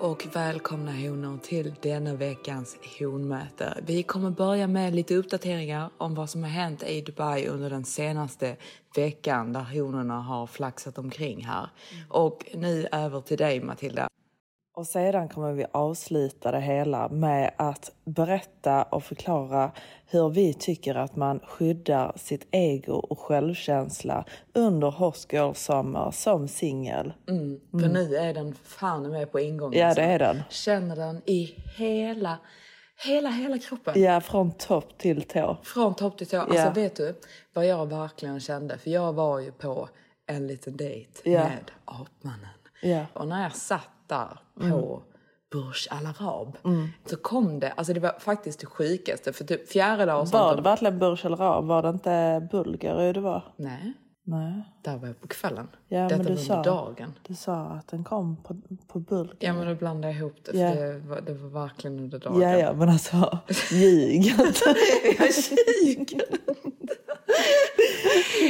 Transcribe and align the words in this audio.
och 0.00 0.26
välkomna 0.32 0.92
honor 0.92 1.38
till 1.42 1.74
denna 1.82 2.14
veckans 2.14 2.76
honmöte. 2.98 3.78
Vi 3.86 4.02
kommer 4.02 4.30
börja 4.30 4.66
med 4.66 4.94
lite 4.94 5.14
uppdateringar 5.14 5.90
om 5.98 6.14
vad 6.14 6.30
som 6.30 6.42
har 6.42 6.50
hänt 6.50 6.82
i 6.82 7.00
Dubai 7.00 7.46
under 7.46 7.70
den 7.70 7.84
senaste 7.84 8.56
veckan 8.96 9.52
där 9.52 9.60
honorna 9.60 10.20
har 10.20 10.46
flaxat 10.46 10.98
omkring 10.98 11.44
här. 11.44 11.70
Och 12.08 12.44
nu 12.54 12.86
över 12.92 13.20
till 13.20 13.38
dig 13.38 13.60
Matilda. 13.60 14.08
Och 14.80 14.86
sedan 14.86 15.28
kommer 15.28 15.52
vi 15.52 15.66
avsluta 15.72 16.50
det 16.50 16.60
hela 16.60 17.08
med 17.08 17.50
att 17.56 17.92
berätta 18.04 18.82
och 18.82 19.04
förklara 19.04 19.72
hur 20.06 20.28
vi 20.28 20.54
tycker 20.54 20.94
att 20.94 21.16
man 21.16 21.40
skyddar 21.40 22.12
sitt 22.16 22.46
ego 22.50 22.92
och 22.92 23.18
självkänsla 23.18 24.24
under 24.54 24.90
Hot 24.90 25.26
Girl 25.32 25.52
Summer 25.54 26.10
som 26.10 26.48
singel. 26.48 27.12
För 27.70 27.88
nu 27.88 28.16
är 28.16 28.34
den 28.34 28.54
fan 28.54 29.10
med 29.10 29.32
på 29.32 29.40
ingången. 29.40 29.80
Ja, 29.80 29.94
det 29.94 30.02
är 30.02 30.18
den. 30.18 30.42
Känner 30.50 30.96
den 30.96 31.22
i 31.26 31.54
hela, 31.76 32.38
hela, 33.06 33.30
hela 33.30 33.58
kroppen. 33.58 34.02
Ja, 34.02 34.20
från 34.20 34.52
topp 34.52 34.98
till 34.98 35.22
tå. 35.22 35.56
Från 35.62 35.94
topp 35.94 36.18
till 36.18 36.26
tå. 36.26 36.40
Alltså 36.40 36.56
Ja. 36.56 36.70
vet 36.70 36.96
du 36.96 37.14
vad 37.52 37.66
jag 37.66 37.86
verkligen 37.86 38.40
kände? 38.40 38.78
För 38.78 38.90
jag 38.90 39.12
var 39.12 39.38
ju 39.38 39.52
på 39.52 39.88
en 40.26 40.46
liten 40.46 40.76
dejt 40.76 41.30
Ja. 41.30 41.40
med 41.44 41.70
apmannen. 41.84 42.48
Ja. 42.82 43.06
Och 43.12 43.28
när 43.28 43.42
jag 43.42 43.54
satt 43.56 43.88
där 44.10 44.38
på 44.70 45.02
Burj 45.52 45.88
Al 45.90 46.06
Arab 46.06 46.56
Mm. 46.64 46.88
så 47.06 47.16
kom 47.16 47.60
det, 47.60 47.70
alltså 47.72 47.92
det 47.92 48.00
var 48.00 48.14
faktiskt 48.18 48.60
det 48.60 48.66
sjukaste. 48.66 49.32
För 49.32 49.44
typ 49.44 49.68
fjärilar 49.68 50.14
och 50.14 50.28
Var 50.28 50.40
sånt. 50.50 50.56
det 50.56 50.62
verkligen 50.70 50.98
Burj 50.98 51.20
Al 51.26 51.34
Arab? 51.34 51.64
Var 51.64 51.82
det 51.82 51.88
inte 51.88 52.48
Bulgari 52.52 53.12
det 53.12 53.20
var? 53.20 53.52
Nej, 53.56 53.92
Nej. 54.24 54.62
där 54.84 54.96
var 54.96 55.06
jag 55.08 55.20
på 55.20 55.28
kvällen. 55.28 55.68
Ja, 55.88 56.02
Detta 56.02 56.16
men 56.16 56.26
du 56.26 56.32
var 56.34 56.40
sa, 56.42 56.62
dagen. 56.62 57.12
du 57.26 57.34
sa 57.34 57.54
att 57.62 57.88
den 57.88 58.04
kom 58.04 58.36
på, 58.36 58.56
på 58.88 58.98
Bulgari. 58.98 59.36
Ja 59.40 59.52
men 59.52 59.66
då 59.68 59.74
blandade 59.74 60.14
jag 60.14 60.18
ihop 60.20 60.36
det. 60.44 60.50
För 60.52 60.58
Ja. 60.58 60.74
det, 60.74 60.98
var, 60.98 61.20
det 61.20 61.34
var 61.34 61.48
verkligen 61.62 61.98
under 62.00 62.18
dagen. 62.18 62.40
Ja, 62.40 62.56
ja, 62.58 62.72
men 62.72 62.88
alltså 62.88 63.38
ljug 63.70 64.26
inte. 64.26 64.74
Jag 65.18 65.28
ljuger 65.86 66.22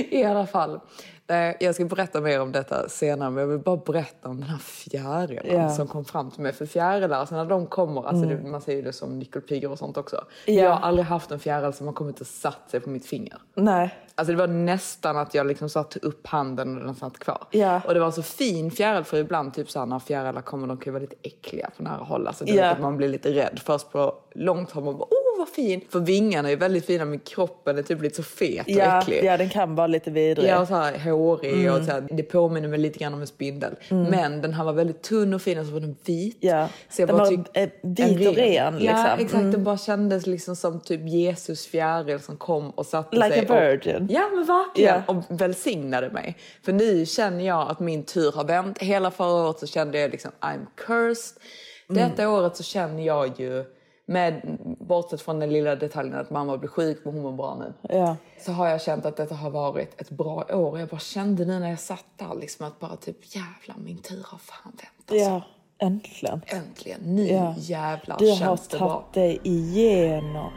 I 0.11 0.25
alla 0.25 0.47
fall. 0.47 0.81
Eh, 1.31 1.55
Jag 1.61 1.75
ska 1.75 1.85
berätta 1.85 2.21
mer 2.21 2.41
om 2.41 2.53
detta 2.53 2.89
senare, 2.89 3.31
men 3.31 3.41
jag 3.41 3.49
vill 3.49 3.59
bara 3.59 3.77
berätta 3.77 4.29
om 4.29 4.41
den 4.41 4.49
här 4.49 4.59
fjärilen. 4.59 5.47
Mm. 5.47 5.71
som 5.71 5.87
kom 5.89 6.05
fram 6.05 6.31
till 6.31 6.43
mig. 6.43 6.53
För 6.53 6.67
fjärilar, 6.67 7.19
alltså 7.19 7.35
när 7.35 7.45
de 7.45 7.67
kommer, 7.67 8.07
alltså 8.09 8.27
det, 8.27 8.37
man 8.45 8.61
ser 8.61 8.73
ju 8.73 8.83
det 8.83 8.93
som 8.93 9.19
nyckelpigor 9.19 9.71
och 9.71 9.79
sånt 9.79 9.97
också. 9.97 10.25
Ja. 10.47 10.53
Jag 10.53 10.71
har 10.71 10.81
aldrig 10.81 11.07
haft 11.07 11.31
en 11.31 11.39
fjäril 11.39 11.73
som 11.73 11.87
har 11.87 11.95
kommit 11.95 12.21
och 12.21 12.27
satt 12.27 12.71
sig 12.71 12.81
på 12.81 12.91
mitt 12.91 13.07
finger. 13.07 13.39
Nej. 13.55 13.95
Alltså 14.15 14.33
det 14.33 14.39
var 14.39 14.47
nästan 14.47 15.17
att 15.17 15.35
jag 15.35 15.47
liksom 15.47 15.69
satte 15.69 15.99
upp 15.99 16.27
handen 16.27 16.79
och 16.79 16.85
den 16.85 16.95
satt 16.95 17.19
kvar. 17.19 17.45
Ja. 17.51 17.81
Och 17.87 17.95
det 17.95 18.01
var 18.01 18.11
så 18.11 18.23
fin 18.23 18.71
fjäril 18.71 19.05
för 19.05 19.17
ibland 19.17 19.55
typ 19.55 19.71
såhär 19.71 19.87
när 19.87 19.99
fjärilar 19.99 20.43
kommer 20.43 20.67
de 20.67 20.77
kan 20.77 20.85
ju 20.85 20.91
vara 20.93 21.01
lite 21.01 21.17
äckliga 21.23 21.71
på 21.77 21.83
nära 21.83 22.05
håll. 22.05 22.27
Alltså 22.27 22.45
det 22.45 22.53
vet 22.53 22.73
att 22.73 22.81
man 22.81 22.97
blir 22.97 23.09
lite 23.09 23.33
rädd. 23.33 23.61
Först 23.65 23.91
på 23.93 24.15
långt 24.35 24.71
håll 24.71 24.85
man 24.85 24.99
bara 24.99 25.09
åh 25.11 25.30
vad 25.41 25.49
fin. 25.49 25.81
För 25.89 26.01
vingarna 26.01 26.51
är 26.51 26.57
väldigt 26.57 26.87
fina 26.87 27.05
men 27.05 27.19
kroppen 27.19 27.79
är 27.79 27.83
typ 27.83 28.03
lite 28.03 28.17
så 28.17 28.23
fet 28.23 28.67
och 28.67 28.71
Ja, 28.73 29.01
äcklig. 29.03 29.25
ja, 29.25 29.37
den 29.37 29.49
kan 29.49 29.75
vara 29.75 29.87
lite 29.87 30.11
vidrig. 30.11 30.51
Ja, 30.51 30.61
och 30.61 30.69
så 30.69 30.75
här 30.75 30.99
hårig 30.99 31.53
Mm. 31.53 31.75
och 31.81 31.85
så 31.87 31.93
här, 31.93 32.07
det 32.11 32.23
påminner 32.23 32.69
mig 32.69 32.79
lite 32.79 32.99
grann 32.99 33.15
om 33.15 33.21
en 33.21 33.27
spindel. 33.27 33.75
Men 33.89 34.41
den 34.43 34.55
här 34.55 34.65
var 34.65 34.73
väldigt 34.73 35.03
tunn 35.03 35.35
och 35.35 35.43
fin 35.43 35.59
och 35.59 35.67
så 35.67 35.73
var 35.73 35.81
den 35.81 35.97
vit. 36.05 36.37
Ja, 36.41 36.69
Så 36.91 37.03
jag 37.03 37.09
den 37.09 37.17
bara 37.17 37.25
var, 37.31 37.37
tyck- 37.37 37.47
eh, 37.55 37.69
vit 37.83 38.29
och 38.29 38.35
ren, 38.35 38.79
liksom. 38.79 38.99
Ja, 38.99 39.15
exakt. 39.19 39.35
Mm. 39.35 39.51
Den 39.53 39.65
bara 39.65 39.79
kändes 39.79 40.27
liksom 40.27 40.57
som 40.57 40.81
typ 40.81 41.09
Jesus 41.09 41.67
fjäril 41.67 42.21
som 42.21 42.37
kom 42.37 42.71
och 42.71 42.87
satte 42.87 43.17
Like 43.17 43.47
sig. 43.47 43.47
a 43.49 43.61
virgin. 43.61 43.97
Och, 44.05 44.11
ja, 44.11 44.29
men 44.35 44.45
verkligen. 44.47 45.03
Ja. 45.07 45.15
Och 45.15 45.41
välsignade 45.41 46.11
mig. 46.11 46.37
För 46.65 46.73
nu 46.73 47.07
känner 47.07 47.45
jag 47.47 47.71
att 47.71 47.81
min 47.81 48.03
tur 48.05 48.33
har 48.33 48.45
vänt. 48.45 48.79
Hela 48.79 49.11
förra 49.11 49.45
året 49.45 49.59
så 49.59 49.67
kände 49.67 50.01
jag 50.01 50.11
liksom 50.11 50.31
I'm 50.41 50.67
cursed. 50.77 51.43
Detta 51.89 52.23
Mm. 52.23 52.35
året 52.35 52.57
så 52.57 52.63
känner 52.63 53.03
jag 53.07 53.41
ju, 53.41 53.65
med, 54.11 54.59
bortsett 54.81 55.21
från 55.21 55.39
den 55.39 55.53
lilla 55.53 55.77
detaljen 55.77 56.15
att 56.15 56.31
mamma 56.31 56.57
blir 56.57 56.69
sjuk 56.69 57.01
men 57.05 57.15
hon 57.15 57.23
mår 57.23 57.33
bra 57.33 57.57
nu 57.61 57.95
Ja. 57.97 58.17
så 58.41 58.53
har 58.53 58.69
jag 58.69 58.83
känt 58.83 59.07
att 59.07 59.17
detta 59.17 59.35
har 59.35 59.51
varit 59.51 60.01
ett 60.01 60.11
bra 60.11 60.45
år. 60.53 60.79
Jag 60.79 60.89
bara 60.89 61.01
kände 61.01 61.45
nu 61.45 61.59
när 61.59 61.71
jag 61.71 61.81
satt 61.81 62.05
där 62.17 62.35
liksom 62.41 62.67
att 62.67 62.79
bara 62.81 62.97
typ 62.97 63.17
jävlar 63.37 63.77
min 63.85 63.99
tur 63.99 64.25
har 64.29 64.39
fan 64.39 64.73
vänt 64.77 65.11
alltså. 65.11 65.25
ja, 65.31 65.43
äntligen. 65.79 66.41
Äntligen, 66.47 67.01
nu 67.01 67.27
Ja. 67.27 67.55
jävlar 67.59 68.17
Du 68.19 68.29
har 68.31 68.37
känns 68.37 68.69
det 68.69 68.79
bra. 68.79 68.89
tagit 68.89 69.13
dig 69.15 69.41
igenom 69.43 70.53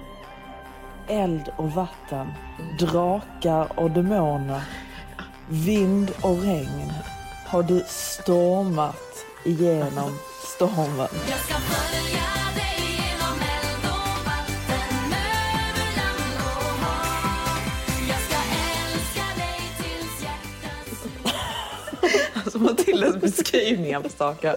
eld 1.07 1.51
och 1.57 1.69
vatten, 1.71 2.27
drakar 2.79 3.79
och 3.79 3.91
demoner, 3.91 4.61
vind 5.49 6.11
och 6.23 6.41
regn. 6.41 6.93
Har 7.47 7.63
du 7.63 7.83
stormat 7.87 8.95
igenom 9.45 10.17
stormen. 10.57 11.07
Matildas 22.63 23.15
beskrivningar 23.15 23.99
på 23.99 24.09
saker. 24.09 24.55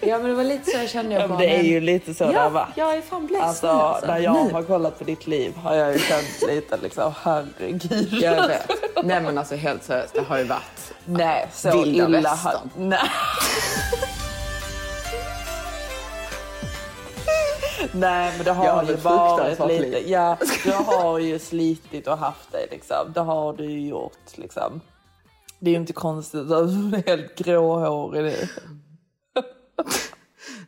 Ja 0.00 0.18
men 0.18 0.28
det 0.28 0.34
var 0.34 0.44
lite 0.44 0.70
så 0.70 0.76
jag 0.78 0.88
kände. 0.90 1.14
Jag 1.14 1.22
Ja, 1.22 1.28
bara, 1.28 1.38
det 1.38 1.56
är 1.56 1.62
ju 1.62 1.80
lite 1.80 2.14
så 2.14 2.24
det 2.24 2.32
har 2.38 2.44
Ja, 2.44 2.48
varit. 2.48 2.68
jag 2.76 2.96
är 2.96 3.00
fan 3.02 3.26
blessed 3.26 3.44
Alltså, 3.48 3.66
alltså. 3.68 4.06
när 4.06 4.18
jag 4.18 4.46
Nu. 4.46 4.52
har 4.52 4.62
kollat 4.62 4.98
på 4.98 5.04
ditt 5.04 5.26
liv 5.26 5.52
har 5.56 5.74
jag 5.74 5.92
ju 5.92 5.98
känt 5.98 6.42
lite 6.48 6.78
liksom, 6.82 7.12
herregud. 7.22 8.08
Jag 8.12 8.48
vet. 8.48 8.70
Nej 9.04 9.20
men 9.20 9.38
alltså 9.38 9.54
helt 9.54 9.84
seriöst, 9.84 10.14
det 10.14 10.20
har 10.28 10.38
ju 10.38 10.44
varit 10.44 10.92
Nej, 11.04 11.48
så 11.52 11.82
Vilda 11.82 12.06
illa 12.06 12.20
västern. 12.20 12.70
Nej. 12.76 12.98
Nej, 17.92 18.32
men 18.36 18.44
det 18.44 18.50
har, 18.52 18.64
Jag 18.66 18.88
ju 18.88 18.94
varit 18.94 19.58
lite... 19.70 20.10
Ja, 20.10 20.36
du 20.64 20.70
har 20.72 21.18
ju 21.18 21.38
slitit 21.38 22.06
och 22.06 22.18
haft 22.18 22.52
dig 22.52 22.66
liksom. 22.70 23.12
Det 23.14 23.20
har 23.20 23.52
du 23.52 23.64
ju 23.70 23.88
gjort 23.88 24.18
liksom. 24.34 24.80
Det 25.64 25.70
är 25.70 25.72
ju 25.72 25.80
inte 25.80 25.92
konstigt 25.92 26.50
att 26.50 26.68
du 26.68 26.96
är 26.96 27.06
helt 27.06 27.34
gråhårig 27.38 28.22
nu. 28.24 28.48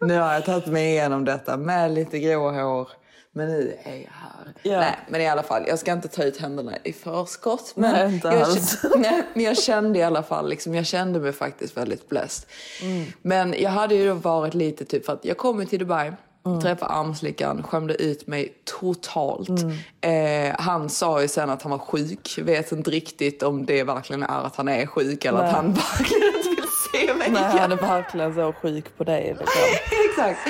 Nu 0.00 0.18
har 0.18 0.32
jag 0.32 0.44
tagit 0.44 0.66
mig 0.66 0.90
igenom 0.90 1.24
detta 1.24 1.56
med 1.56 1.90
lite 1.90 2.18
grå 2.18 2.50
hår. 2.50 2.88
Men 3.32 3.48
nu 3.48 3.76
är 3.82 3.94
jag 3.94 4.10
här. 4.10 4.54
Ja. 4.62 4.80
Nej, 4.80 4.98
men 5.08 5.20
i 5.20 5.28
alla 5.28 5.42
fall, 5.42 5.64
jag 5.66 5.78
ska 5.78 5.92
inte 5.92 6.08
ta 6.08 6.22
ut 6.22 6.36
händerna 6.36 6.72
i 6.84 6.92
förskott. 6.92 7.72
Men, 7.76 7.92
Nej, 7.92 8.14
inte 8.14 8.28
jag, 8.28 8.42
alls. 8.42 8.84
nej, 8.96 9.22
men 9.34 9.44
jag 9.44 9.58
kände 9.58 9.98
i 9.98 10.02
alla 10.02 10.22
fall, 10.22 10.48
liksom, 10.48 10.74
jag 10.74 10.86
kände 10.86 11.20
mig 11.20 11.32
faktiskt 11.32 11.76
väldigt 11.76 12.08
blessed. 12.08 12.48
Mm. 12.82 13.06
Men 13.22 13.54
jag 13.58 13.70
hade 13.70 13.94
ju 13.94 14.08
då 14.08 14.14
varit 14.14 14.54
lite 14.54 14.84
typ, 14.84 15.06
för 15.06 15.12
att 15.12 15.24
jag 15.24 15.36
kom 15.36 15.60
ju 15.60 15.66
till 15.66 15.78
Dubai 15.78 16.12
Träffade 16.62 16.92
armslickaren, 16.92 17.62
skämde 17.62 17.94
ut 18.02 18.26
mig 18.26 18.54
totalt. 18.64 19.48
Mm. 19.48 20.50
Eh, 20.50 20.56
han 20.58 20.88
sa 20.88 21.22
ju 21.22 21.28
sen 21.28 21.50
att 21.50 21.62
han 21.62 21.70
var 21.72 21.78
sjuk. 21.78 22.38
Vet 22.42 22.72
inte 22.72 22.90
riktigt 22.90 23.42
om 23.42 23.66
det 23.66 23.82
verkligen 23.82 24.22
är 24.22 24.46
att 24.46 24.56
han 24.56 24.68
är 24.68 24.86
sjuk 24.86 25.24
eller 25.24 25.38
Nej. 25.38 25.48
att 25.48 25.54
han 25.56 25.72
verkligen 25.98 26.36
inte 26.36 26.48
vill 26.48 26.68
se 26.92 27.14
mig 27.14 27.30
Nej, 27.30 27.42
igen. 27.42 27.58
han 27.58 27.72
är 27.72 27.76
verkligen 27.76 28.34
så 28.34 28.52
sjuk 28.52 28.96
på 28.96 29.04
dig. 29.04 29.36
Liksom. 29.38 29.46
Exakt. 30.10 30.40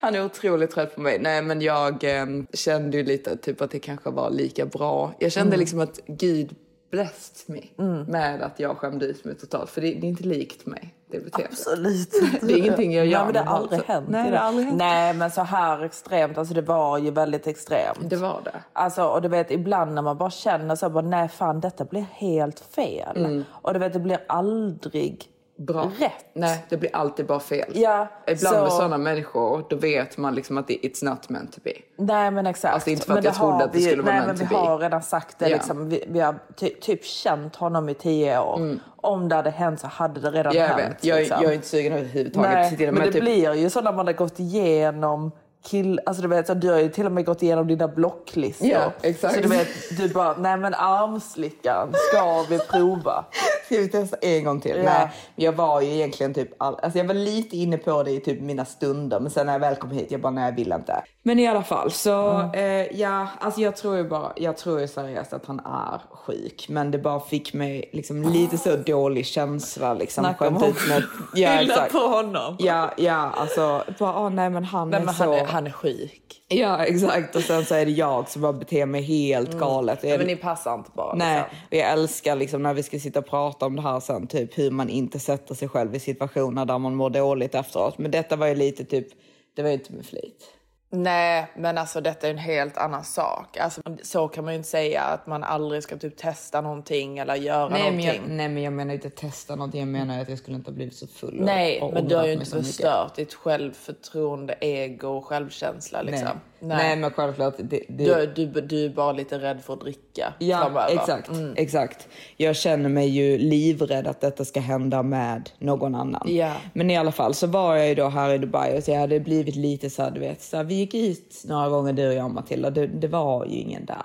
Han 0.00 0.14
är 0.14 0.24
otroligt 0.24 0.70
trött 0.70 0.94
på 0.94 1.00
mig. 1.00 1.18
Nej 1.20 1.42
men 1.42 1.60
jag 1.60 2.04
eh, 2.04 2.26
kände 2.54 2.96
ju 2.96 3.02
lite 3.02 3.36
typ 3.36 3.60
att 3.60 3.70
det 3.70 3.78
kanske 3.78 4.10
var 4.10 4.30
lika 4.30 4.66
bra. 4.66 5.14
Jag 5.18 5.32
kände 5.32 5.56
liksom 5.56 5.80
att 5.80 6.00
Gud 6.06 6.54
blessed 6.92 7.54
me 7.54 7.60
med 8.06 8.42
att 8.42 8.60
jag 8.60 8.78
skämde 8.78 9.06
ut 9.06 9.24
mig 9.24 9.34
totalt. 9.34 9.70
För 9.70 9.80
det, 9.80 9.94
det 9.94 10.06
är 10.06 10.08
inte 10.08 10.22
likt 10.24 10.66
mig, 10.66 10.94
det 11.06 11.24
beteendet. 11.24 11.52
Absolut 11.52 12.10
Det 12.40 12.52
är 12.52 12.58
ingenting 12.58 12.92
jag 12.92 13.06
gör 13.06 13.18
Nej, 13.18 13.24
men 13.24 13.34
det 13.34 13.50
har 13.50 13.56
aldrig 13.56 13.82
hänt. 13.82 14.08
Nej, 14.08 14.28
i 14.28 14.30
det 14.30 14.38
har 14.38 14.46
aldrig 14.46 14.66
hänt. 14.66 14.78
Nej, 14.78 15.14
men 15.14 15.30
så 15.30 15.42
här 15.42 15.84
extremt. 15.84 16.38
Alltså 16.38 16.54
det 16.54 16.62
var 16.62 16.98
ju 16.98 17.10
väldigt 17.10 17.46
extremt. 17.46 18.10
Det 18.10 18.16
var 18.16 18.40
det. 18.44 18.62
Alltså, 18.72 19.04
och 19.04 19.22
du 19.22 19.28
vet 19.28 19.50
ibland 19.50 19.94
när 19.94 20.02
man 20.02 20.18
bara 20.18 20.30
känner 20.30 20.76
så 20.76 20.86
här, 20.86 20.90
bara, 20.90 21.04
nej 21.04 21.28
fan 21.28 21.60
detta 21.60 21.84
blir 21.84 22.06
helt 22.12 22.60
fel. 22.60 23.44
Och 23.50 23.72
du 23.72 23.78
vet 23.78 23.92
det 23.92 24.00
blir 24.00 24.24
aldrig 24.28 25.31
Bra. 25.56 25.90
rätt. 25.98 26.26
Nej, 26.34 26.66
det 26.68 26.76
blir 26.76 26.96
alltid 26.96 27.26
bara 27.26 27.40
fel. 27.40 27.72
Ja, 27.74 28.06
Ibland 28.26 28.56
så- 28.56 28.62
med 28.62 28.72
sådana 28.72 28.98
människor, 28.98 29.66
då 29.70 29.76
vet 29.76 30.16
man 30.18 30.34
liksom 30.34 30.58
att 30.58 30.68
det, 30.68 30.74
it's 30.74 31.04
not 31.04 31.28
meant 31.28 31.52
to 31.52 31.60
be. 31.64 31.72
Nej 31.96 32.30
men 32.30 32.46
exakt. 32.46 32.74
Alltså, 32.74 32.90
inte 32.90 33.06
för 33.06 33.12
att 33.12 33.16
men 33.16 33.24
jag 33.24 33.34
trodde 33.34 33.64
att 33.64 33.72
det 33.72 33.78
vi 33.78 33.84
skulle 33.84 34.02
vara 34.02 34.14
Nej 34.14 34.24
meant 34.26 34.38
men 34.38 34.48
to 34.48 34.54
vi 34.54 34.60
be. 34.62 34.68
har 34.68 34.78
redan 34.78 35.02
sagt 35.02 35.38
det 35.38 35.48
Ja. 35.48 35.56
liksom. 35.56 35.88
Vi, 35.88 36.04
vi 36.08 36.20
har 36.20 36.34
ty, 36.56 36.70
typ 36.80 37.04
känt 37.04 37.56
honom 37.56 37.88
i 37.88 37.94
tio 37.94 38.38
år. 38.38 38.76
Om 38.96 39.28
det 39.28 39.34
hade 39.36 39.50
hänt 39.50 39.80
så 39.80 39.86
hade 39.86 40.20
det 40.20 40.30
redan 40.30 40.56
Mm. 40.56 40.68
Jag 40.68 40.76
hänt. 40.76 40.94
vet, 40.94 41.04
jag, 41.04 41.18
liksom. 41.18 41.38
jag 41.42 41.50
är 41.50 41.54
inte 41.54 41.66
sugen 41.68 41.92
överhuvudtaget. 41.92 42.50
Nej, 42.52 42.74
det, 42.78 42.92
men 42.92 43.06
det 43.06 43.12
typ, 43.12 43.20
blir 43.22 43.54
ju 43.54 43.70
så 43.70 43.80
när 43.80 43.92
man 43.92 44.06
har 44.06 44.14
gått 44.14 44.38
igenom 44.40 45.32
kill... 45.64 46.00
Alltså 46.06 46.22
du 46.22 46.28
vet, 46.28 46.46
så 46.46 46.54
du 46.54 46.70
har 46.70 46.78
ju 46.78 46.88
till 46.88 47.06
och 47.06 47.12
med 47.12 47.24
gått 47.24 47.42
igenom 47.42 47.66
dina 47.66 47.88
blocklistor. 47.88 48.68
Ja, 48.68 48.92
exakt. 49.02 49.34
Så 49.34 49.40
du 49.40 49.48
vet, 49.48 49.68
du 49.96 50.08
bara, 50.08 50.36
nej 50.36 50.56
men 50.56 50.74
armslickan 50.74 51.94
ska 52.08 52.42
vi 52.48 52.58
prova. 52.58 53.24
Ska 53.66 53.76
vi 53.80 53.88
testa 53.88 54.16
en 54.16 54.44
gång 54.44 54.60
till? 54.60 54.76
Ja. 54.76 54.82
Nej, 54.84 55.10
jag 55.36 55.52
var 55.52 55.80
ju 55.80 55.88
egentligen 55.94 56.34
typ 56.34 56.48
all... 56.58 56.74
alltså 56.82 56.98
jag 56.98 57.04
var 57.04 57.14
lite 57.14 57.56
inne 57.56 57.76
på 57.78 58.02
det 58.02 58.10
i 58.10 58.20
typ 58.20 58.40
mina 58.40 58.64
stunder, 58.64 59.20
men 59.20 59.30
sen 59.30 59.46
när 59.46 59.52
jag 59.52 59.60
väl 59.60 59.76
kom 59.76 59.90
hit, 59.90 60.06
jag 60.10 60.20
bara 60.20 60.30
nej, 60.30 60.44
jag 60.44 60.52
vill 60.56 60.72
inte. 60.72 61.02
Men 61.22 61.38
i 61.38 61.48
alla 61.48 61.62
fall 61.62 61.90
så, 61.90 62.42
eh, 62.54 63.00
ja, 63.00 63.26
alltså 63.40 63.60
jag 63.60 63.76
tror 63.76 63.96
ju 63.96 64.04
bara, 64.08 64.32
jag 64.36 64.56
tror 64.56 64.80
ju 64.80 64.88
seriöst 64.88 65.32
att 65.32 65.46
han 65.46 65.60
är 65.60 66.00
sjuk, 66.10 66.66
men 66.68 66.90
det 66.90 66.98
bara 66.98 67.20
fick 67.20 67.54
mig 67.54 67.90
liksom 67.92 68.22
lite 68.22 68.58
så 68.58 68.76
dålig 68.76 69.26
känsla 69.26 69.94
liksom. 69.94 70.24
Snacka 70.24 70.48
om 70.48 70.54
med- 70.54 71.02
ja, 71.34 71.50
exakt. 71.50 71.92
på 71.92 71.98
honom. 71.98 72.56
Ja, 72.58 72.90
ja, 72.96 73.30
alltså, 73.36 73.84
bara, 73.98 74.20
åh 74.20 74.30
nej 74.30 74.50
men 74.50 74.64
han 74.64 74.90
Nej 74.90 75.00
är 75.00 75.04
men 75.04 75.14
så... 75.14 75.24
han 75.24 75.34
är, 75.34 75.44
han 75.52 75.66
är 75.66 75.70
sjuk. 75.70 76.42
Ja, 76.48 76.84
exakt. 76.84 77.36
Och 77.36 77.42
sen 77.42 77.64
så 77.64 77.74
är 77.74 77.84
det 77.84 77.90
jag 77.90 78.28
som 78.28 78.42
bara 78.42 78.52
beter 78.52 78.86
mig 78.86 79.02
helt 79.02 79.58
galet. 79.58 79.98
Ja, 80.02 80.18
men 80.18 80.26
ni 80.26 80.36
passar 80.36 80.74
inte 80.74 80.90
bara. 80.94 81.14
Nej, 81.14 81.36
liksom. 81.36 81.58
och 81.70 81.76
jag 81.76 81.92
älskar 81.92 82.36
liksom 82.36 82.62
när 82.62 82.74
vi 82.74 82.82
ska 82.82 82.98
sitta 82.98 83.18
och 83.18 83.26
prata 83.26 83.66
om 83.66 83.76
det 83.76 83.82
här 83.82 84.00
sen, 84.00 84.26
typ 84.26 84.58
hur 84.58 84.70
man 84.70 84.88
inte 84.88 85.18
sätter 85.18 85.54
sig 85.54 85.68
själv 85.68 85.94
i 85.94 86.00
situationer 86.00 86.64
där 86.64 86.78
man 86.78 86.94
mår 86.94 87.10
dåligt 87.10 87.54
efteråt. 87.54 87.98
Men 87.98 88.10
detta 88.10 88.36
var 88.36 88.46
ju 88.46 88.54
lite 88.54 88.84
typ, 88.84 89.06
det 89.54 89.62
var 89.62 89.68
ju 89.68 89.74
inte 89.74 89.92
med 89.92 90.06
flit. 90.06 90.44
Nej, 90.94 91.46
men 91.56 91.78
alltså 91.78 92.00
detta 92.00 92.26
är 92.26 92.30
en 92.30 92.38
helt 92.38 92.76
annan 92.76 93.04
sak. 93.04 93.56
Alltså, 93.56 93.80
så 94.02 94.28
kan 94.28 94.44
man 94.44 94.52
ju 94.52 94.56
inte 94.56 94.68
säga 94.68 95.02
att 95.02 95.26
man 95.26 95.44
aldrig 95.44 95.82
ska 95.82 95.96
typ 95.96 96.16
testa 96.16 96.60
någonting 96.60 97.18
eller 97.18 97.34
göra 97.34 97.68
Nej 97.68 97.82
men, 97.82 97.96
någonting. 97.96 98.22
jag, 98.28 98.36
nej 98.36 98.48
men 98.48 98.62
jag 98.62 98.72
menar 98.72 98.94
inte 98.94 99.10
testa 99.10 99.56
någonting, 99.56 99.80
jag 99.80 99.88
menar 99.88 100.20
att 100.22 100.28
jag 100.28 100.38
skulle 100.38 100.56
inte 100.56 100.70
ha 100.70 100.74
blivit 100.74 100.94
så 100.94 101.06
full. 101.06 101.38
och- 101.38 101.44
Nej, 101.44 101.80
och 101.80 101.92
men 101.92 102.08
du 102.08 102.16
har 102.16 102.26
ju 102.26 102.32
inte 102.32 102.56
mycket. 102.56 102.66
förstört 102.66 103.14
ditt 103.14 103.34
självförtroende, 103.34 104.54
ego 104.60 105.08
och 105.08 105.24
självkänsla 105.26 106.02
liksom. 106.02 106.24
Nej. 106.28 106.36
Nej. 106.62 106.96
men 106.96 107.10
självklart. 107.10 107.54
Det, 107.58 107.80
det, 107.88 108.04
Du, 108.04 108.46
du, 108.46 108.60
du 108.60 108.84
är 108.84 108.88
bara 108.88 109.12
lite 109.12 109.38
rädd 109.38 109.60
för 109.64 109.72
att 109.72 109.80
dricka 109.80 110.34
Ja, 110.38 110.58
framöver. 110.58 110.94
exakt, 110.94 111.30
exakt. 111.56 112.08
Jag 112.36 112.56
känner 112.56 112.88
mig 112.88 113.08
ju 113.08 113.38
livrädd 113.38 114.06
att 114.06 114.20
detta 114.20 114.44
ska 114.44 114.60
hända 114.60 115.02
med 115.02 115.50
någon 115.58 115.94
annan. 115.94 116.22
Ja. 116.26 116.52
Men 116.72 116.90
i 116.90 116.96
alla 116.96 117.12
fall 117.12 117.34
så 117.34 117.46
var 117.46 117.76
jag 117.76 117.88
ju 117.88 117.94
då 117.94 118.08
här 118.08 118.34
i 118.34 118.38
Dubai 118.38 118.78
och 118.78 118.84
så 118.84 118.90
jag 118.90 118.98
hade 118.98 119.20
blivit 119.20 119.56
lite 119.56 119.90
så 119.90 120.02
här, 120.02 120.10
du 120.10 120.20
vet, 120.20 120.42
så 120.42 120.56
här, 120.56 120.64
vi 120.64 120.74
gick 120.74 120.94
ut 120.94 121.42
några 121.44 121.68
gånger 121.68 121.92
du 121.92 122.08
och 122.08 122.14
jag 122.14 122.30
Matilda, 122.30 122.70
det, 122.70 122.86
det 122.86 123.08
var 123.08 123.46
ju 123.46 123.52
ingen 123.56 123.86
där. 123.86 124.02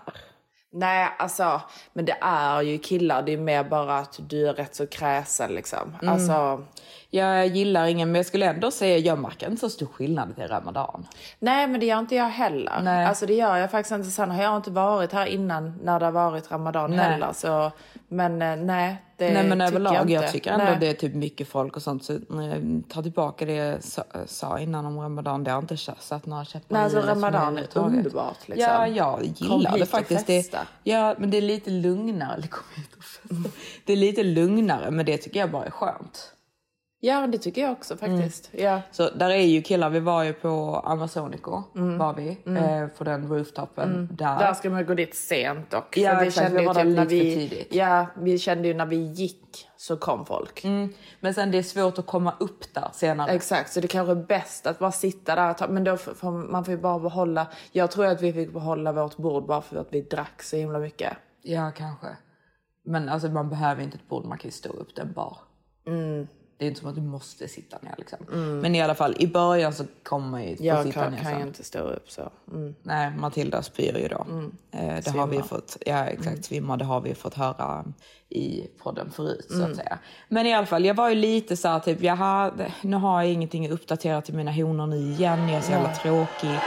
Nej, 0.74 1.08
alltså, 1.20 1.62
men 1.94 2.06
det 2.06 2.18
är 2.22 2.62
ju 2.62 2.78
killar. 2.78 3.22
Det 3.22 3.34
är 3.34 3.38
mer 3.38 3.64
bara 3.64 3.98
att 3.98 4.20
du 4.30 4.48
är 4.48 4.54
rätt 4.54 4.76
så 4.76 4.88
kräsen 4.88 5.56
liksom. 5.56 5.96
Mm. 6.02 6.14
Alltså, 6.14 6.64
Jag 7.10 7.48
gillar 7.48 7.88
ingen, 7.88 8.12
men 8.12 8.20
jag 8.20 8.26
skulle 8.26 8.46
ändå 8.46 8.72
säga 8.72 8.98
jag 8.98 9.20
märker 9.20 9.48
inte 9.48 9.60
så 9.60 9.70
stor 9.70 9.86
skillnad 9.86 10.36
till 10.36 10.48
Ramadan. 10.48 11.08
nej, 11.40 11.68
men 11.68 11.80
det 11.80 11.86
gör 11.86 12.00
inte 12.00 12.16
jag 12.16 12.30
heller. 12.30 12.82
Nej. 12.82 13.06
Alltså 13.06 13.26
det 13.26 13.34
gör 13.34 13.58
jag 13.58 13.72
faktiskt 13.72 13.92
inte. 13.92 14.10
Sen 14.10 14.32
har 14.32 14.44
jag 14.44 14.56
inte 14.58 14.72
varit 14.72 15.14
här 15.14 15.26
innan 15.26 15.80
när 15.84 16.00
det 16.00 16.06
har 16.06 16.12
varit 16.12 16.52
Ramadan 16.52 16.92
Nej. 16.92 17.00
heller. 17.00 17.34
Så, 17.34 17.72
men 18.08 18.42
eh, 18.42 18.56
nej, 18.56 19.04
det 19.18 19.34
Nej 19.34 19.44
men 19.44 19.60
tycker 19.60 19.68
överlag, 19.68 19.96
jag, 19.96 20.24
jag, 20.24 20.32
tycker 20.32 20.52
ändå 20.52 20.66
Nej. 20.66 20.78
det 20.80 20.88
är 20.88 20.94
typ 20.94 21.14
mycket 21.14 21.48
folk 21.48 21.76
och 21.76 21.82
sånt. 21.82 22.04
Så 22.04 22.14
eh, 22.14 22.20
ta 22.90 23.02
tillbaka 23.02 23.46
det 23.46 23.54
jag 23.54 23.80
sa, 24.26 24.60
innan 24.60 24.86
om 24.86 25.00
Ramadan. 25.00 25.44
Det 25.44 25.52
har 25.52 25.60
inte 25.60 25.78
satt 25.78 26.26
några 26.26 26.46
käppar 26.46 26.76
Nej, 26.76 26.84
alltså 26.84 27.00
Ramadan 27.00 27.58
är 27.58 27.78
underbart, 27.78 28.48
liksom. 28.48 28.74
Ja, 28.74 28.88
jag 28.88 29.24
gillar 29.24 29.78
det 29.78 29.86
faktiskt. 29.86 30.28
Det, 30.28 30.56
ja, 30.84 31.16
men 31.18 31.30
det 31.30 31.38
är 31.38 31.42
lite 31.42 31.70
lugnare. 31.70 32.34
Eller 32.34 32.48
kom 32.48 32.64
hit 32.76 32.96
och 32.98 33.04
festa. 33.04 33.50
Det 33.86 33.94
är 33.94 33.98
lite 33.98 34.24
lugnare, 34.24 34.92
men 34.92 35.06
det 35.06 35.18
tycker 35.18 35.40
jag 35.40 35.52
bara 35.52 35.66
är 35.66 35.72
skönt. 35.72 36.34
Ja, 37.00 37.28
det 37.28 37.38
tycker 37.38 37.62
jag 37.62 37.72
också 37.72 37.98
faktiskt. 37.98 38.50
Mm. 38.54 38.66
Ja. 38.66 38.82
Så 38.92 39.10
där 39.10 39.30
är 39.30 39.36
ju 39.46 39.62
killar, 39.62 39.90
vi 39.90 40.00
var 40.00 40.24
ju 40.24 40.34
på 40.34 40.82
Amazonico, 40.86 41.64
Mm. 41.76 41.98
var 41.98 42.14
vi, 42.14 42.30
eh, 42.46 42.88
på 42.98 43.04
den 43.04 43.28
rooftopen 43.30 44.10
där. 44.12 44.40
Där 44.40 44.54
ska 44.54 44.70
man 44.70 44.86
gå 44.86 44.94
dit 44.94 45.16
sent 45.16 45.72
dock. 45.72 45.98
Ja, 45.98 46.10
För 46.12 46.22
vi 46.22 46.28
exakt, 46.28 46.44
kände 46.46 46.58
vi 46.58 46.62
ju 46.64 46.68
var 46.68 46.74
typ 46.74 46.84
när 46.84 46.90
lite 46.92 47.02
för 47.02 47.10
vi, 47.16 47.36
tidigt. 47.50 47.74
Ja, 47.76 48.06
vi 48.18 48.40
kände 48.40 48.68
ju 48.68 48.74
när 48.74 48.86
vi 48.86 48.96
gick 48.96 49.68
så 49.78 49.98
kom 49.98 50.26
folk. 50.26 50.64
Mm. 50.64 50.94
Men 51.20 51.34
sen 51.34 51.52
det 51.52 51.58
är 51.58 51.64
svårt 51.64 52.00
att 52.00 52.06
komma 52.06 52.34
upp 52.40 52.74
där 52.74 52.90
senare. 52.94 53.32
Exakt, 53.32 53.74
så 53.74 53.80
det 53.82 53.88
kanske 53.88 54.12
är 54.12 54.16
bäst 54.26 54.68
att 54.68 54.80
bara 54.80 54.92
sitta 54.92 55.36
där. 55.36 55.54
ta- 55.54 55.68
Men 55.68 55.84
då 55.84 55.98
får, 55.98 56.32
man 56.32 56.66
får 56.66 56.72
ju 56.74 56.80
bara 56.80 57.00
behålla. 57.00 57.48
Jag 57.72 57.92
tror 57.92 58.06
att 58.06 58.22
vi 58.22 58.34
fick 58.34 58.54
behålla 58.54 58.92
vårt 58.92 59.18
bord 59.18 59.46
bara 59.46 59.62
för 59.62 59.76
att 59.78 59.88
vi 59.92 60.02
drack 60.02 60.44
så 60.44 60.56
himla 60.56 60.80
mycket. 60.80 61.14
Ja, 61.42 61.72
kanske. 61.76 62.08
Men 62.86 63.10
alltså 63.10 63.28
man 63.28 63.50
behöver 63.50 63.84
inte 63.84 63.98
ett 63.98 64.10
bord, 64.10 64.26
man 64.26 64.38
kan 64.38 64.48
ju 64.48 64.52
stå 64.52 64.70
upp 64.70 64.96
den 64.96 65.14
bar. 65.14 65.38
Det 66.58 66.66
är 66.66 66.68
inte 66.68 66.80
som 66.80 66.90
att 66.90 66.96
du 66.96 67.02
måste 67.02 67.48
sitta 67.48 67.78
ner 67.82 67.96
liksom. 67.98 68.18
Men 68.62 68.76
i 68.76 68.82
alla 68.82 68.96
fall, 68.96 69.16
i 69.20 69.28
början 69.28 69.74
så 69.74 69.84
kommer 70.04 70.28
man 70.28 70.44
ju 70.44 70.58
få 70.58 70.64
Jag 70.64 70.84
sitta 70.84 71.04
kan, 71.04 71.12
ner 71.12 71.20
kan 71.20 71.40
ju 71.40 71.48
inte 71.48 71.64
stå 71.64 71.80
upp 71.80 72.12
så. 72.12 72.30
Mm. 72.52 72.76
Nej, 72.84 73.12
Matilda 73.18 73.62
spyr 73.62 73.98
ju 73.98 74.08
då. 74.08 74.26
Eh, 74.72 75.04
det 75.04 75.10
har 75.10 75.28
vi 75.28 75.42
fått, 75.42 75.78
ja 75.86 76.06
exakt, 76.06 76.46
svimma, 76.46 76.78
det 76.78 76.86
har 76.86 77.02
vi 77.02 77.16
fått 77.16 77.34
höra 77.34 77.86
i 78.30 78.68
podden 78.84 79.12
förut 79.12 79.48
så 79.50 79.64
att 79.64 79.76
säga. 79.76 80.00
Men 80.30 80.46
i 80.46 80.54
alla 80.54 80.66
fall, 80.66 80.86
jag 80.86 80.96
var 80.96 81.10
ju 81.10 81.16
lite 81.16 81.58
så 81.58 81.68
här 81.68 81.80
typ, 81.80 82.04
jaha, 82.04 82.52
nu 82.82 82.98
har 82.98 83.22
jag 83.24 83.32
ingenting 83.32 83.72
uppdaterat 83.72 84.26
till 84.26 84.36
mina 84.36 84.52
honor 84.52 84.88
nu 84.88 84.98
igen, 84.98 85.50
jag 85.50 85.58
är 85.58 85.62
så 85.62 85.72
jävla 85.72 85.96
tråkig. 85.96 86.60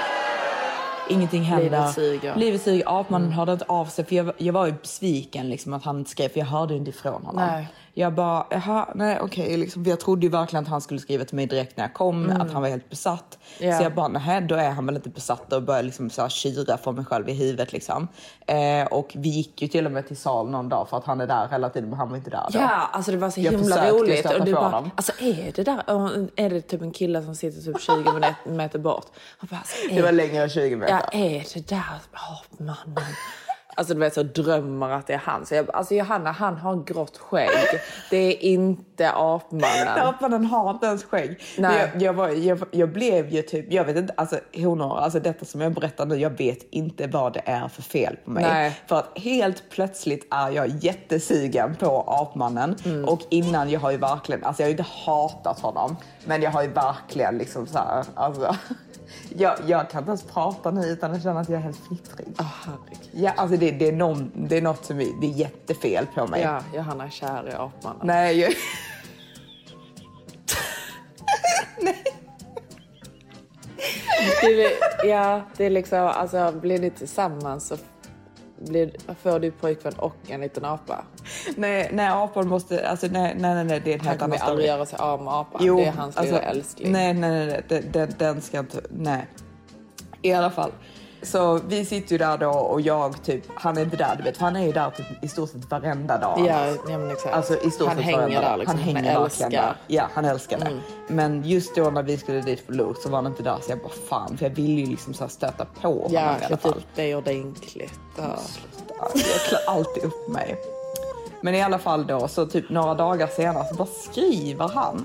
Ingenting 1.11 1.43
händer. 1.43 1.65
Livet 1.65 1.95
suger. 1.95 2.37
Livet 2.37 2.63
suger. 2.63 3.01
Apmannen 3.01 3.33
hörde 3.33 3.53
inte 3.53 3.65
av 3.65 3.87
sig. 3.87 4.05
För 4.05 4.17
jag, 4.17 4.33
jag 4.37 4.53
var 4.53 4.67
ju 4.67 4.73
besviken 4.73 5.49
liksom, 5.51 5.73
att 5.73 5.85
han 5.85 5.99
inte 5.99 6.11
skrev, 6.11 6.29
för 6.29 6.39
jag 6.39 6.47
hörde 6.47 6.75
inte 6.75 6.91
ifrån 6.91 7.23
honom. 7.23 7.47
Nej. 7.47 7.69
Jag 7.95 8.15
bara, 8.15 8.47
jaha, 8.51 8.89
nej 8.95 9.19
okej. 9.21 9.57
liksom, 9.57 9.85
för 9.85 9.91
jag 9.91 10.01
trodde 10.01 10.27
ju 10.27 10.31
verkligen 10.33 10.63
att 10.65 10.71
han 10.71 10.81
skulle 10.81 11.01
skriva 11.01 11.25
till 11.25 11.37
mig 11.37 11.47
direkt 11.47 11.77
när 11.77 11.85
jag 11.85 11.95
kom, 11.95 12.31
att 12.31 12.53
han 12.53 12.63
var 12.63 12.69
helt 12.69 12.91
besatt. 12.91 13.39
Ja. 13.59 13.79
Så 13.79 13.83
jag 13.83 13.95
bara, 13.95 14.09
nej 14.09 14.41
då 14.41 14.55
är 14.55 14.71
han 14.71 14.87
väl 14.87 14.97
inte 14.97 15.09
besatt 15.09 15.53
och 15.53 15.63
började 15.63 15.87
liksom 15.87 16.11
så 16.11 16.23
här 16.23 16.29
kyra 16.29 16.77
för 16.79 16.93
mig 16.93 17.05
själv 17.05 17.29
i 17.29 17.33
huvudet 17.33 17.73
liksom. 17.73 18.09
Eh, 18.47 18.87
och 18.91 19.11
vi 19.15 19.29
gick 19.29 19.63
ju 19.63 19.69
till 19.69 19.87
och 19.87 19.93
med 19.93 20.07
till 20.09 20.17
sal 20.17 20.51
någon 20.51 20.69
dag 20.69 20.89
för 20.89 20.97
att 20.97 21.05
han 21.05 21.21
är 21.21 21.27
där 21.27 21.49
hela 21.51 21.71
tiden, 21.71 21.89
men 21.91 21.99
han 21.99 22.11
var 22.11 22.17
inte 22.17 22.31
där 22.31 22.47
då. 22.53 22.59
Ja, 22.59 22.69
alltså 22.93 23.11
det 23.11 23.17
var 23.17 23.31
så 23.31 23.41
Jag 23.41 23.53
himla 23.53 23.91
roligt. 23.91 24.27
Och 24.39 24.45
du 24.45 24.53
bara, 24.53 24.65
honom. 24.65 24.91
alltså 24.97 25.13
är 25.21 25.53
det 25.55 25.63
där, 25.63 25.83
är 26.37 26.51
det 26.51 26.61
typ 26.61 26.83
en 26.83 26.93
kille 26.93 27.23
som 27.23 27.35
sitter 27.35 27.61
typ 27.73 27.81
20 27.81 27.95
meter- 28.51 28.79
bort? 28.79 29.07
Bara, 29.41 29.57
alltså, 29.57 29.89
är, 29.91 29.97
Det 29.97 30.03
var 30.03 30.13
längre 30.13 30.43
än 30.43 30.49
20 30.51 30.77
meter. 30.77 30.93
Ja, 31.13 31.19
är 31.19 31.45
det 31.55 31.69
där 31.69 32.01
apmannen? 32.13 33.15
Alltså 33.75 33.95
du 33.95 34.01
vet 34.01 34.15
så 34.15 34.23
drömmer 34.23 34.91
att 34.91 35.07
det 35.07 35.13
är 35.13 35.19
han. 35.19 35.47
Så 35.47 35.55
jag, 35.55 35.71
alltså 35.71 35.95
Johanna 35.95 36.33
han 36.33 36.57
har 36.57 36.85
grått 36.85 37.19
skägg. 37.19 37.81
Det 38.11 38.17
är 38.17 38.45
inte 38.45 39.11
apmannen. 39.11 39.89
Apmannen 39.99 40.45
har 40.45 40.71
inte 40.71 40.87
ens 40.87 41.05
skägg. 41.05 41.41
Nej. 41.59 41.91
Jag, 41.93 42.03
jag, 42.03 42.13
var, 42.13 42.29
jag, 42.29 42.59
jag 42.71 42.93
blev 42.93 43.29
ju 43.29 43.43
typ, 43.43 43.73
jag 43.73 43.85
vet 43.85 43.97
inte, 43.97 44.15
alltså 44.17 44.39
honor, 44.55 44.99
alltså 44.99 45.21
detta 45.21 45.45
som 45.45 45.61
jag 45.61 45.73
berättar 45.73 46.07
nu, 46.07 46.17
jag 46.17 46.31
vet 46.31 46.67
inte 46.71 47.07
vad 47.07 47.33
det 47.33 47.43
är 47.45 47.69
för 47.69 47.83
fel 47.83 48.17
på 48.25 48.31
mig. 48.31 48.45
Nej. 48.45 48.81
För 48.87 48.97
att 48.99 49.19
helt 49.19 49.71
plötsligt 49.71 50.27
är 50.31 50.51
jag 50.51 50.69
jättesugen 50.69 51.77
på 51.77 52.05
apmannen 52.07 52.77
Mm. 52.85 53.05
och 53.05 53.21
innan 53.29 53.71
jag 53.71 53.81
har 53.81 53.91
ju 53.91 53.97
verkligen, 53.97 54.45
alltså 54.45 54.63
jag 54.63 54.67
har 54.67 54.71
ju 54.71 54.77
inte 54.79 54.91
hatat 55.05 55.61
honom, 55.61 55.97
men 56.25 56.43
jag 56.43 56.51
har 56.51 56.63
ju 56.63 56.69
verkligen 56.69 57.39
liksom 57.39 57.67
så 57.67 57.79
här, 57.79 58.05
alltså 58.15 58.57
jag, 59.37 59.59
jag 59.67 59.91
kan 59.91 59.99
inte 59.99 60.11
ens 60.11 60.23
prata 60.23 60.71
nu 60.71 60.87
utan 60.87 61.13
att 61.13 61.23
känna 61.23 61.41
att 61.41 61.49
jag 61.49 61.59
är 61.59 61.63
helt 61.63 61.87
fnittrig. 61.87 62.29
Herregud. 62.39 63.11
Ja, 63.13 63.33
alltså 63.37 63.57
det, 63.57 63.71
det, 63.71 63.89
är 63.89 63.93
någon, 63.93 64.33
det 64.35 64.57
är 64.57 64.63
något 64.63 64.85
som 64.85 65.01
är, 65.01 65.21
det 65.21 65.27
är 65.27 65.31
jättefel 65.31 66.07
på 66.15 66.27
mig. 66.27 66.43
Ja, 66.43 66.63
Johanna 66.75 67.05
är 67.05 67.11
kär 67.11 67.49
i 67.49 67.53
apmannen. 67.53 68.07
Nej, 68.07 68.41
jag... 68.41 68.51
Nej. 71.81 72.05
Det 74.43 74.65
är, 74.65 75.07
ja, 75.07 75.43
det 75.57 75.65
är 75.65 75.71
liksom, 75.71 76.07
alltså 76.07 76.53
blir 76.53 76.79
ni 76.79 76.91
tillsammans 76.91 77.67
så 77.67 77.77
blir, 78.61 78.91
får 79.23 79.39
du 79.39 79.51
pojkvän 79.51 79.93
och 79.93 80.17
en 80.29 80.41
liten 80.41 80.65
apa. 80.65 81.05
Nej, 81.57 81.91
nej 81.93 82.09
apan 82.09 82.49
måste... 82.49 82.89
Alltså, 82.89 83.07
nej, 83.07 83.37
nej, 83.39 83.55
nej, 83.55 83.65
nej, 83.65 83.81
det 83.85 83.93
är 83.93 83.99
en 83.99 84.07
Han 84.07 84.19
kommer 84.19 84.37
aldrig 84.37 84.69
göra 84.69 84.87
sig 84.87 84.99
av 84.99 85.23
med 85.23 85.35
apan. 85.35 85.77
det 85.77 85.85
är 85.85 85.93
hans 85.93 86.23
lilla 86.23 86.41
älskling. 86.41 86.93
Nej, 86.93 87.15
nej, 87.15 87.47
nej, 87.47 87.63
nej 87.69 87.83
den, 87.93 88.13
den 88.19 88.41
ska 88.41 88.59
inte... 88.59 88.81
Nej. 88.91 89.27
I 90.23 90.33
alla 90.33 90.51
fall. 90.51 90.73
Så 91.23 91.61
vi 91.67 91.85
sitter 91.85 92.13
ju 92.13 92.19
där 92.19 92.39
då 92.39 92.51
och 92.51 92.81
jag 92.81 93.23
typ, 93.23 93.45
han 93.55 93.79
är 93.79 93.83
inte 93.83 93.97
där, 93.97 94.17
du 94.17 94.23
vet, 94.23 94.37
för 94.37 94.45
han 94.45 94.57
är 94.57 94.67
ju 94.67 94.73
där 94.73 94.91
typ 94.91 95.25
i 95.25 95.29
stort 95.29 95.51
sett 95.51 95.71
varenda 95.71 96.19
dag. 96.19 96.45
Ja, 96.47 96.67
ja 96.89 96.99
men 96.99 97.11
exakt. 97.11 97.35
Alltså 97.35 97.61
i 97.63 97.71
stort 97.71 97.89
han 97.89 97.97
sett 97.97 98.05
hänger 98.07 98.43
där 98.43 98.57
liksom. 98.57 98.79
Han 98.79 98.95
hänger 98.95 99.21
verkligen 99.21 99.51
där. 99.53 99.77
Ja, 99.87 100.09
han 100.15 100.25
älskar 100.25 100.59
det. 100.59 100.81
Men 101.09 101.43
just 101.45 101.75
då 101.75 101.91
när 101.91 102.03
vi 102.03 102.17
skulle 102.17 102.41
dit 102.41 102.61
för 102.67 102.73
Luke 102.73 103.01
så 103.03 103.09
var 103.09 103.19
han 103.19 103.27
inte 103.27 103.43
där 103.43 103.57
så 103.63 103.73
jag 103.73 103.79
bara 103.79 103.93
fan, 104.09 104.37
för 104.37 104.47
jag 104.47 104.55
ville 104.55 104.81
ju 104.81 104.87
liksom 104.87 105.15
så 105.15 105.25
här 105.25 105.29
stöta 105.29 105.65
på 105.81 105.89
honom 105.89 106.09
Ja, 106.11 106.21
i 106.21 106.25
alla 106.25 106.39
klätt 106.47 106.63
fall. 106.63 106.71
upp 106.73 106.97
dig 106.97 107.17
ordentligt. 107.17 108.01
Ja. 108.17 108.39
Jag 109.15 109.41
klär 109.49 109.61
alltid 109.67 110.05
upp 110.05 110.29
mig. 110.29 110.57
Men 111.43 111.55
i 111.55 111.63
alla 111.63 111.79
fall 111.79 112.07
då, 112.07 112.29
så 112.29 112.47
typ 112.47 112.71
några 112.71 112.95
dagar 112.95 113.27
senare 113.27 113.65
så 113.69 113.75
bara 113.75 113.89
skriver 114.11 114.69
han 114.69 115.05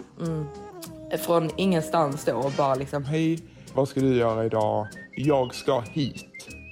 från 1.25 1.49
ingenstans 1.55 2.25
då 2.25 2.33
och 2.33 2.51
bara 2.51 2.75
liksom 2.75 3.05
Hej, 3.05 3.39
vad 3.75 3.87
ska 3.87 3.99
du 3.99 4.15
göra 4.15 4.45
idag? 4.45 4.87
Jag 5.15 5.55
ska 5.55 5.79
hit. 5.79 6.25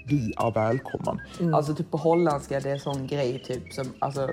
Du 0.07 0.33
är 0.38 0.51
välkommen. 0.51 1.22
Alltså 1.53 1.75
typ 1.75 1.91
på 1.91 1.98
holländska 1.98 2.60
det 2.60 2.69
är 2.69 2.74
en 2.74 2.79
sån 2.79 3.07
grej 3.07 3.43
typ 3.48 3.74
som 3.74 3.93
alltså 4.00 4.29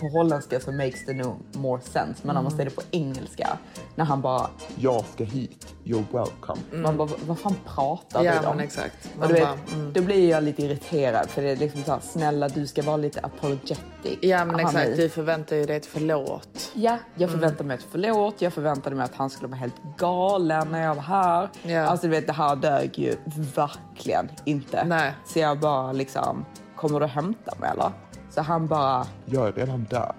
på 0.00 0.08
holländska 0.08 0.60
så 0.60 0.72
makes 0.72 1.06
det 1.06 1.12
no 1.12 1.36
more 1.52 1.80
sense 1.80 2.20
men 2.22 2.34
när 2.34 2.42
man 2.42 2.50
säger 2.50 2.64
det 2.64 2.70
på 2.70 2.82
engelska 2.90 3.58
när 3.94 4.04
han 4.04 4.20
bara, 4.20 4.46
Jag 4.76 5.04
ska 5.04 5.24
hit. 5.24 5.71
You're 5.84 6.04
welcome. 6.12 6.60
man 6.82 6.96
bara 6.96 7.08
vad 7.26 7.38
fan 7.38 7.56
pratar 7.66 8.22
Ja, 8.24 8.32
du 8.40 8.46
om? 8.46 8.56
men 8.56 8.64
exakt. 8.64 9.08
Och 9.14 9.18
Man 9.18 9.28
du 9.28 9.34
vet, 9.34 9.42
bara, 9.42 9.58
mm. 9.74 9.92
då 9.92 10.02
blir 10.02 10.30
jag 10.30 10.44
lite 10.44 10.62
irriterad 10.62 11.28
för 11.30 11.42
det 11.42 11.50
är 11.50 11.56
liksom 11.56 11.82
såhär, 11.84 12.00
snälla 12.00 12.48
du 12.48 12.66
ska 12.66 12.82
vara 12.82 12.96
lite 12.96 13.20
apologetic. 13.20 14.18
Ja 14.20 14.44
men 14.44 14.54
Han 14.54 14.60
är- 14.76 14.80
exakt, 14.82 14.96
du 14.96 15.08
förväntar 15.08 15.56
ju 15.56 15.66
dig 15.66 15.76
ett 15.76 15.86
förlåt. 15.86 16.70
Ja, 16.74 16.98
jag 17.14 17.30
förväntade 17.30 17.64
mig 17.64 17.76
ett 17.76 17.86
förlåt. 17.90 18.42
Jag 18.42 18.52
förväntade 18.52 18.96
mig 18.96 19.04
att 19.04 19.14
han 19.14 19.30
skulle 19.30 19.48
vara 19.48 19.58
helt 19.58 19.74
galen 19.98 20.68
när 20.70 20.82
jag 20.82 20.94
var 20.94 21.02
här. 21.02 21.48
Ja. 21.62 21.80
Alltså 21.86 22.06
du 22.06 22.10
vet, 22.10 22.26
det 22.26 22.32
här 22.32 22.56
dög 22.56 22.98
ju 22.98 23.16
verkligen 23.54 24.28
inte. 24.44 24.84
Nej. 24.84 25.12
Så 25.26 25.38
jag 25.38 25.58
bara 25.60 25.92
liksom, 25.92 26.44
kommer 26.76 27.00
du 27.00 27.06
hämta 27.06 27.54
mig 27.60 27.70
eller? 27.70 27.90
Så 28.30 28.40
han 28.42 28.66
bara, 28.66 29.06
Jag 29.26 29.48
är 29.48 29.52
redan 29.52 29.86
där. 29.90 30.12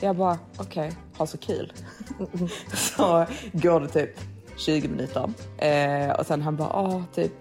jag 0.00 0.16
bara 0.16 0.38
okej, 0.58 0.92
ha 1.18 1.26
så 1.26 1.38
kul. 1.38 1.72
så 2.74 3.26
går 3.52 3.80
det 3.80 3.88
typ 3.88 4.10
20 4.60 4.88
minuter 4.88 5.30
eh, 5.58 6.10
och 6.10 6.26
sen 6.26 6.42
han 6.42 6.56
bara, 6.56 6.68
ah 6.68 7.02
typ 7.14 7.32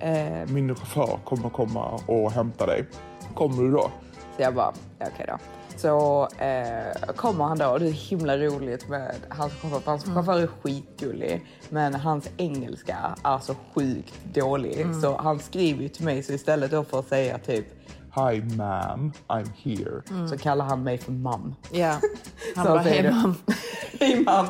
eh, 0.00 0.46
Min 0.48 0.74
chaufför 0.74 1.18
kommer 1.24 1.48
komma 1.48 2.00
och 2.06 2.32
hämta 2.32 2.66
dig. 2.66 2.86
Kommer 3.34 3.62
du 3.62 3.70
då? 3.70 3.90
Så 4.36 4.42
jag 4.42 4.54
bara, 4.54 4.72
ja, 4.98 5.06
okej 5.14 5.26
då. 5.28 5.38
Så 5.76 6.22
eh, 6.44 7.12
kommer 7.16 7.44
han 7.44 7.58
då 7.58 7.66
och 7.66 7.80
det 7.80 7.86
är 7.86 7.90
himla 7.92 8.36
roligt 8.36 8.88
med 8.88 9.14
hans 9.28 9.52
chaufför. 9.52 9.80
för 9.80 9.90
Hans 9.90 10.04
chaufför 10.04 10.40
är 10.40 10.46
skitgullig 10.62 11.46
men 11.68 11.94
hans 11.94 12.28
engelska 12.36 12.96
är 13.24 13.38
så 13.38 13.54
sjukt 13.74 14.14
dålig. 14.34 14.86
Så 15.02 15.16
han 15.16 15.38
skriver 15.38 15.82
ju 15.82 15.88
till 15.88 16.04
mig 16.04 16.22
så 16.22 16.32
istället 16.32 16.70
då 16.70 16.84
för 16.84 16.98
att 16.98 17.08
säga 17.08 17.38
typ 17.38 17.66
Hi 18.14 18.40
ma'am, 18.40 19.12
I'm 19.28 19.48
here. 19.62 20.28
så 20.28 20.38
kallar 20.38 20.64
han 20.64 20.82
mig 20.82 20.98
för 20.98 21.12
mam. 21.12 21.54
Ja. 21.72 21.98
Han 22.56 22.66
Så 22.66 22.72
bara, 22.72 22.82
säger 22.84 23.02
hej 23.02 23.12
mam. 23.12 23.34
Hej 24.00 24.20
mam! 24.24 24.46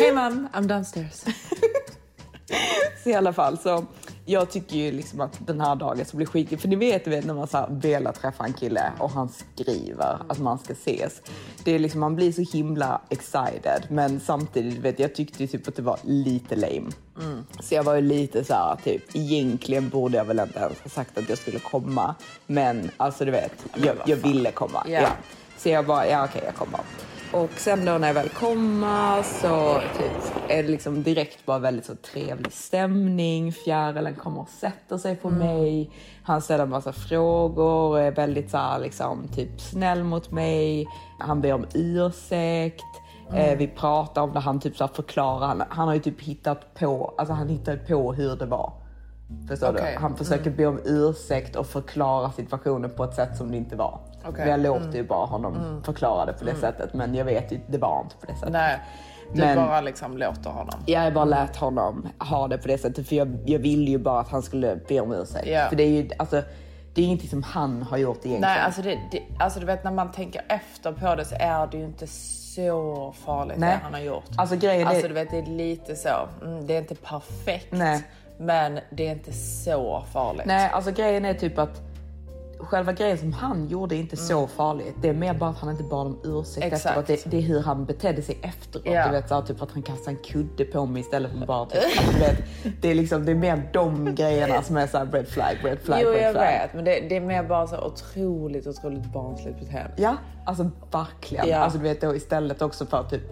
Hej 0.00 0.12
mam, 0.12 0.48
I'm 0.52 0.66
downstairs. 0.66 1.24
Så 3.02 3.10
i 3.10 3.14
alla 3.14 3.32
fall 3.32 3.58
så 3.58 3.84
jag 4.26 4.50
tycker 4.50 4.76
ju 4.76 4.92
liksom 4.92 5.20
att 5.20 5.46
den 5.46 5.60
här 5.60 5.76
dagen 5.76 6.04
ska 6.04 6.16
bli 6.16 6.26
skitkul. 6.26 6.58
För 6.58 6.68
ni 6.68 6.76
vet, 6.76 7.06
vet 7.06 7.24
när 7.24 7.34
man 7.34 7.48
så 7.48 7.56
här 7.58 7.68
vill 7.70 8.08
träffa 8.20 8.44
en 8.44 8.52
kille 8.52 8.92
och 8.98 9.10
han 9.10 9.28
skriver 9.28 10.18
att 10.28 10.38
man 10.38 10.58
ska 10.58 10.72
ses. 10.72 11.22
Det 11.64 11.72
är 11.72 11.78
liksom, 11.78 12.00
man 12.00 12.16
blir 12.16 12.32
så 12.32 12.56
himla 12.56 13.00
excited. 13.10 13.86
Men 13.90 14.20
samtidigt, 14.20 14.78
vet 14.78 14.98
jag 14.98 15.14
tyckte 15.14 15.42
ju 15.42 15.46
typ 15.46 15.68
att 15.68 15.76
det 15.76 15.82
var 15.82 15.98
lite 16.02 16.56
lame. 16.56 16.90
Så 17.60 17.74
jag 17.74 17.82
var 17.84 17.94
ju 17.94 18.00
lite 18.00 18.44
så 18.44 18.54
här, 18.54 18.76
typ 18.84 19.16
egentligen 19.16 19.88
borde 19.88 20.16
jag 20.16 20.24
väl 20.24 20.38
inte 20.40 20.58
ens 20.58 20.80
ha 20.80 20.90
sagt 20.90 21.18
att 21.18 21.28
jag 21.28 21.38
skulle 21.38 21.58
komma. 21.58 22.14
Men 22.46 22.90
alltså 22.96 23.24
du 23.24 23.30
vet, 23.30 23.66
jag, 23.74 23.96
jag 24.06 24.16
ville 24.16 24.50
komma. 24.50 24.82
Ja. 24.86 25.00
Ja. 25.00 25.08
Så 25.58 25.68
jag 25.68 25.86
bara, 25.86 26.06
ja 26.06 26.24
okej 26.24 26.42
jag 26.44 26.54
kommer. 26.54 26.80
Och 27.34 27.50
sen 27.56 27.84
då 27.84 27.98
när 27.98 28.06
jag 28.06 28.14
väl 28.14 28.28
kommer 28.28 29.22
så 29.22 29.80
typ, 29.98 30.50
är 30.50 30.62
det 30.62 30.68
liksom 30.68 31.02
direkt 31.02 31.46
bara 31.46 31.58
väldigt 31.58 31.84
så 31.84 31.94
trevlig 31.94 32.52
stämning. 32.52 33.52
Fjärilen 33.52 34.14
kommer 34.14 34.40
och 34.40 34.48
sätter 34.48 34.98
sig 34.98 35.16
på 35.16 35.30
mig. 35.30 35.90
Han 36.22 36.42
ställer 36.42 36.64
en 36.64 36.70
massa 36.70 36.92
frågor 36.92 37.90
och 37.90 38.00
är 38.00 38.10
väldigt 38.10 38.50
så 38.50 38.56
här, 38.56 38.78
liksom, 38.78 39.28
typ 39.28 39.60
snäll 39.60 40.04
mot 40.04 40.30
mig. 40.30 40.86
Han 41.18 41.40
ber 41.40 41.52
om 41.52 41.66
ursäkt. 41.74 42.84
Eh, 43.32 43.58
vi 43.58 43.66
pratar 43.66 44.22
om 44.22 44.32
det, 44.32 44.40
han 44.40 44.60
typ 44.60 44.76
så 44.76 44.88
förklarar. 44.88 45.46
Han, 45.46 45.62
han 45.68 45.88
har 45.88 45.94
ju 45.94 46.00
typ 46.00 46.20
hittat 46.20 46.74
på, 46.74 47.14
alltså 47.18 47.34
han 47.34 47.48
hittade 47.48 47.76
på 47.76 48.12
hur 48.12 48.36
det 48.36 48.46
var. 48.46 48.72
Förstår 49.48 49.70
Okej. 49.70 49.92
du? 49.92 50.02
Han 50.02 50.16
försöker 50.16 50.50
be 50.50 50.66
om 50.66 50.80
ursäkt 50.84 51.56
och 51.56 51.66
förklara 51.66 52.32
situationen 52.32 52.90
på 52.90 53.04
ett 53.04 53.14
sätt 53.14 53.36
som 53.36 53.50
det 53.50 53.56
inte 53.56 53.76
var. 53.76 54.00
Men 54.32 54.48
jag 54.48 54.60
låter 54.60 54.92
ju 54.94 55.04
bara 55.04 55.26
honom 55.26 55.82
förklara 55.84 56.26
det 56.26 56.32
på 56.32 56.44
det 56.44 56.54
sättet. 56.56 56.94
Men 56.94 57.14
jag 57.14 57.24
vet 57.24 57.52
ju, 57.52 57.60
det 57.66 57.78
var 57.78 58.00
inte 58.02 58.16
på 58.16 58.26
det 58.26 58.34
sättet. 58.34 58.52
Nej, 58.52 58.78
du 59.34 59.40
Men- 59.40 59.56
bara 59.56 59.80
liksom 59.80 60.18
låter 60.18 60.50
honom. 60.50 60.80
Jag 60.86 61.14
bara 61.14 61.24
lät 61.24 61.56
honom 61.56 62.08
ha 62.18 62.48
det 62.48 62.58
på 62.58 62.68
det 62.68 62.78
sättet 62.78 63.08
för 63.08 63.16
jag, 63.16 63.38
jag 63.46 63.58
ville 63.58 63.90
ju 63.90 63.98
bara 63.98 64.20
att 64.20 64.28
han 64.28 64.42
skulle 64.42 64.78
be 64.88 65.00
om 65.00 65.12
ursäkt. 65.12 65.46
Ja. 65.46 65.66
För 65.68 65.76
det 65.76 65.82
är 65.82 65.88
ju 65.88 66.10
alltså, 66.18 66.42
det 66.94 67.00
är 67.02 67.06
ingenting 67.06 67.28
som 67.30 67.42
han 67.42 67.82
har 67.82 67.96
gjort 67.98 68.16
egentligen. 68.16 68.40
Nej, 68.40 68.60
alltså, 68.60 68.82
det, 68.82 68.98
det, 69.12 69.22
alltså 69.38 69.60
du 69.60 69.66
vet 69.66 69.84
när 69.84 69.90
man 69.90 70.12
tänker 70.12 70.42
efter 70.48 70.92
på 70.92 71.14
det 71.14 71.24
så 71.24 71.34
är 71.40 71.66
det 71.66 71.76
ju 71.76 71.84
inte 71.84 72.06
så 72.06 73.14
farligt 73.24 73.58
Nej. 73.58 73.70
det 73.70 73.80
han 73.82 73.92
har 73.94 74.00
gjort. 74.00 74.24
Alltså, 74.36 74.56
grejen 74.56 74.86
är- 74.86 74.90
alltså 74.90 75.08
du 75.08 75.14
vet 75.14 75.30
det 75.30 75.38
är 75.38 75.46
lite 75.46 75.96
så, 75.96 76.08
mm, 76.42 76.66
det 76.66 76.74
är 76.74 76.78
inte 76.78 76.94
perfekt. 76.94 77.66
Nej. 77.70 78.02
Men 78.38 78.80
det 78.90 79.06
är 79.08 79.12
inte 79.12 79.32
så 79.32 80.04
farligt. 80.12 80.46
Nej, 80.46 80.70
alltså 80.72 80.90
grejen 80.90 81.24
är 81.24 81.34
typ 81.34 81.58
att 81.58 81.80
själva 82.64 82.92
grejen 82.92 83.18
som 83.18 83.32
han 83.32 83.68
gjorde 83.68 83.94
är 83.96 83.98
inte 83.98 84.16
så 84.16 84.46
farligt. 84.46 84.94
Det 85.00 85.08
är 85.08 85.12
mer 85.14 85.34
bara 85.34 85.50
att 85.50 85.58
han 85.58 85.70
inte 85.70 85.82
bad 85.84 86.06
om 86.06 86.18
ursäkt 86.24 86.56
Mm. 86.64 86.74
Exakt. 86.74 86.98
efteråt. 86.98 87.24
Det, 87.24 87.30
det 87.30 87.36
är 87.36 87.42
hur 87.42 87.60
han 87.62 87.84
betedde 87.84 88.22
sig 88.22 88.38
efteråt. 88.42 88.86
Ja. 88.86 89.06
Du 89.06 89.12
vet, 89.12 89.28
så 89.28 89.34
här, 89.34 89.42
typ 89.42 89.62
att 89.62 89.70
han 89.72 89.82
kastade 89.82 90.10
en 90.10 90.22
kudde 90.24 90.64
på 90.64 90.86
mig 90.86 91.00
istället 91.00 91.30
för 91.32 91.46
bara 91.46 91.66
typ, 91.66 91.80
du 92.12 92.18
vet, 92.18 92.38
det, 92.82 92.88
är 92.90 92.94
liksom, 92.94 93.24
det 93.24 93.32
är 93.32 93.36
mer 93.36 93.70
de 93.72 94.14
grejerna 94.14 94.62
som 94.62 94.76
är 94.76 94.86
så 94.86 94.98
här 94.98 95.06
red 95.06 95.28
flag, 95.28 95.56
red 95.62 95.78
flag, 95.78 96.00
Jo, 96.02 96.10
red 96.10 96.22
jag 96.22 96.32
flag. 96.32 96.42
vet. 96.44 96.74
Men 96.74 96.84
det, 96.84 97.00
det 97.08 97.16
är 97.16 97.20
mer 97.20 97.42
bara 97.42 97.66
så 97.66 97.76
otroligt, 97.86 98.66
otroligt 98.66 99.12
barnsligt 99.12 99.58
beteende. 99.60 99.92
Ja, 99.96 100.16
alltså 100.46 100.70
verkligen. 100.92 101.48
Ja. 101.48 101.56
Alltså 101.58 101.78
du 101.78 101.84
vet 101.84 102.00
då 102.00 102.14
istället 102.16 102.62
också 102.62 102.86
för 102.86 102.96
att 103.00 103.10
typ, 103.10 103.22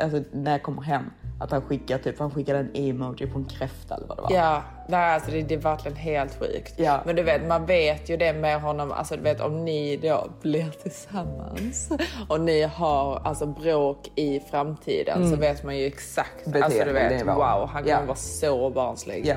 alltså, 0.00 0.22
när 0.32 0.50
jag 0.50 0.62
kommer 0.62 0.82
hem, 0.82 1.02
att 1.40 1.50
han 1.50 1.62
skickar 1.62 1.98
typ, 1.98 2.18
han 2.18 2.30
skickade 2.30 2.58
en 2.58 2.70
emoji 2.74 3.26
på 3.26 3.38
en 3.38 3.44
kräfta 3.44 3.94
eller 3.94 4.06
vad 4.06 4.16
det 4.18 4.22
var. 4.22 4.32
Ja, 4.32 4.62
nej, 4.88 5.14
alltså 5.14 5.30
det, 5.30 5.42
det 5.42 5.54
är 5.54 5.58
verkligen 5.58 5.96
helt 5.96 6.38
sjukt. 6.38 6.74
Ja. 6.76 7.00
Men 7.06 7.16
du 7.16 7.22
vet, 7.22 7.46
man 7.46 7.66
vet 7.66 8.08
ju 8.10 8.16
det 8.16 8.32
med 8.32 8.60
honom, 8.60 8.92
alltså 8.92 9.16
du 9.16 9.22
vet 9.22 9.40
om 9.40 9.64
ni 9.64 9.96
då 9.96 10.28
blir 10.42 10.70
tillsammans 10.82 11.88
och 12.28 12.40
ni 12.40 12.62
har 12.62 13.20
alltså 13.24 13.46
bråk 13.46 14.10
i 14.14 14.40
framtiden 14.50 15.30
så 15.30 15.36
vet 15.36 15.64
man 15.64 15.76
ju 15.76 15.86
exakt, 15.86 16.44
Beteende, 16.44 16.64
alltså 16.64 16.84
du 16.84 16.92
vet, 16.92 17.26
wow, 17.26 17.68
han 17.72 17.82
kommer 17.82 17.88
Ja. 17.90 18.04
vara 18.06 18.16
så 18.16 18.70
barnslig. 18.70 19.26
Ja. 19.26 19.36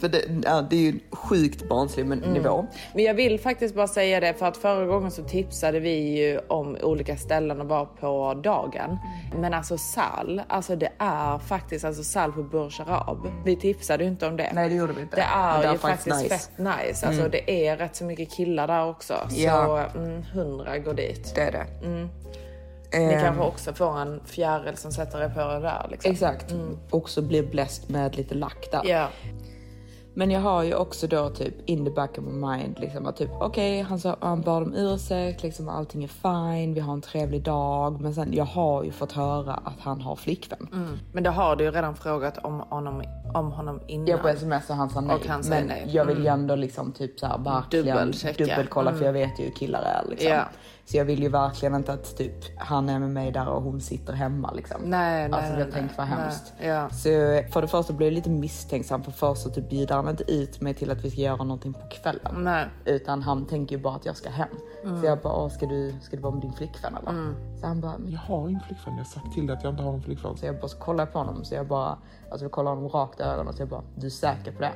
För 0.00 0.08
det, 0.08 0.22
ja, 0.44 0.62
det 0.70 0.76
är 0.76 0.80
ju 0.80 0.88
en 0.88 1.00
sjukt 1.12 1.68
barnslig 1.68 2.06
Mm. 2.06 2.18
nivå. 2.32 2.66
Men 2.94 3.04
jag 3.04 3.14
vill 3.14 3.40
faktiskt 3.40 3.74
bara 3.74 3.86
säga 3.88 4.20
det 4.20 4.34
för 4.34 4.46
att 4.46 4.56
förra 4.56 4.86
gången 4.86 5.10
så 5.10 5.22
tipsade 5.24 5.80
vi 5.80 6.18
ju 6.18 6.38
om 6.48 6.76
olika 6.82 7.16
ställen 7.16 7.60
att 7.60 7.66
vara 7.66 7.84
på 7.84 8.34
dagen. 8.44 8.98
Men 9.36 9.54
alltså 9.54 9.78
Sal, 9.78 10.42
alltså 10.48 10.76
det 10.76 10.90
är 10.98 11.38
faktiskt 11.38 11.84
alltså 11.84 12.04
Sal 12.04 12.32
på 12.32 12.42
Burj 12.42 12.82
Arab. 12.86 13.28
Vi 13.44 13.56
tipsade 13.56 14.04
ju 14.04 14.10
inte 14.10 14.26
om 14.26 14.36
det. 14.36 14.50
Nej, 14.54 14.68
det 14.68 14.74
gjorde 14.74 14.92
vi 14.92 15.02
inte. 15.02 15.16
Det 15.16 15.22
är, 15.22 15.62
det 15.62 15.68
är 15.68 15.72
ju 15.72 15.78
faktiskt 15.78 16.16
nice. 16.22 16.28
fett 16.28 16.50
nice. 16.58 17.06
Alltså 17.06 17.28
det 17.28 17.50
är 17.68 17.76
rätt 17.76 17.96
så 17.96 18.04
mycket 18.04 18.30
killar 18.30 18.66
där 18.66 18.86
också. 18.88 19.14
Ja. 19.30 19.88
Så 19.94 19.98
mm, 19.98 20.22
hundra 20.22 20.78
går 20.78 20.94
dit. 20.94 21.32
Det 21.34 21.40
är 21.40 21.52
det. 21.52 21.88
Ni 21.88 23.14
Ehm, 23.14 23.20
kanske 23.22 23.42
också 23.42 23.72
får 23.74 23.98
en 23.98 24.20
fjäril 24.26 24.76
som 24.76 24.92
sätter 24.92 25.22
er 25.22 25.28
på 25.28 25.40
er 25.40 25.60
där. 25.60 25.86
Liksom. 25.90 26.12
Exakt. 26.12 26.54
Också 26.90 27.22
blir 27.22 27.42
blessed 27.42 27.90
med 27.90 28.16
lite 28.16 28.34
lack 28.34 28.68
där. 28.72 28.82
Ja. 28.84 29.08
Men 30.18 30.30
jag 30.30 30.40
har 30.40 30.62
ju 30.62 30.74
också 30.74 31.06
då 31.06 31.28
typ 31.30 31.54
in 31.66 31.84
the 31.84 31.90
back 31.90 32.18
of 32.18 32.24
my 32.24 32.32
mind 32.32 32.78
liksom 32.78 33.06
att 33.06 33.16
typ 33.16 33.30
okej 33.40 33.82
han, 33.82 33.98
sa- 33.98 34.16
han 34.20 34.40
bad 34.40 34.62
om 34.62 34.74
ursäkt, 34.74 35.42
liksom 35.42 35.68
allting 35.68 36.04
är 36.04 36.08
fine, 36.08 36.74
vi 36.74 36.80
har 36.80 36.92
en 36.92 37.00
trevlig 37.00 37.42
dag. 37.42 38.00
Men 38.00 38.14
sen 38.14 38.32
jag 38.32 38.44
har 38.44 38.84
ju 38.84 38.92
fått 38.92 39.12
höra 39.12 39.54
att 39.54 39.80
han 39.80 40.00
har 40.00 40.16
flickvän. 40.16 40.68
Mm. 40.72 40.98
Men 41.12 41.22
det 41.22 41.30
har 41.30 41.56
du 41.56 41.64
ju 41.64 41.70
redan 41.70 41.94
frågat 41.96 42.38
om 42.38 42.60
honom 42.60 43.02
om 43.34 43.52
honom 43.52 43.80
innan. 43.86 44.06
Jag 44.06 44.22
på 44.22 44.28
sms 44.28 44.70
och 44.70 44.76
han 44.76 44.90
sa 44.90 45.00
nej. 45.00 45.16
Och 45.16 45.26
han 45.26 45.42
men 45.48 45.66
nej. 45.66 45.84
jag 45.92 46.04
vill 46.04 46.18
ju 46.18 46.26
Mm. 46.26 46.40
ändå 46.40 46.56
liksom 46.56 46.92
typ 46.92 47.20
så 47.20 47.26
här 47.26 47.38
verkligen 47.38 48.12
dubbelkolla 48.38 48.90
för 48.90 48.96
Mm. 49.02 49.06
jag 49.06 49.12
vet 49.28 49.40
ju 49.40 49.44
hur 49.44 49.50
killar 49.52 49.82
är 49.82 50.10
liksom. 50.10 50.30
Ja. 50.30 50.42
Så 50.84 50.96
jag 50.96 51.04
vill 51.04 51.22
ju 51.22 51.28
verkligen 51.28 51.74
inte 51.74 51.92
att 51.92 52.16
typ 52.16 52.58
han 52.58 52.88
är 52.88 52.98
med 52.98 53.10
mig 53.10 53.32
där 53.32 53.48
och 53.48 53.62
hon 53.62 53.80
sitter 53.80 54.12
hemma 54.12 54.52
liksom. 54.52 54.80
Nej, 54.84 55.28
nej, 55.28 55.38
Alltså 55.40 55.52
nej, 55.52 55.60
jag 55.60 55.72
tänkte 55.72 55.94
vad 55.98 56.06
hemskt. 56.06 56.52
Nej, 56.60 56.68
ja. 56.68 56.90
Så 56.90 57.08
för 57.52 57.62
det 57.62 57.68
första 57.68 57.92
blev 57.92 58.06
jag 58.06 58.14
lite 58.14 58.30
misstänksam 58.30 59.02
för 59.04 59.10
först 59.12 59.42
så 59.42 59.50
typ 59.50 59.68
bjuder 59.70 59.94
han 59.94 60.08
inte 60.08 60.32
ut 60.32 60.60
mig 60.60 60.74
till 60.74 60.90
att 60.90 61.04
vi 61.04 61.10
ska 61.10 61.20
göra 61.20 61.36
någonting 61.36 61.72
på 61.72 61.80
kvällen. 61.90 62.34
Nej. 62.44 62.66
Utan 62.84 63.22
han 63.22 63.46
tänker 63.46 63.76
ju 63.76 63.82
bara 63.82 63.94
att 63.94 64.06
jag 64.06 64.16
ska 64.16 64.30
hem. 64.30 64.48
Mm. 64.84 65.00
Så 65.00 65.06
jag 65.06 65.18
bara, 65.20 65.32
"Åh, 65.34 65.48
ska 65.48 65.66
du, 65.66 65.94
ska 66.02 66.16
du 66.16 66.22
vara 66.22 66.32
med 66.32 66.42
din 66.42 66.52
flickvän 66.52 66.96
eller? 66.96 67.34
Så 67.60 67.66
han 67.66 67.80
bara, 67.80 67.98
"Men 67.98 68.12
Jag 68.12 68.20
har 68.20 68.48
ingen 68.48 68.60
flickvän. 68.60 68.94
Jag 68.96 69.04
har 69.04 69.10
sagt 69.22 69.34
till 69.34 69.46
dig 69.46 69.56
att 69.56 69.64
jag 69.64 69.72
inte 69.72 69.82
har 69.82 69.92
någon 69.92 70.02
flickvän. 70.02 70.36
så 70.36 70.46
jag 70.46 70.56
bara 70.60 70.68
så 70.68 70.78
kollar 70.78 71.06
på 71.06 71.18
honom 71.18 71.44
så 71.44 71.54
jag 71.54 71.66
bara, 71.68 71.98
alltså 72.30 72.44
jag 72.44 72.52
kollar 72.52 72.74
honom 72.74 72.88
rakt 72.88 73.20
i 73.20 73.22
ögonen 73.22 73.52
så 73.52 73.62
jag 73.62 73.68
bara, 73.68 73.82
du 73.96 74.06
är 74.06 74.10
säker 74.10 74.52
på 74.52 74.60
det? 74.60 74.72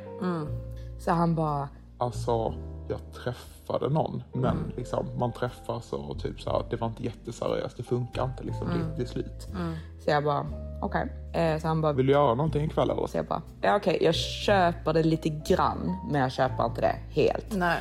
Så 0.99 1.11
han 1.11 1.35
bara, 1.35 1.69
Alltså, 1.99 2.55
jag 2.93 3.25
träffade 3.25 3.89
någon, 3.89 4.23
men 4.33 4.73
liksom, 4.77 5.07
man 5.19 5.33
träffas 5.33 5.93
och 5.93 6.19
typ 6.23 6.41
så 6.41 6.51
här, 6.51 6.63
det 6.71 6.77
var 6.77 6.87
inte 6.89 7.03
jätteseriöst, 7.03 7.77
det 7.77 7.83
funkar 7.83 8.25
inte 8.25 8.45
liksom, 8.45 8.67
det, 8.69 8.97
det 8.97 9.03
är 9.03 9.07
slut. 9.07 9.49
så 10.05 10.11
jag 10.11 10.25
bara, 10.25 10.47
okej. 10.83 11.13
Eh, 11.35 11.59
så 11.61 11.69
han 11.69 11.81
bara, 11.81 11.93
Vill 11.93 12.07
du 12.07 12.13
göra 12.13 12.35
någonting 12.35 12.65
ikväll 12.65 12.91
eller? 12.91 13.07
så 13.07 13.17
jag 13.17 13.27
bara, 13.27 13.43
ja 13.63 13.77
okej 13.77 13.99
jag 14.01 14.15
köper 14.15 14.93
det 14.93 15.03
lite 15.03 15.29
grann 15.29 15.97
men 16.11 16.21
jag 16.21 16.33
köper 16.33 16.65
inte 16.65 16.81
det 16.81 16.97
helt. 17.23 17.57
Nej. 17.57 17.79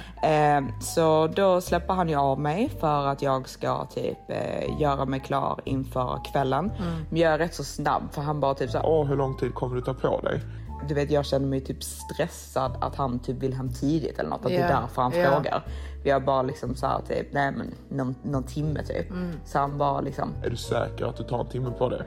Eh, 0.57 0.63
så 0.81 1.27
då 1.27 1.61
släpper 1.61 1.93
han 1.93 2.09
ju 2.09 2.15
av 2.15 2.39
mig 2.39 2.69
för 2.79 3.07
att 3.07 3.21
jag 3.21 3.49
ska 3.49 3.85
typ 3.85 4.17
eh, 4.27 4.81
göra 4.81 5.05
mig 5.05 5.19
klar 5.19 5.59
inför 5.65 6.19
kvällen. 6.31 6.71
Men 7.09 7.19
jag 7.21 7.33
är 7.33 7.37
rätt 7.37 7.55
så 7.55 7.63
snabb 7.63 8.03
för 8.11 8.21
han 8.21 8.39
bara 8.39 8.53
typ 8.53 8.69
så 8.71 8.77
här, 8.77 8.85
Åh, 8.87 9.05
hur 9.05 9.15
lång 9.15 9.37
tid 9.37 9.53
kommer 9.53 9.75
du 9.75 9.81
ta 9.81 9.93
på 9.93 10.21
dig? 10.21 10.41
Du 10.87 10.93
vet 10.93 11.11
jag 11.11 11.25
känner 11.25 11.47
mig 11.47 11.61
typ 11.61 11.83
stressad 11.83 12.71
att 12.81 12.95
han 12.95 13.19
typ 13.19 13.37
vill 13.37 13.53
hem 13.53 13.69
tidigt 13.73 14.19
eller 14.19 14.29
något. 14.29 14.39
Att 14.45 14.47
det 14.47 14.53
Ja, 14.53 14.65
är 14.65 14.81
därför 14.81 15.01
han 15.01 15.11
ja. 15.15 15.31
frågar. 15.31 15.63
Jag 16.03 16.23
bara 16.25 16.41
liksom 16.41 16.75
så 16.75 16.87
här 16.87 17.01
typ, 17.07 17.33
nej 17.33 17.51
men 17.51 17.67
någon, 17.89 18.15
någon 18.23 18.43
timme 18.43 18.83
typ. 18.83 19.07
Så 19.45 19.59
han 19.59 19.77
bara 19.77 20.01
liksom, 20.01 20.33
Är 20.43 20.49
du 20.49 20.55
säker 20.55 21.05
att 21.05 21.17
du 21.17 21.23
tar 21.23 21.39
en 21.39 21.47
timme 21.49 21.71
på 21.77 21.89
dig? 21.89 22.01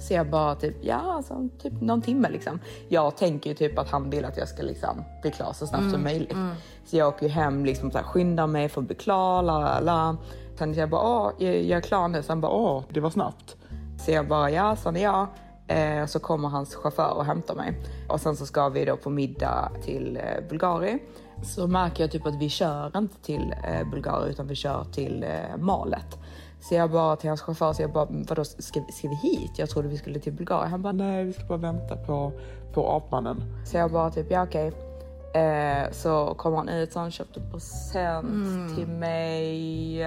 så 0.00 0.14
jag 0.14 0.30
bara 0.30 0.54
typ, 0.54 0.76
ja 0.82 1.00
alltså 1.16 1.48
typ 1.62 1.72
någon 1.80 2.02
timme 2.02 2.28
liksom. 2.30 2.60
Jag 2.88 3.16
tänker 3.16 3.50
ju 3.50 3.56
typ 3.56 3.78
att 3.78 3.88
han 3.90 4.10
vill 4.10 4.24
att 4.24 4.36
jag 4.36 4.48
ska 4.48 4.62
liksom 4.62 5.04
bli 5.22 5.30
klar 5.30 5.52
så 5.52 5.66
snabbt 5.66 5.90
som 5.90 6.02
möjligt. 6.02 6.36
Så 6.84 6.96
jag 6.96 7.08
åker 7.08 7.26
ju 7.26 7.32
hem 7.32 7.64
liksom 7.64 7.90
så 7.90 7.98
här, 7.98 8.04
skyndar 8.04 8.46
mig 8.46 8.68
för 8.68 8.80
att 8.80 8.86
bli 8.86 8.96
klar, 8.96 9.42
la 9.42 9.58
la 9.60 9.80
la. 9.80 10.16
Sen 10.58 10.74
jag 10.74 10.90
bara, 10.90 11.02
åh 11.02 11.30
jag, 11.38 11.62
jag 11.62 11.76
är 11.76 11.80
klar 11.80 12.08
nu. 12.08 12.22
Så 12.22 12.32
han 12.32 12.40
bara, 12.40 12.52
åh 12.52 12.82
Det 12.92 13.00
var 13.00 13.10
snabbt. 13.10 13.56
Så 13.98 14.10
jag 14.10 14.28
bara, 14.28 14.50
ja, 14.50 14.76
sa 14.76 14.92
ja. 14.92 15.26
Eh, 15.66 16.06
så 16.06 16.18
kommer 16.18 16.48
hans 16.48 16.74
chaufför 16.74 17.16
och 17.16 17.24
hämtar 17.24 17.54
mig. 17.54 17.80
Och 18.08 18.20
sen 18.20 18.36
så 18.36 18.46
ska 18.46 18.68
vi 18.68 18.84
då 18.84 18.96
på 18.96 19.10
middag 19.10 19.70
till 19.82 20.16
eh, 20.16 20.48
Bulgarien. 20.48 20.98
Så 21.42 21.66
märker 21.66 22.04
jag 22.04 22.10
typ 22.10 22.26
att 22.26 22.40
vi 22.40 22.48
kör 22.48 22.96
inte 22.96 23.16
till 23.22 23.54
eh, 23.64 23.90
Bulgarien 23.90 24.30
utan 24.30 24.46
vi 24.46 24.54
kör 24.54 24.84
till 24.84 25.22
eh, 25.22 25.56
Malet. 25.56 26.18
Så 26.60 26.74
jag 26.74 26.90
bara 26.90 27.16
till 27.16 27.30
hans 27.30 27.40
chaufför, 27.42 27.72
så 27.72 27.82
jag 27.82 27.92
bara, 27.92 28.06
vadå 28.10 28.44
ska, 28.44 28.84
ska 28.92 29.08
vi 29.08 29.14
hit? 29.14 29.50
Jag 29.56 29.70
trodde 29.70 29.88
vi 29.88 29.96
skulle 29.96 30.20
till 30.20 30.32
Bulgarien. 30.32 30.70
Han 30.70 30.82
bara, 30.82 30.92
Nej, 30.92 31.24
vi 31.24 31.32
ska 31.32 31.44
bara 31.44 31.58
vänta 31.58 31.96
på, 31.96 32.32
på 32.74 32.92
apmannen. 32.92 33.42
så 33.66 33.76
jag 33.76 33.92
bara 33.92 34.10
typ, 34.10 34.26
ja 34.30 34.42
okej. 34.42 34.72
Eh, 35.34 35.90
så 35.92 36.34
kommer 36.34 36.56
han 36.56 36.68
ut 36.68 36.92
så 36.92 36.98
han 36.98 37.10
köpte 37.10 37.40
present 37.40 38.76
till 38.76 38.86
mig. 38.86 40.06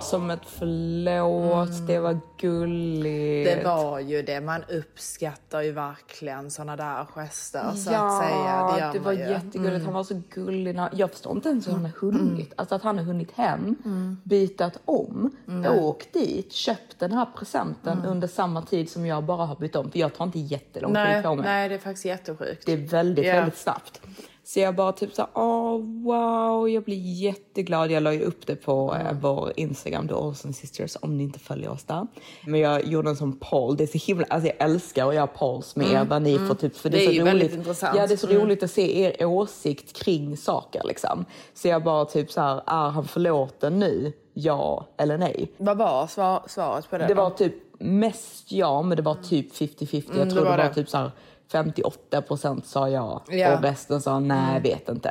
Som 0.00 0.30
ett 0.30 0.40
förlåt, 0.46 1.86
det 1.86 1.98
var 1.98 2.18
gulligt. 2.38 3.50
Det 3.50 3.64
var 3.64 3.98
ju 4.00 4.22
det. 4.22 4.40
Man 4.40 4.64
uppskattar 4.68 5.60
ju 5.62 5.72
verkligen 5.72 6.50
såna 6.50 6.76
där 6.76 7.04
gester 7.04 7.70
så 7.74 7.92
ja, 7.92 8.06
att 8.06 8.22
säga. 8.24 8.72
Det, 8.74 8.80
gör 8.80 8.92
det 8.92 8.98
var 8.98 9.12
ju. 9.12 9.20
Mm. 9.22 9.32
jättegulligt. 9.32 9.84
Han 9.84 9.94
var 9.94 10.04
så 10.04 10.22
gullig. 10.34 10.80
Jag 10.92 11.10
förstår 11.10 11.32
inte 11.36 11.48
ens 11.48 11.68
hur 11.68 11.72
han 11.72 11.84
har 11.84 11.92
hunnit. 12.00 12.52
Alltså 12.56 12.74
att 12.74 12.82
han 12.82 12.98
har 12.98 13.04
hunnit 13.04 13.32
hem, 13.32 13.76
bytat 14.24 14.78
om, 14.84 15.36
åkt 15.80 16.12
dit, 16.12 16.52
köpt 16.52 16.98
den 16.98 17.12
här 17.12 17.26
presenten 17.38 18.04
under 18.06 18.28
samma 18.28 18.62
tid 18.62 18.90
som 18.90 19.06
jag 19.06 19.24
bara 19.24 19.46
har 19.46 19.56
bytt 19.56 19.76
om. 19.76 19.90
För 19.90 19.98
jag 19.98 20.14
tar 20.14 20.24
inte 20.24 20.38
jättelång 20.38 20.92
Nej, 20.92 21.14
tid 21.14 21.24
på 21.24 21.34
mig. 21.34 21.44
nej, 21.44 21.68
det 21.68 21.74
är 21.74 21.78
faktiskt 21.78 22.04
jättesjukt. 22.04 22.66
Det 22.66 22.72
är 22.72 22.76
väldigt, 22.76 23.26
Ja. 23.26 23.34
väldigt 23.34 23.58
snabbt. 23.58 24.00
Så 24.44 24.60
jag 24.60 24.74
bara 24.76 24.92
typ 24.92 25.14
så 25.14 25.26
åh 25.34 25.78
wow, 26.04 26.68
jag 26.68 26.82
blir 26.84 26.96
jätteglad. 27.22 27.90
Jag 27.90 28.02
la 28.02 28.12
ju 28.12 28.20
upp 28.22 28.46
det 28.46 28.56
på 28.56 28.94
eh, 29.00 29.16
vår 29.20 29.52
Instagram, 29.56 30.08
The 30.08 30.14
Olsen 30.14 30.52
Sisters, 30.52 30.96
om 31.00 31.16
ni 31.18 31.22
inte 31.24 31.38
följer 31.38 31.70
oss 31.70 31.84
där. 31.84 32.06
Men 32.46 32.60
jag 32.60 32.84
gjorde 32.86 33.10
en 33.10 33.16
sån 33.16 33.38
poll. 33.38 33.76
Det 33.76 33.84
är 33.84 33.98
så 33.98 34.06
himla, 34.06 34.26
alltså 34.30 34.46
jag 34.48 34.56
älskar 34.70 35.08
att 35.08 35.14
göra 35.14 35.26
polls 35.26 35.76
med 35.76 35.86
er 35.92 36.04
där 36.04 36.20
ni 36.20 36.38
får 36.38 36.54
typ, 36.54 36.76
för 36.76 36.90
det 36.90 37.04
är, 37.06 37.10
Mm, 37.20 37.24
Det 37.24 37.30
är 37.30 37.32
så 37.32 37.36
roligt. 37.38 37.54
intressant. 37.54 37.96
Ja, 37.98 38.06
det 38.06 38.12
är 38.12 38.16
så 38.16 38.26
roligt 38.26 38.62
att 38.62 38.70
se 38.70 39.00
er 39.02 39.24
åsikt 39.26 39.92
kring 40.04 40.36
saker 40.36 40.82
liksom. 40.84 41.24
Så 41.54 41.68
jag 41.68 41.84
bara 41.84 42.04
typ 42.04 42.30
så 42.32 42.40
här, 42.40 42.56
är 42.66 42.88
han 42.90 43.04
förlåten 43.04 43.78
nu? 43.78 44.12
Ja 44.34 44.86
eller 44.96 45.18
nej? 45.18 45.52
Vad 45.56 45.78
var 45.78 46.06
svar, 46.06 46.42
svaret 46.48 46.90
på 46.90 46.98
det? 46.98 47.06
Det 47.06 47.14
var 47.14 47.30
typ 47.30 47.54
mest 47.78 48.52
ja, 48.52 48.82
men 48.82 48.96
det 48.96 49.02
var 49.02 49.14
typ 49.14 49.52
50-50. 49.54 50.02
Jag 50.08 50.16
Mm, 50.16 50.30
tror 50.30 50.44
det 50.44 50.50
var 50.50 50.56
det. 50.58 50.74
typ 50.74 50.88
så 50.88 50.96
här 50.98 51.10
58 51.52 52.22
procent 52.22 52.66
sa 52.66 52.88
ja. 52.88 53.22
Mm. 53.30 53.54
och 53.54 53.62
resten 53.62 54.00
sa 54.00 54.18
nej, 54.20 54.60
vet 54.60 54.88
inte. 54.88 55.08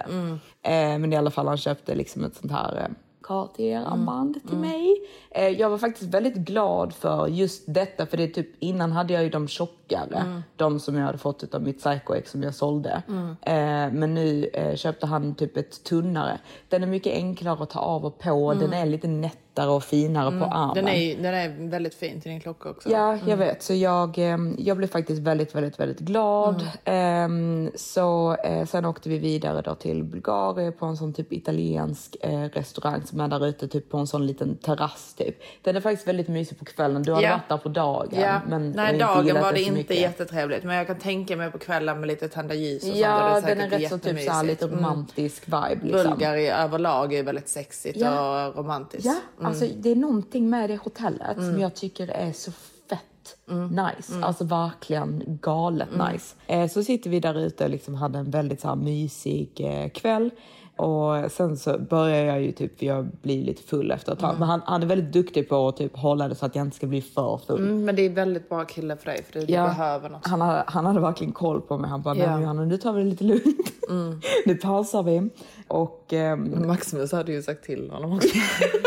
Eh, 0.62 0.98
men 1.00 1.14
i 1.14 1.16
alla 1.16 1.32
fall 1.32 1.48
han 1.48 1.58
köpte 1.58 1.96
liksom 1.96 2.24
ett 2.24 2.36
sånt 2.36 2.52
här 2.52 2.76
eh, 2.78 2.96
Cartier-armband 3.24 4.36
Mm. 4.38 4.48
till 4.50 4.58
mig. 4.58 4.96
Eh, 5.32 5.48
jag 5.50 5.70
var 5.70 5.78
faktiskt 5.78 6.14
väldigt 6.14 6.36
glad 6.36 6.94
för 6.94 7.28
just 7.28 7.64
detta, 7.68 8.06
för 8.06 8.18
det 8.18 8.28
typ 8.28 8.48
innan 8.60 8.92
hade 8.92 9.14
jag 9.14 9.24
ju 9.24 9.30
de 9.30 9.48
tjockare, 9.48 10.16
Mm. 10.26 10.44
de 10.56 10.80
som 10.80 10.96
jag 10.96 11.06
hade 11.06 11.18
fått 11.18 11.54
av 11.56 11.62
mitt 11.62 11.80
psycho-ex 11.84 12.32
som 12.32 12.44
jag 12.44 12.56
sålde. 12.56 13.02
Eh, 13.42 13.92
men 13.94 14.14
nu 14.14 14.46
eh, 14.54 14.76
köpte 14.76 15.06
han 15.06 15.36
typ 15.36 15.58
ett 15.58 15.84
tunnare. 15.84 16.40
Den 16.70 16.84
är 16.84 16.88
mycket 16.88 17.14
enklare 17.14 17.64
att 17.64 17.70
ta 17.70 17.80
av 17.80 18.06
och 18.06 18.20
på, 18.20 18.54
den 18.54 18.74
är 18.74 18.86
lite 18.86 19.08
nättare 19.56 19.70
och 19.76 19.84
finare 19.84 20.40
på 20.40 20.46
armen. 20.46 20.78
Mm. 20.78 20.86
Den 20.86 20.94
är, 20.96 21.16
den 21.16 21.34
är 21.66 21.70
väldigt 21.70 21.96
fin 21.96 22.22
till 22.22 22.32
din 22.32 22.40
klocka 22.40 22.70
också. 22.70 22.90
Ja, 22.90 23.18
jag 23.28 23.38
vet. 23.38 23.64
Så 23.64 23.74
jag, 23.74 24.18
eh, 24.18 24.38
jag 24.58 24.78
blev 24.78 24.88
faktiskt 24.88 25.22
väldigt, 25.22 25.56
väldigt, 25.56 25.80
väldigt 25.80 26.00
glad. 26.00 26.68
Ehm, 26.84 27.72
så 27.76 28.36
eh, 28.44 28.66
sen 28.66 28.86
åkte 28.86 29.10
vi 29.10 29.18
vidare 29.20 29.62
då 29.62 29.76
till 29.76 30.04
Bulgarien 30.04 30.74
på 30.74 30.86
en 30.86 30.98
sån 30.98 31.14
typ 31.14 31.34
italiensk 31.34 32.16
eh, 32.22 32.40
restaurang 32.40 33.02
som 33.06 33.20
är 33.20 33.28
där 33.28 33.46
ute 33.48 33.68
typ 33.68 33.90
på 33.90 33.98
en 33.98 34.08
sån 34.08 34.28
liten 34.28 34.58
terrass 34.58 35.14
typ. 35.18 35.36
Den 35.62 35.76
är 35.76 35.82
faktiskt 35.82 36.08
väldigt 36.08 36.28
mysig 36.28 36.60
på 36.60 36.66
kvällen. 36.66 37.04
Du 37.04 37.14
hade 37.14 37.26
Ja. 37.26 37.32
varit 37.32 37.50
där 37.50 37.58
på 37.58 37.70
dagen. 37.70 38.10
Ja. 38.22 38.42
Men 38.48 38.62
har 38.80 38.86
Nej, 38.86 38.98
dagen 39.00 39.42
var 39.42 39.54
det 39.54 39.62
inte 39.62 39.74
mycket. 39.74 40.00
jättetrevligt. 40.00 40.64
Men 40.64 40.76
jag 40.76 40.88
kan 40.88 41.00
tänka 41.00 41.36
mig 41.36 41.52
på 41.52 41.58
kvällen 41.58 42.00
med 42.00 42.08
lite 42.08 42.28
tända 42.28 42.54
ljus 42.56 42.84
och 42.84 42.88
sånt. 42.88 43.00
Ja, 43.00 43.38
är 43.38 43.42
det 43.42 43.48
den 43.56 43.62
är 43.62 43.70
rätt 43.80 43.90
så 43.90 43.98
typ 43.98 44.32
så 44.32 44.44
lite 44.44 44.66
Mm. 44.66 44.78
romantisk 44.78 45.44
vibe 45.48 45.80
liksom. 45.84 46.12
Bulgari 46.14 46.48
överlag 46.50 47.14
är 47.14 47.24
väldigt 47.24 47.50
sexigt 47.50 47.98
Ja. 48.00 48.48
och 48.48 48.56
romantiskt. 48.58 49.06
Ja, 49.06 49.16
Mm. 49.40 49.45
Alltså 49.48 49.68
det 49.78 49.90
är 49.90 49.96
någonting 49.96 50.50
med 50.50 50.70
det 50.70 50.78
hotellet 50.78 51.38
som 51.38 51.60
jag 51.60 51.76
tycker 51.76 52.08
är 52.08 52.32
så 52.34 52.52
fett 52.52 53.02
Mm. 53.50 53.68
nice. 53.68 54.14
Alltså 54.22 54.44
verkligen 54.44 55.24
galet 55.42 55.90
nice. 56.12 56.36
Eh, 56.48 56.70
så 56.70 56.84
sitter 56.84 57.10
vi 57.10 57.20
där 57.20 57.40
ute 57.40 57.64
och 57.64 57.70
liksom 57.70 57.96
hade 57.96 58.20
en 58.20 58.32
väldigt 58.32 58.62
så 58.62 58.68
här 58.68 58.76
mysig 58.76 59.50
eh, 59.58 59.90
kväll. 59.90 60.30
Och 60.78 61.32
sen 61.32 61.58
så 61.58 61.78
börjar 61.80 62.26
jag 62.26 62.42
ju 62.42 62.52
typ, 62.52 62.80
för 62.80 62.86
jag 62.86 63.06
blir 63.22 63.44
lite 63.46 63.64
full 63.64 63.92
efter 63.92 64.14
ett 64.14 64.20
tag. 64.20 64.36
Men 64.40 64.48
han, 64.48 64.62
han 64.66 64.84
är 64.84 64.88
väldigt 64.88 65.14
duktig 65.14 65.50
på 65.50 65.68
att 65.68 65.78
typ 65.78 65.98
hålla 65.98 66.28
det 66.28 66.36
så 66.36 66.46
att 66.46 66.56
jag 66.56 66.66
inte 66.66 66.76
ska 66.76 66.88
bli 66.88 67.02
för 67.02 67.40
full. 67.48 67.62
Mm, 67.62 67.86
men 67.86 67.96
det 67.96 68.02
är 68.06 68.10
väldigt 68.10 68.50
bra 68.50 68.66
kille 68.66 68.98
för 68.98 69.06
dig 69.06 69.24
för 69.24 69.40
du 69.40 69.54
Ja, 69.54 69.64
behöver 69.68 70.10
något. 70.10 70.28
han, 70.28 70.42
hade, 70.42 70.64
han 70.68 70.86
hade 70.86 71.00
verkligen 71.00 71.34
koll 71.34 71.62
på 71.62 71.78
mig. 71.78 71.90
Han 71.90 72.02
bara, 72.02 72.14
men 72.14 72.42
Johanna 72.42 72.66
nu 72.66 72.78
tar 72.78 72.94
vi 72.94 73.04
det 73.04 73.10
lite 73.10 73.24
lugnt. 73.24 73.72
nu 74.46 74.56
pausar 74.56 75.04
vi. 75.04 75.30
Och 75.68 76.14
ehm, 76.14 76.68
Maximus 76.68 77.12
hade 77.12 77.32
ju 77.32 77.42
sagt 77.44 77.64
till 77.64 77.90
honom 77.92 78.14
också. 78.14 78.28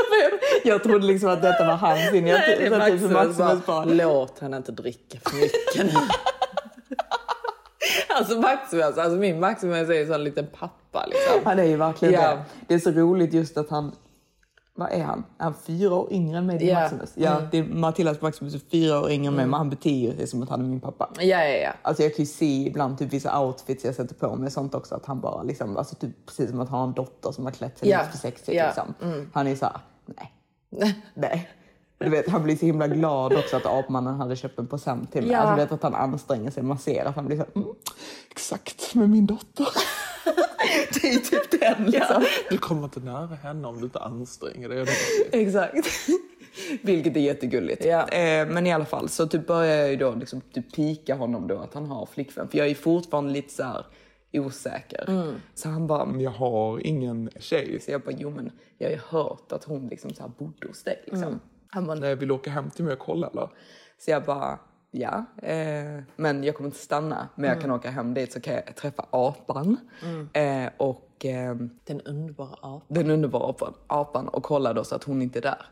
jag 0.65 0.83
trodde 0.83 1.07
liksom 1.07 1.29
att 1.31 1.43
detta 1.43 1.67
var 1.67 1.75
hans 1.75 2.15
initiativ. 2.15 2.57
Nej, 2.61 2.71
det 2.71 2.77
är 2.77 2.91
typ 2.91 3.11
Maximus, 3.11 3.39
Maximus 3.39 3.67
bara, 3.67 3.85
låt 3.85 4.39
henne 4.39 4.57
inte 4.57 4.73
dricka 4.73 5.19
för 5.25 5.37
mycket 5.37 5.95
nu. 5.95 6.01
alltså 8.19 8.41
Maximus, 8.41 8.99
alltså 8.99 9.17
min 9.19 9.41
Maximus 9.41 9.89
är 9.89 9.93
ju 9.95 10.13
en 10.15 10.25
liten 10.25 10.47
pappa 10.59 11.07
liksom. 11.07 11.41
Han 11.45 11.59
är 11.59 11.65
ju 11.65 11.77
verkligen 11.77 12.15
Ja. 12.15 12.35
det. 12.35 12.45
Det 12.69 12.75
är 12.75 12.79
så 12.79 12.91
roligt 12.91 13.33
just 13.35 13.57
att 13.57 13.71
han... 13.71 13.93
Vad 14.75 14.93
är 14.93 15.03
han? 15.03 15.19
Är 15.39 15.45
han 15.45 15.55
fyra 15.67 15.95
år 15.95 16.13
yngre 16.13 16.39
än 16.39 16.47
mig? 16.47 16.67
Ja. 16.67 16.81
Maximus? 16.81 17.13
Ja, 17.15 17.37
Mm. 17.37 17.49
det 17.53 17.59
är 17.59 17.63
Matildas 17.65 18.21
Maximus 18.21 18.55
är 18.55 18.59
fyra 18.71 19.01
år 19.01 19.11
yngre 19.11 19.29
än 19.29 19.35
mig, 19.35 19.47
men 19.47 19.55
han 19.55 19.71
beter 19.71 20.17
sig 20.17 20.27
som 20.27 20.43
att 20.43 20.49
han 20.49 20.61
är 20.61 20.65
min 20.65 20.81
pappa. 20.81 21.11
Ja, 21.19 21.25
ja, 21.25 21.45
ja. 21.57 21.71
Alltså 21.83 22.03
jag 22.03 22.15
kan 22.17 22.23
ju 22.25 22.27
se 22.31 22.67
ibland 22.67 22.99
typ 22.99 23.13
vissa 23.13 23.41
outfits 23.41 23.85
jag 23.85 23.95
sätter 23.95 24.15
på 24.15 24.37
mig 24.37 24.51
sånt 24.51 24.75
också 24.75 24.95
att 24.95 25.07
han 25.07 25.21
bara 25.21 25.43
liksom, 25.43 25.77
alltså 25.77 25.95
typ 25.95 26.27
precis 26.27 26.51
som 26.51 26.61
att 26.61 26.69
han 26.69 26.79
har 26.81 26.87
en 26.87 26.93
dotter 26.95 27.33
som 27.33 27.45
har 27.45 27.53
klätt 27.53 27.79
sig 27.79 27.89
Ja. 27.89 27.99
lite 27.99 28.11
för 28.11 28.19
sexigt 28.19 28.57
Ja. 28.57 28.67
liksom. 28.67 28.95
Han 29.33 29.47
är 29.47 29.57
så 29.57 29.65
här, 29.65 29.77
nej, 30.07 30.33
nej. 31.15 31.49
Du 31.99 32.11
vet, 32.11 32.29
han 32.29 32.43
blir 32.43 32.57
så 32.57 32.67
himla 32.67 32.89
glad 32.89 33.33
också 33.33 33.57
att 33.57 33.67
apmannen 33.67 34.15
hade 34.15 34.37
köpt 34.37 34.59
en 34.59 34.67
present 34.67 35.13
till 35.13 35.23
mig. 35.23 35.33
Ja. 35.33 35.39
Alltså 35.39 35.55
du 35.55 35.63
vet 35.63 35.73
att 35.73 35.83
han 35.83 35.95
anstränger 35.95 36.51
sig, 36.51 36.63
man 36.63 36.79
ser 36.79 37.05
att 37.05 37.17
han 37.17 37.27
blir 37.27 37.37
så 37.37 37.43
här, 37.43 37.63
mm, 37.63 37.69
Exakt, 38.31 38.95
med 38.95 39.11
min 39.11 39.27
dotter. 39.27 39.69
det 41.03 41.09
är 41.09 41.19
typ 41.19 41.61
den 41.61 41.85
liksom. 41.91 42.25
Du 42.51 42.59
kommer 42.59 42.85
inte 42.85 43.01
nära 43.01 43.35
henne 43.35 43.69
om 43.69 43.79
du 43.79 43.85
inte 43.85 43.99
anstränger 43.99 44.69
dig. 44.69 44.87
Exakt. 45.33 45.89
Vilket 46.83 47.17
är 47.17 47.21
jättegulligt. 47.21 47.85
Ja. 47.85 48.09
Eh, 48.09 48.49
men 48.49 48.67
i 48.67 48.73
alla 48.73 48.85
fall 48.85 49.09
så 49.09 49.27
typ 49.27 49.47
börjar 49.47 49.77
jag 49.77 49.91
ju 49.91 49.97
då 49.97 50.15
liksom 50.15 50.41
typ 50.41 50.75
pika 50.75 51.15
honom 51.15 51.49
då 51.49 51.59
att 51.59 51.75
han 51.75 51.87
har 51.87 52.07
flickvän. 52.07 52.49
För 52.49 52.59
jag 52.59 52.69
är 52.69 52.75
fortfarande 52.75 53.33
lite 53.33 53.55
så 53.55 53.63
här 53.63 53.87
osäker. 54.33 55.05
Mm. 55.09 55.35
Så 55.55 55.69
han 55.69 55.87
bara, 55.87 56.05
Men 56.05 56.21
jag 56.21 56.31
har 56.31 56.87
ingen 56.87 57.31
tjej. 57.41 57.81
så 57.81 57.91
jag 57.91 58.01
bara, 58.01 58.15
jo 58.19 58.31
men 58.31 58.51
jag 58.79 58.89
har 58.89 58.93
ju 58.93 59.01
hört 59.09 59.53
att 59.53 59.65
hon 59.65 59.89
liksom 59.89 60.15
så 60.15 60.23
här 60.23 60.31
bodde 60.39 60.69
hos 60.69 60.83
dig 60.83 61.03
liksom. 61.05 61.23
Mm. 61.23 61.41
Han 61.71 61.87
bara, 61.87 61.99
Nej, 61.99 62.15
vill 62.15 62.29
du 62.29 62.35
åka 62.35 62.51
hem 62.51 62.71
till 62.71 62.85
mig 62.85 62.93
och 62.93 62.99
kolla 62.99 63.27
eller? 63.29 63.49
Så 63.99 64.11
jag 64.11 64.25
bara, 64.25 64.59
ja, 64.91 65.25
eh, 65.43 66.03
men 66.17 66.45
jag 66.45 66.55
kommer 66.55 66.69
inte 66.69 66.79
stanna. 66.81 67.29
Men 67.35 67.51
jag 67.51 67.61
kan 67.61 67.71
åka 67.71 67.91
hem 67.91 68.15
dit 68.15 68.33
så 68.33 68.41
kan 68.41 68.55
jag 68.55 68.77
träffa 68.77 69.07
apan. 69.11 69.77
Eh, 70.33 70.71
och 70.77 71.25
ehm, 71.25 71.71
Den 71.85 72.01
underbara 72.01 72.49
apan. 72.63 72.83
den 72.89 73.11
underbara 73.11 73.51
apan, 73.51 73.75
apan 73.87 74.29
och 74.29 74.43
kolla 74.43 74.73
då 74.73 74.85
så 74.85 74.95
att 74.95 75.05
hon 75.05 75.23
inte 75.23 75.39
är 75.39 75.43
där. 75.43 75.67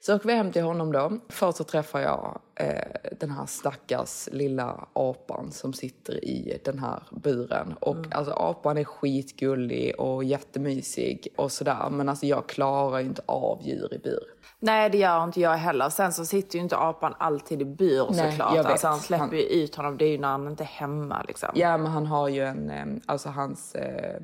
Så 0.00 0.16
åker 0.16 0.26
vi 0.26 0.34
hem 0.34 0.52
till 0.52 0.62
honom 0.62 0.92
då. 0.92 1.18
Först 1.28 1.58
så 1.58 1.64
träffar 1.64 2.00
jag 2.00 2.40
eh, 2.54 3.10
den 3.20 3.30
här 3.30 3.46
stackars 3.46 4.28
lilla 4.32 4.86
apan 4.92 5.52
som 5.52 5.72
sitter 5.72 6.24
i 6.24 6.58
den 6.64 6.78
här 6.78 7.02
buren. 7.10 7.74
Och 7.80 7.96
alltså 8.10 8.32
apan 8.32 8.78
är 8.78 8.84
skitgullig 8.84 9.94
och 10.00 10.24
jättemysig 10.24 11.28
och 11.36 11.52
sådär. 11.52 11.88
Men 11.90 12.08
alltså 12.08 12.26
jag 12.26 12.46
klarar 12.46 12.98
ju 12.98 13.06
inte 13.06 13.22
av 13.26 13.58
djur 13.62 13.94
i 13.94 13.98
bur. 13.98 14.24
Nej, 14.58 14.90
det 14.90 14.98
gör 14.98 15.24
inte 15.24 15.40
jag 15.40 15.50
heller. 15.56 15.88
Sen 15.88 16.12
så 16.12 16.24
sitter 16.24 16.56
ju 16.56 16.62
inte 16.62 16.76
apan 16.76 17.14
alltid 17.18 17.62
i 17.62 17.64
bur 17.64 18.06
Nej, 18.10 18.30
såklart. 18.30 18.56
jag 18.56 18.62
vet. 18.62 18.72
Alltså, 18.72 18.86
han 18.86 18.98
släpper 18.98 19.24
Han- 19.24 19.36
ju 19.36 19.42
ut 19.42 19.74
honom. 19.74 19.96
Det 19.96 20.04
är 20.04 20.08
ju 20.10 20.18
när 20.18 20.28
han 20.28 20.48
inte 20.48 20.62
är 20.62 20.66
hemma 20.66 21.22
liksom. 21.28 21.48
Ja, 21.54 21.76
men 21.78 21.86
han 21.92 22.06
har 22.06 22.28
ju 22.28 22.42
en, 22.44 22.70
eh, 22.70 22.84
alltså 23.06 23.28
hans 23.28 23.74
eh, 23.74 24.20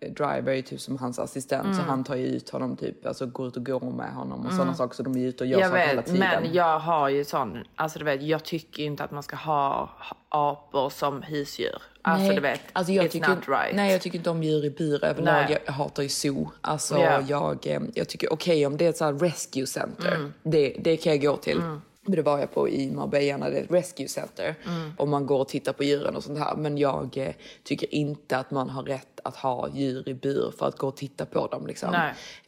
driver 0.00 0.48
är 0.48 0.54
ju 0.56 0.62
typ 0.62 0.80
som 0.80 0.98
hans 0.98 1.18
assistent 1.18 1.76
så 1.76 1.82
han 1.82 2.04
tar 2.04 2.14
ju 2.16 2.26
ut 2.26 2.50
honom 2.50 2.76
typ, 2.76 3.06
alltså 3.06 3.26
går 3.26 3.46
ut 3.48 3.56
och 3.56 3.64
går 3.66 3.80
med 3.80 4.12
honom 4.14 4.46
och 4.46 4.52
sådana 4.52 4.74
saker 4.74 4.94
så 4.94 5.02
de 5.02 5.16
är 5.16 5.26
ute 5.26 5.44
och 5.44 5.50
gör 5.50 5.60
Jag 5.60 5.70
saker 5.70 5.86
hela 5.86 6.02
tiden. 6.02 6.18
men 6.42 6.52
jag 6.52 6.78
har 6.78 7.08
ju 7.08 7.24
sån, 7.24 7.64
alltså 7.78 7.98
du 7.98 8.04
vet, 8.04 8.22
jag 8.22 8.44
tycker 8.44 8.82
inte 8.82 9.04
att 9.04 9.10
man 9.10 9.22
ska 9.22 9.36
ha 9.36 9.90
apor 10.28 10.90
som 10.90 11.22
husdjur. 11.22 11.82
Alltså 12.02 12.26
Nej, 12.26 12.34
du 12.34 12.40
vet, 12.40 12.60
alltså 12.72 12.92
jag 12.92 13.04
it's 13.04 13.08
tycker, 13.08 13.28
not 13.28 13.48
right. 13.48 13.74
Nej, 13.76 13.92
jag 13.92 14.00
tycker 14.00 14.18
inte 14.18 14.30
om 14.30 14.42
djur 14.42 14.64
i 14.64 14.70
bur 14.70 15.04
överlag. 15.04 15.56
Jag 15.66 15.72
hatar 15.72 16.02
ju 16.02 16.08
zoo. 16.08 16.50
Alltså, 16.60 16.98
Ja. 16.98 17.20
jag, 17.28 17.66
eh, 17.66 17.80
jag 17.94 18.08
tycker 18.08 18.32
okej 18.32 18.66
om 18.66 18.76
det 18.76 18.84
är 18.84 18.88
ett 18.90 18.96
så 18.96 19.04
här 19.04 19.12
rescue 19.12 19.66
center, 19.66 20.14
Mm. 20.14 20.32
det, 20.42 20.76
det 20.80 20.96
kan 20.96 21.12
jag 21.12 21.22
gå 21.22 21.36
till. 21.36 21.60
Men 22.02 22.16
det 22.16 22.22
var 22.22 22.38
jag 22.38 22.54
på 22.54 22.68
i 22.68 22.90
Marbella 22.90 23.36
när 23.36 23.50
det 23.50 23.58
är 23.58 23.62
ett 23.64 23.70
rescue 23.70 24.08
center. 24.08 24.54
Mm. 24.66 24.92
Och 24.96 25.08
man 25.08 25.26
går 25.26 25.38
och 25.40 25.48
tittar 25.48 25.72
på 25.72 25.84
djuren 25.84 26.16
och 26.16 26.24
sånt 26.24 26.38
här. 26.38 26.56
Men 26.56 26.78
jag 26.78 27.16
eh, 27.16 27.32
tycker 27.64 27.94
inte 27.94 28.38
att 28.38 28.50
man 28.50 28.70
har 28.70 28.82
rätt 28.82 29.17
att 29.24 29.36
ha 29.36 29.68
djur 29.74 30.08
i 30.08 30.14
bur 30.14 30.52
för 30.58 30.68
att 30.68 30.78
gå 30.78 30.88
och 30.88 30.96
titta 30.96 31.26
på 31.26 31.46
dem. 31.46 31.66
Liksom. 31.66 31.94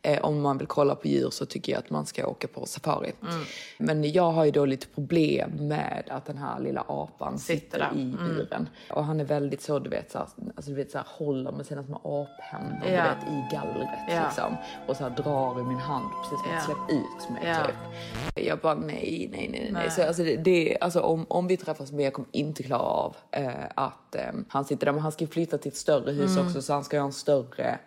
Eh, 0.03 0.25
om 0.25 0.41
man 0.41 0.59
vill 0.59 0.67
kolla 0.67 0.95
på 0.95 1.09
djur 1.09 1.31
så 1.31 1.47
tycker 1.47 1.73
jag 1.73 1.79
att 1.79 1.91
man 1.91 2.07
ska 2.07 2.27
åka 2.27 2.49
på 2.49 2.67
safari. 2.67 3.13
Mm. 3.23 3.43
Men 3.79 4.13
jag 4.13 4.31
har 4.33 4.45
ju 4.45 4.51
då 4.51 4.65
lite 4.65 4.87
problem 4.87 5.51
med 5.51 6.05
att 6.11 6.27
den 6.27 6.39
här 6.39 6.61
lilla 6.61 6.85
apan 6.89 7.39
sitter, 7.39 7.61
Sitter 7.61 7.79
där. 7.79 7.91
Mm. 7.91 8.15
i 8.15 8.17
buren. 8.35 8.69
Och 8.91 9.05
han 9.05 9.21
är 9.21 9.25
väldigt 9.25 9.63
så, 9.63 9.79
du 9.79 9.91
vet, 9.91 10.11
så 10.11 10.19
här, 10.19 10.27
alltså, 10.57 10.71
du 10.71 10.77
vet, 10.77 10.91
så 10.91 10.99
här, 10.99 11.07
håller 11.11 11.53
med 11.53 11.67
sina 11.67 11.83
små 11.85 11.97
aphänder 12.39 12.81
du 12.85 12.91
vet, 12.91 13.35
i 13.35 13.55
gallret. 13.55 13.89
Ja. 14.09 14.23
Liksom. 14.27 14.57
Och 14.89 14.97
så 14.97 15.03
här, 15.03 15.11
drar 15.11 15.61
i 15.61 15.63
min 15.63 15.79
hand 15.79 16.05
precis 16.23 16.39
som 16.45 16.51
att 16.51 16.57
Ja. 16.57 16.61
släpp 16.61 17.01
ut 17.01 17.31
mig. 17.31 17.43
Ja. 17.49 17.65
Typ. 17.67 18.47
Jag 18.47 18.59
bara 18.59 18.75
nej, 18.75 19.29
nej, 19.33 19.49
nej. 19.53 19.61
nej. 19.63 19.71
Nej. 19.73 19.91
Så, 19.91 20.03
alltså, 20.07 20.23
det, 20.23 20.37
det, 20.37 20.79
alltså, 20.81 21.01
om, 21.01 21.27
om 21.29 21.47
vi 21.47 21.57
träffas 21.57 21.93
mer 21.93 22.05
jag 22.05 22.13
kommer 22.13 22.29
inte 22.33 22.63
klara 22.63 22.81
av 22.83 23.17
eh, 23.31 23.49
att 23.75 24.15
eh, 24.15 24.23
han 24.49 24.65
sitter 24.65 24.87
där. 24.87 24.93
Men 24.93 25.03
han 25.03 25.13
ska 25.13 25.25
ju 25.25 25.31
flytta 25.31 25.59
till 25.59 25.71
ett 25.71 25.77
större 25.77 26.13
hus 26.13 26.37
också 26.39 26.60
så 26.63 26.73
han 26.73 26.85
ska 26.85 26.99
ha 26.99 27.07
en 27.07 27.13
större 27.13 27.79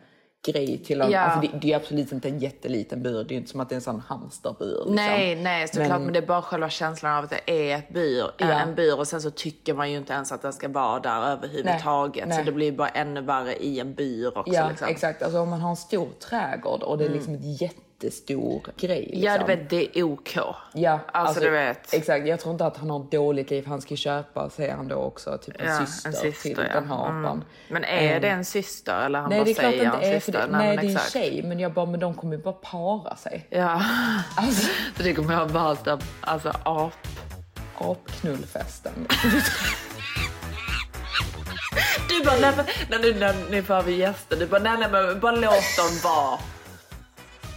grej 0.47 0.77
till 0.85 1.01
honom. 1.01 1.13
Mm. 1.13 1.21
Ja. 1.25 1.31
Alltså, 1.33 1.51
det, 1.51 1.59
det 1.67 1.73
är 1.73 1.77
absolut 1.77 2.11
inte 2.11 2.29
en 2.29 2.39
jätteliten 2.39 3.03
bur. 3.03 3.23
Det 3.23 3.33
är 3.33 3.37
inte 3.37 3.51
som 3.51 3.59
att 3.59 3.69
det 3.69 3.73
är 3.73 3.77
en 3.77 3.81
sån 3.81 3.99
hamsterbur. 3.99 4.75
Liksom. 4.75 4.95
Nej, 4.95 5.35
nej 5.35 5.67
såklart. 5.67 5.89
Men... 5.89 6.03
Men- 6.03 6.13
det 6.13 6.19
är 6.19 6.25
bara 6.27 6.41
själva 6.41 6.69
känslan 6.69 7.17
av 7.17 7.23
att 7.23 7.29
det 7.29 7.71
är 7.71 7.77
ett 7.77 7.93
bur, 7.93 8.31
Ja. 8.37 8.45
en 8.51 8.75
bur 8.75 8.99
och 8.99 9.07
sen 9.07 9.21
så 9.21 9.31
tycker 9.31 9.73
man 9.73 9.91
ju 9.91 9.97
inte 9.97 10.13
ens 10.13 10.31
att 10.31 10.41
den 10.41 10.53
ska 10.53 10.67
vara 10.67 10.99
där 10.99 11.21
överhuvudtaget. 11.31 12.27
Nej, 12.27 12.37
Så 12.37 12.43
det 12.43 12.51
blir 12.51 12.71
bara 12.71 12.89
ännu 12.89 13.21
värre 13.21 13.55
i 13.55 13.79
en 13.79 13.93
bur 13.93 14.37
också. 14.37 14.53
Ja, 14.53 14.69
liksom. 14.69 14.87
exakt. 14.87 15.23
Alltså 15.23 15.39
om 15.39 15.49
man 15.49 15.61
har 15.61 15.69
en 15.69 15.75
stor 15.75 16.07
trädgård 16.29 16.83
och 16.83 16.97
det 16.97 17.05
är 17.05 17.09
liksom 17.09 17.33
ett 17.35 17.43
jättestor 18.03 18.61
grej. 18.77 18.99
Liksom. 19.01 19.21
Ja, 19.23 19.37
du 19.37 19.45
vet, 19.45 19.69
det 19.69 19.97
är 19.99 20.03
OK. 20.03 20.37
Ja, 20.73 20.99
Alltså, 21.11 21.39
du 21.39 21.49
vet. 21.49 21.93
Exakt, 21.93 22.27
jag 22.27 22.39
tror 22.39 22.51
inte 22.51 22.65
att 22.65 22.77
han 22.77 22.89
har 22.89 22.99
en 22.99 23.09
dålig 23.09 23.47
grej 23.47 23.61
för 23.61 23.69
han 23.69 23.81
ska 23.81 23.95
köpa, 23.95 24.49
säger 24.49 24.75
han 24.75 24.87
då 24.87 24.95
också, 24.95 25.37
typ 25.37 25.61
en, 25.61 25.67
Ja, 25.67 25.85
syster, 25.85 26.41
till 26.41 26.55
den 26.55 26.87
här 26.87 26.95
apan. 26.95 27.25
Mm. 27.25 27.43
Men 27.69 27.83
är 27.83 28.15
Ehm, 28.15 28.21
det 28.21 28.27
en 28.29 28.45
syster 28.45 29.05
eller 29.05 29.19
han 29.19 29.29
Nej, 29.29 29.39
bara 29.39 29.45
det 29.45 29.51
är 29.51 29.53
klart 29.53 29.71
säger 29.71 29.85
inte 29.85 29.97
en 29.97 30.13
är 30.15 30.19
syster? 30.19 30.31
det, 30.47 30.57
nej, 30.57 30.67
men 30.67 30.75
det 30.75 30.81
är 30.81 30.89
en 30.89 30.95
exakt. 30.95 31.13
tjej. 31.13 31.43
Men 31.43 31.59
jag 31.59 31.73
bara, 31.73 31.85
men 31.85 31.99
de 31.99 32.13
kommer 32.13 32.35
ju 32.37 32.41
bara 32.43 32.53
para 32.53 33.15
sig. 33.15 33.47
Ja, 33.49 33.81
Alltså, 34.37 34.67
så 34.97 35.03
det 35.03 35.13
kommer 35.13 35.33
jag 35.33 35.45
valt 35.45 35.87
av 35.87 36.03
alltså, 36.21 36.51
ap. 36.63 36.93
apknullfesten. 37.77 39.07
Du 42.09 42.23
bara, 42.25 42.35
nej, 42.39 42.53
när, 42.89 42.99
du, 42.99 43.13
när 43.13 43.35
ni 43.51 43.61
får 43.63 43.73
över 43.73 43.91
gäster, 43.91 44.37
du 44.37 44.45
bara, 44.45 44.61
nej, 44.61 44.77
nej 44.79 44.87
men 44.91 45.19
bara 45.19 45.31
låt 45.31 45.77
dem 45.77 45.99
vara. 46.03 46.39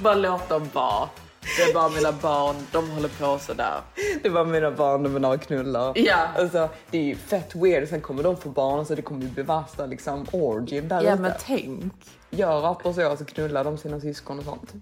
Bara 0.01 0.15
låt 0.15 0.49
dem 0.49 0.69
vara. 0.73 1.09
Det 1.57 1.63
är 1.63 1.75
bara 1.75 1.89
mina 1.89 2.13
barn, 2.13 2.57
de 2.73 2.91
håller 2.91 3.09
på 3.09 3.39
sådär. 3.39 3.81
Det 4.23 4.29
var 4.29 4.45
mina 4.45 4.71
barn, 4.71 5.03
de 5.03 5.15
vill 5.15 5.25
ha 5.25 5.39
knullar. 5.39 5.93
Ja. 5.99 6.17
Alltså, 6.39 6.69
det 6.91 6.99
är 6.99 7.03
ju 7.03 7.17
fett 7.17 7.55
weird. 7.55 7.89
Sen 7.89 8.01
kommer 8.01 8.23
de 8.23 8.37
få 8.37 8.49
barn 8.49 8.87
så 8.87 8.95
det 8.95 9.03
kommer 9.03 9.23
ju 9.23 9.29
bli 9.29 9.43
värsta 9.43 9.87
liksom, 9.87 10.27
orgin 10.33 10.89
där 10.89 11.03
Ja 11.03 11.13
ute. 11.13 11.23
men 11.23 11.33
tänk. 11.41 11.93
Gör 12.31 12.71
apor 12.71 12.93
så, 12.93 13.17
så 13.17 13.25
knullar 13.25 13.65
de 13.65 13.79
sina 13.79 14.01
syskon 14.01 14.39
och 14.39 14.45
sånt. 14.45 14.73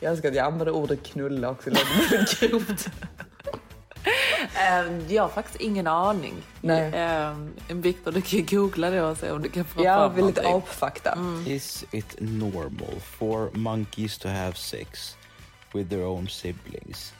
Jag 0.00 0.12
älskar 0.12 0.28
att 0.28 0.34
jag 0.34 0.46
använder 0.46 0.74
ordet 0.74 1.02
knulla 1.02 1.50
också. 1.50 1.70
Det 1.70 1.76
låter 1.78 2.48
grovt. 2.48 2.88
Ehm, 4.54 5.06
jag 5.08 5.22
har 5.22 5.28
faktiskt 5.28 5.60
ingen 5.60 5.86
aning. 5.86 6.34
Nej. 6.60 7.26
Um, 7.28 7.52
Viktor, 7.68 8.12
du 8.12 8.22
kan 8.22 8.38
ju 8.38 8.44
googla 8.44 8.90
det 8.90 9.02
och 9.02 9.16
se 9.16 9.30
om 9.30 9.42
du 9.42 9.48
kan 9.48 9.64
få 9.64 9.84
Ja, 9.84 9.96
fram 9.96 10.14
vi 10.14 10.22
lite 10.22 10.42
någonting. 10.42 10.68
apfakta. 10.70 11.18
Is 11.46 11.84
it 11.90 12.16
normal 12.18 13.00
for 13.00 13.50
monkeys 13.52 14.18
to 14.18 14.28
have 14.28 14.54
sex 14.54 15.16
with 15.72 15.90
their 15.90 16.04
own 16.04 16.28
siblings? 16.28 17.12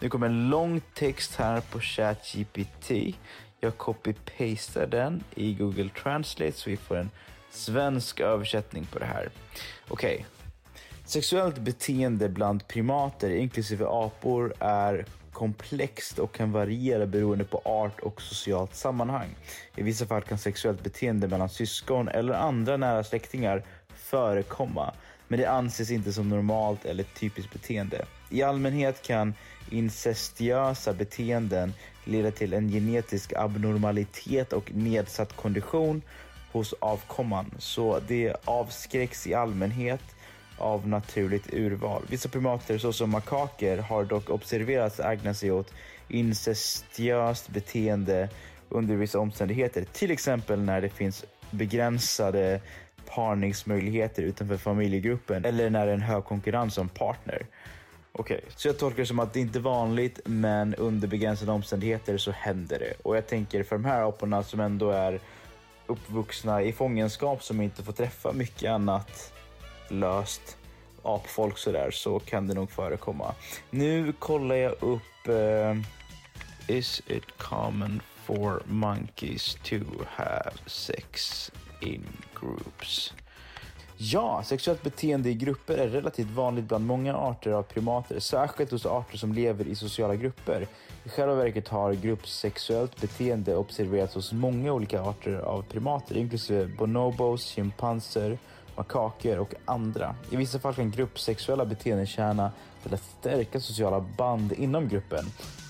Nu 0.00 0.08
kommer 0.08 0.26
en 0.26 0.48
lång 0.50 0.80
text 0.94 1.34
här 1.36 1.60
på 1.60 1.80
ChatGPT. 1.80 2.90
Jag 3.60 3.72
copy-pastar 3.76 4.86
den 4.86 5.24
i 5.34 5.54
Google 5.54 5.88
Translate 6.02 6.52
så 6.52 6.70
vi 6.70 6.76
får 6.76 6.96
en 6.96 7.10
svensk 7.50 8.20
översättning 8.20 8.86
på 8.86 8.98
det 8.98 9.04
här. 9.04 9.30
Okej. 9.88 10.26
Sexuellt 11.04 11.58
beteende 11.58 12.28
bland 12.28 12.68
primater, 12.68 13.30
inklusive 13.30 13.84
apor, 13.88 14.54
är 14.58 15.06
komplext 15.32 16.18
och 16.18 16.32
kan 16.32 16.52
variera 16.52 17.06
beroende 17.06 17.44
på 17.44 17.62
art 17.64 18.00
och 18.00 18.22
socialt 18.22 18.74
sammanhang. 18.74 19.28
I 19.76 19.82
vissa 19.82 20.06
fall 20.06 20.22
kan 20.22 20.38
sexuellt 20.38 20.82
beteende 20.82 21.28
mellan 21.28 21.48
syskon 21.48 22.08
eller 22.08 22.34
andra 22.34 22.76
nära 22.76 23.04
släktingar 23.04 23.62
förekomma, 23.94 24.94
men 25.28 25.38
det 25.38 25.46
anses 25.46 25.90
inte 25.90 26.12
som 26.12 26.28
normalt 26.28 26.84
eller 26.84 27.04
typiskt 27.04 27.52
beteende. 27.52 28.04
I 28.30 28.42
allmänhet 28.42 29.02
kan 29.02 29.34
incestiösa 29.70 30.92
beteenden 30.92 31.72
leda 32.04 32.30
till 32.30 32.52
en 32.52 32.68
genetisk 32.68 33.32
abnormalitet 33.32 34.52
och 34.52 34.72
nedsatt 34.74 35.36
kondition 35.36 36.02
hos 36.52 36.74
avkomman, 36.78 37.54
så 37.58 38.00
det 38.08 38.36
avskräcks 38.44 39.26
i 39.26 39.34
allmänhet 39.34 40.02
av 40.60 40.88
naturligt 40.88 41.54
urval. 41.54 42.02
Vissa 42.08 42.28
primater 42.28 42.78
såsom 42.78 43.10
makaker 43.10 43.78
har 43.78 44.04
dock 44.04 44.30
observerats 44.30 45.00
ägna 45.00 45.34
sig 45.34 45.50
åt 45.50 45.72
incestiöst 46.08 47.48
beteende 47.48 48.28
under 48.68 48.96
vissa 48.96 49.18
omständigheter. 49.18 49.84
Till 49.92 50.10
exempel 50.10 50.60
när 50.60 50.80
det 50.80 50.88
finns 50.88 51.24
begränsade 51.50 52.60
parningsmöjligheter 53.06 54.22
utanför 54.22 54.56
familjegruppen 54.56 55.44
eller 55.44 55.70
när 55.70 55.86
det 55.86 55.92
är 55.92 55.94
en 55.96 56.02
hög 56.02 56.24
konkurrens 56.24 56.78
om 56.78 56.88
partner. 56.88 57.46
Okej, 58.12 58.40
så 58.56 58.68
jag 58.68 58.78
tolkar 58.78 59.02
det 59.02 59.06
som 59.06 59.18
att 59.18 59.32
det 59.32 59.40
inte 59.40 59.58
är 59.58 59.60
vanligt 59.60 60.20
men 60.24 60.74
under 60.74 61.08
begränsade 61.08 61.52
omständigheter 61.52 62.18
så 62.18 62.30
händer 62.30 62.78
det. 62.78 62.94
Och 63.02 63.16
jag 63.16 63.26
tänker 63.26 63.62
för 63.62 63.76
de 63.76 63.84
här 63.84 64.08
aporna 64.08 64.42
som 64.42 64.60
ändå 64.60 64.90
är 64.90 65.20
uppvuxna 65.86 66.62
i 66.62 66.72
fångenskap 66.72 67.42
som 67.42 67.60
inte 67.60 67.82
får 67.82 67.92
träffa 67.92 68.32
mycket 68.32 68.70
annat 68.70 69.32
löst 69.90 70.56
apfolk 71.02 71.58
sådär 71.58 71.90
så 71.90 72.18
kan 72.18 72.46
det 72.46 72.54
nog 72.54 72.70
förekomma. 72.70 73.34
Nu 73.70 74.12
kollar 74.12 74.54
jag 74.54 74.72
upp 74.72 75.28
uh, 75.28 75.76
Is 76.66 77.02
it 77.06 77.38
common 77.38 78.00
for 78.24 78.62
monkeys 78.66 79.56
to 79.62 79.76
have 80.16 80.52
sex 80.66 81.50
in 81.80 82.06
groups? 82.40 83.12
Ja, 83.96 84.42
sexuellt 84.44 84.82
beteende 84.82 85.30
i 85.30 85.34
grupper 85.34 85.78
är 85.78 85.88
relativt 85.88 86.30
vanligt 86.30 86.64
bland 86.64 86.86
många 86.86 87.16
arter 87.16 87.50
av 87.50 87.62
primater, 87.62 88.20
särskilt 88.20 88.70
hos 88.70 88.86
arter 88.86 89.18
som 89.18 89.32
lever 89.32 89.64
i 89.64 89.74
sociala 89.74 90.16
grupper. 90.16 90.66
I 91.04 91.08
själva 91.08 91.34
verket 91.34 91.68
har 91.68 91.92
gruppsexuellt 91.92 93.00
beteende 93.00 93.56
observerats 93.56 94.14
hos 94.14 94.32
många 94.32 94.72
olika 94.72 95.02
arter 95.02 95.34
av 95.34 95.62
primater, 95.62 96.16
inklusive 96.16 96.66
bonobos, 96.66 97.54
schimpanser, 97.54 98.38
makaker 98.80 99.38
och 99.38 99.54
andra. 99.64 100.14
I 100.30 100.36
vissa 100.36 100.58
fall 100.58 100.74
kan 100.74 100.90
gruppsexuella 100.90 101.64
beteenden 101.64 102.06
tjäna 102.06 102.50
till 102.82 102.94
att 102.94 103.02
stärka 103.20 103.60
sociala 103.60 104.00
band 104.00 104.52
inom 104.52 104.88
gruppen, 104.88 105.24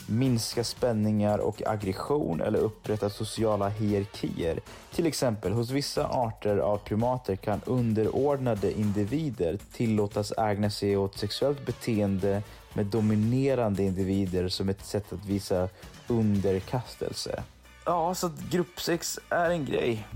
minska 0.09 0.65
spänningar 0.65 1.39
och 1.39 1.63
aggression 1.67 2.41
eller 2.41 2.59
upprätta 2.59 3.11
sociala 3.11 3.69
hierarkier. 3.69 4.61
Till 4.95 5.07
exempel 5.07 5.53
hos 5.53 5.71
vissa 5.71 6.09
arter 6.09 6.57
av 6.59 6.79
primater 6.79 7.37
kan 7.37 7.61
underordnade 7.67 8.73
individer 8.73 9.59
tillåtas 9.73 10.33
ägna 10.39 10.71
sig 10.71 10.97
åt 10.97 11.19
sexuellt 11.19 11.67
beteende 11.67 12.43
med 12.75 12.87
dominerande 12.87 13.83
individer 13.83 14.49
som 14.49 14.69
ett 14.69 14.85
sätt 14.85 15.13
att 15.13 15.25
visa 15.25 15.69
underkastelse. 16.09 17.43
Ja, 17.85 18.15
så 18.15 18.31
gruppsex 18.51 19.19
är 19.29 19.51
en 19.51 19.65
grej. 19.65 20.07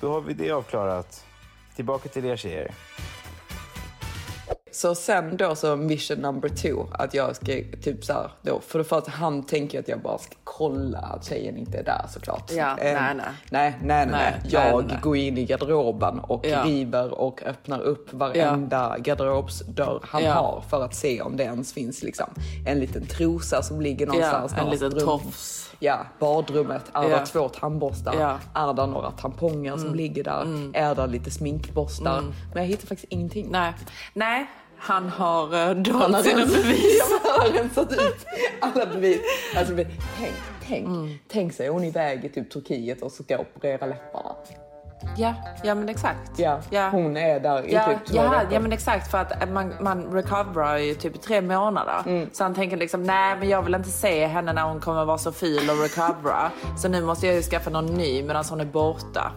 Då 0.00 0.12
har 0.12 0.20
vi 0.20 0.34
det 0.34 0.50
avklarat. 0.50 1.27
Tillbaka 1.78 2.08
till 2.08 2.24
er 2.24 2.36
tjejer. 2.36 2.70
Så 4.70 4.94
sen 4.94 5.36
då 5.36 5.54
så 5.54 5.76
mission 5.76 6.18
number 6.18 6.48
two, 6.48 6.86
att 6.92 7.14
jag 7.14 7.36
ska 7.36 7.46
typ 7.82 8.04
så 8.04 8.12
här 8.12 8.30
då, 8.42 8.60
för 8.60 8.78
det 8.78 8.84
första 8.84 9.10
han 9.10 9.42
tänker 9.42 9.78
att 9.80 9.88
jag 9.88 10.00
bara 10.00 10.18
ska 10.18 10.34
kolla 10.44 10.98
att 10.98 11.24
tjejen 11.24 11.56
inte 11.56 11.78
är 11.78 11.84
där 11.84 12.04
såklart. 12.08 12.50
Ja, 12.52 12.76
Ehm, 12.76 12.94
nej, 12.94 13.14
nej. 13.14 13.24
nej, 13.50 13.74
nej, 13.82 14.06
nej, 14.06 14.06
nej. 14.10 14.40
Jag 14.52 14.76
nej, 14.76 14.84
nej. 14.88 14.98
går 15.02 15.16
in 15.16 15.38
i 15.38 15.44
garderoben 15.44 16.18
och 16.18 16.46
Ja. 16.46 16.62
river 16.64 17.14
och 17.20 17.42
öppnar 17.42 17.80
upp 17.80 18.12
varenda 18.12 18.96
garderobsdörr 18.98 20.00
han 20.02 20.24
Ja. 20.24 20.32
har 20.32 20.62
för 20.70 20.84
att 20.84 20.94
se 20.94 21.20
om 21.22 21.36
det 21.36 21.42
ens 21.44 21.72
finns 21.72 22.02
liksom 22.02 22.26
en 22.66 22.78
liten 22.80 23.06
trosa 23.06 23.62
som 23.62 23.80
ligger 23.80 24.06
någonstans. 24.06 24.52
en 24.52 24.70
liten 24.70 24.98
tofs. 24.98 25.67
Ja, 25.80 25.98
badrummet. 26.18 26.84
Är 26.92 27.02
Ja. 27.08 27.18
det 27.20 27.26
två 27.26 27.48
tandborstar? 27.48 28.14
Ja. 28.20 28.38
Är 28.54 28.74
det 28.74 28.86
några 28.86 29.10
tamponger 29.10 29.76
som 29.76 29.94
ligger 29.94 30.24
där? 30.24 30.70
Är 30.74 30.94
det 30.94 31.06
lite 31.06 31.30
sminkborstar? 31.30 32.22
Men 32.54 32.62
jag 32.62 32.68
hittar 32.68 32.86
faktiskt 32.86 33.12
ingenting. 33.12 33.46
Nej. 33.50 33.72
Nej, 34.14 34.46
han 34.78 35.08
har 35.08 35.44
uh, 35.70 35.70
dolt 35.82 36.24
sina 36.24 36.46
bevis. 36.46 37.02
Han 37.24 37.40
har 37.40 37.48
rensat 37.62 37.92
ut 37.92 38.26
alla 38.60 38.86
bevis. 38.86 39.20
Alltså, 39.56 39.74
tänk, 40.18 40.34
tänk, 40.66 40.86
Mm. 40.86 41.14
tänk 41.28 41.52
sig 41.52 41.68
hon 41.68 41.82
är 41.84 41.88
iväg 41.88 42.24
i 42.24 42.28
typ 42.28 42.50
Turkiet 42.50 43.02
och 43.02 43.12
ska 43.12 43.38
operera 43.38 43.86
läpparna. 43.86 44.34
Ja, 45.16 45.34
ja 45.62 45.74
men 45.74 45.88
exakt. 45.88 46.30
Ja, 46.36 46.58
ja. 46.70 46.88
hon 46.88 47.16
är 47.16 47.40
där 47.40 47.62
i 47.66 47.72
Ja, 47.74 47.84
typ 47.86 48.06
två 48.06 48.16
ja, 48.16 48.30
veckor. 48.30 48.52
ja 48.52 48.60
men 48.60 48.72
exakt 48.72 49.10
för 49.10 49.18
att 49.18 49.48
man, 49.50 49.74
man 49.80 50.12
recoverar 50.12 50.76
ju 50.78 50.94
typ 50.94 51.14
i 51.14 51.18
tre 51.18 51.40
månader. 51.40 52.02
Mm. 52.06 52.30
Så 52.32 52.42
han 52.42 52.54
tänker 52.54 52.76
liksom 52.76 53.02
nej 53.02 53.36
men 53.38 53.48
jag 53.48 53.62
vill 53.62 53.74
inte 53.74 53.88
se 53.90 54.26
henne 54.26 54.52
när 54.52 54.62
hon 54.62 54.80
kommer 54.80 55.04
vara 55.04 55.18
så 55.18 55.32
ful 55.32 55.70
och 55.70 55.82
recovera. 55.82 56.50
Så 56.78 56.88
nu 56.88 57.02
måste 57.02 57.26
jag 57.26 57.36
ju 57.36 57.42
skaffa 57.42 57.70
någon 57.70 57.86
ny 57.86 58.22
medan 58.22 58.44
hon 58.50 58.60
är 58.60 58.64
borta. 58.64 59.32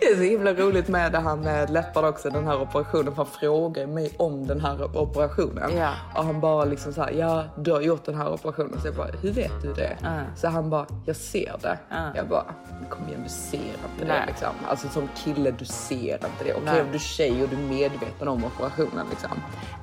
Det 0.00 0.04
är 0.04 0.16
så 0.16 0.22
himla 0.22 0.54
roligt 0.54 0.88
med 0.88 1.12
det 1.12 1.18
här 1.18 1.36
med 1.36 1.70
läppar 1.70 2.08
också, 2.08 2.30
den 2.30 2.46
här 2.46 2.60
operationen. 2.60 3.12
Han 3.16 3.26
frågar 3.26 3.86
mig 3.86 4.12
om 4.16 4.46
den 4.46 4.60
här 4.60 4.96
operationen. 4.96 5.76
Ja. 5.76 5.94
Och 6.14 6.24
han 6.24 6.40
bara 6.40 6.64
liksom 6.64 6.92
så 6.92 7.02
här, 7.02 7.10
ja 7.10 7.44
du 7.56 7.72
har 7.72 7.80
gjort 7.80 8.04
den 8.04 8.14
här 8.14 8.32
operationen. 8.32 8.80
Så 8.80 8.86
jag 8.86 8.94
bara, 8.94 9.10
hur 9.22 9.32
vet 9.32 9.62
du 9.62 9.72
det? 9.72 9.96
Så 10.36 10.48
han 10.48 10.70
bara, 10.70 10.86
jag 11.06 11.16
ser 11.16 11.56
det. 11.62 11.78
Jag 12.14 12.28
bara, 12.28 12.44
kom 12.90 13.08
igen 13.08 13.20
du 13.24 13.28
ser 13.28 13.58
inte 13.58 14.04
det 14.04 14.24
liksom. 14.26 14.48
Alltså 14.68 14.88
som 14.88 15.08
kille 15.16 15.50
du 15.50 15.64
ser 15.64 16.14
inte 16.14 16.44
det. 16.44 16.54
Okej 16.54 16.62
Nej. 16.64 16.80
om 16.80 16.88
du 16.88 16.94
är 16.94 16.98
tjej 16.98 17.42
och 17.42 17.48
du 17.48 17.56
är 17.56 17.68
medveten 17.68 18.28
om 18.28 18.44
operationen 18.44 19.06
liksom. 19.10 19.30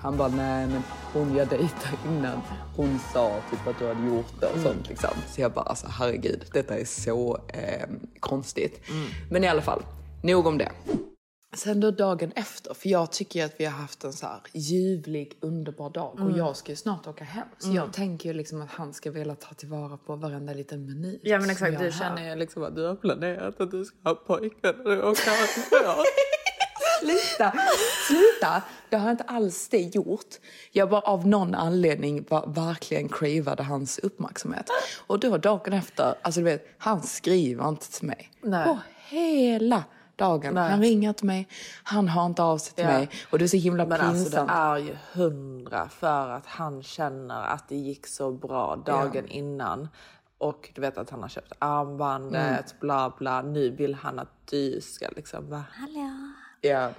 Han 0.02 0.18
bara, 0.18 0.28
nej 0.28 0.68
men 0.68 0.84
hon 1.14 1.36
jag 1.36 1.48
dejtade 1.48 1.98
innan, 2.08 2.42
hon 2.76 3.00
sa 3.14 3.36
typ 3.52 3.68
att 3.68 3.80
du 3.80 3.88
hade 3.88 4.08
gjort 4.08 4.34
det 4.40 4.46
och 4.46 4.60
sånt 4.60 4.90
liksom. 4.90 5.10
Så 5.28 5.42
jag 5.42 5.52
bara, 5.52 5.66
alltså 5.66 5.88
herregud, 5.90 6.46
detta 6.54 6.78
är 6.78 6.86
så 6.86 7.40
eh, 7.48 7.88
konstigt. 8.20 8.82
Men 9.30 9.44
i 9.44 9.48
alla 9.48 9.62
fall, 9.62 9.69
nog 10.24 10.48
om 10.48 10.58
det. 10.58 10.72
Sen 11.56 11.80
då 11.80 11.92
dagen 11.92 12.32
efter, 12.36 12.74
för 12.74 12.90
jag 12.90 13.12
tycker 13.12 13.40
ju 13.40 13.46
att 13.46 13.56
vi 13.58 13.66
har 13.66 13.72
haft 13.72 14.04
en 14.04 14.14
så 14.14 14.26
här 14.26 14.42
ljuvlig, 14.54 15.38
underbar 15.42 15.90
dag 15.90 16.20
och 16.20 16.38
jag 16.38 16.56
ska 16.56 16.72
ju 16.72 16.76
snart 16.76 17.08
åka 17.08 17.24
hem. 17.24 17.48
Så 17.58 17.72
jag 17.72 17.94
tänker 17.94 18.30
ju 18.30 18.34
liksom 18.34 18.62
att 18.62 18.72
han 18.72 18.94
ska 18.94 19.12
vilja 19.12 19.36
ta 19.36 19.54
tillvara 19.54 19.98
på 19.98 20.16
varenda 20.16 20.54
liten 20.54 20.86
minut. 20.86 21.22
Ja 21.24 21.40
men 21.40 21.50
exakt, 21.50 21.80
du 21.80 21.92
känner 21.92 22.30
ju 22.30 22.36
liksom 22.36 22.64
att 22.64 22.76
du 22.76 22.86
har 22.86 22.96
planerat 22.96 23.62
att 23.62 23.72
du 23.72 23.86
ska 23.86 23.98
ha 24.04 24.16
pojkvän 24.16 24.76
när 24.78 24.96
du 24.96 25.02
åker 25.02 25.30
härifrån. 25.30 26.06
Sluta! 27.00 27.54
Sluta! 28.08 28.62
Det 28.90 28.96
har 28.98 29.06
jag 29.06 29.14
inte 29.14 29.24
alls 29.24 29.68
det 29.70 29.78
gjort. 29.96 30.36
Jag 30.72 30.90
bara 30.90 31.02
av 31.02 31.28
någon 31.28 31.56
anledning 31.56 32.26
var, 32.30 32.48
verkligen 32.48 33.10
cravade 33.10 33.64
hans 33.64 33.98
uppmärksamhet. 34.00 34.70
Och 35.08 35.20
då 35.20 35.38
dagen 35.38 35.74
efter, 35.74 36.16
alltså 36.22 36.40
du 36.40 36.46
vet, 36.46 36.68
han 36.78 37.02
skriver 37.04 37.70
inte 37.70 37.92
till 37.92 38.08
mig. 38.08 38.32
Nej. 38.42 38.66
På 38.66 38.80
hela 39.08 39.84
dagen. 40.16 40.54
Nej. 40.54 40.70
Han 40.72 40.82
ringer 40.82 41.10
inte 41.10 41.26
mig, 41.26 41.48
han 41.84 42.08
har 42.08 42.26
inte 42.26 42.44
av 42.44 42.58
sig 42.58 42.74
till 42.76 42.84
Ja. 42.86 42.92
mig. 42.92 43.10
Och 43.30 43.40
det 43.40 43.46
är 43.46 43.48
så 43.48 43.58
himla 43.58 43.86
Men 43.86 44.02
alltså 44.02 44.24
det 44.24 44.30
pinsamt. 44.30 44.52
är 44.54 44.78
ju 44.78 44.96
hundra 45.14 45.90
för 45.90 46.30
att 46.30 46.46
han 46.46 46.84
känner 46.84 47.42
att 47.48 47.70
det 47.70 47.76
gick 47.76 48.08
så 48.08 48.32
bra 48.32 48.76
dagen 48.86 49.28
innan. 49.28 49.88
Och 50.38 50.70
du 50.76 50.82
vet 50.82 50.98
att 50.98 51.10
han 51.10 51.22
har 51.22 51.30
köpt 51.30 51.54
armbandet, 51.60 52.42
Mm. 52.42 52.64
bla 52.80 53.14
bla. 53.18 53.42
Nu 53.42 53.70
vill 53.70 53.94
han 53.96 54.20
att 54.20 54.32
du 54.50 54.82
ska 54.82 55.08
liksom 55.16 55.50
vara 55.50 55.64
Ja, 56.62 56.90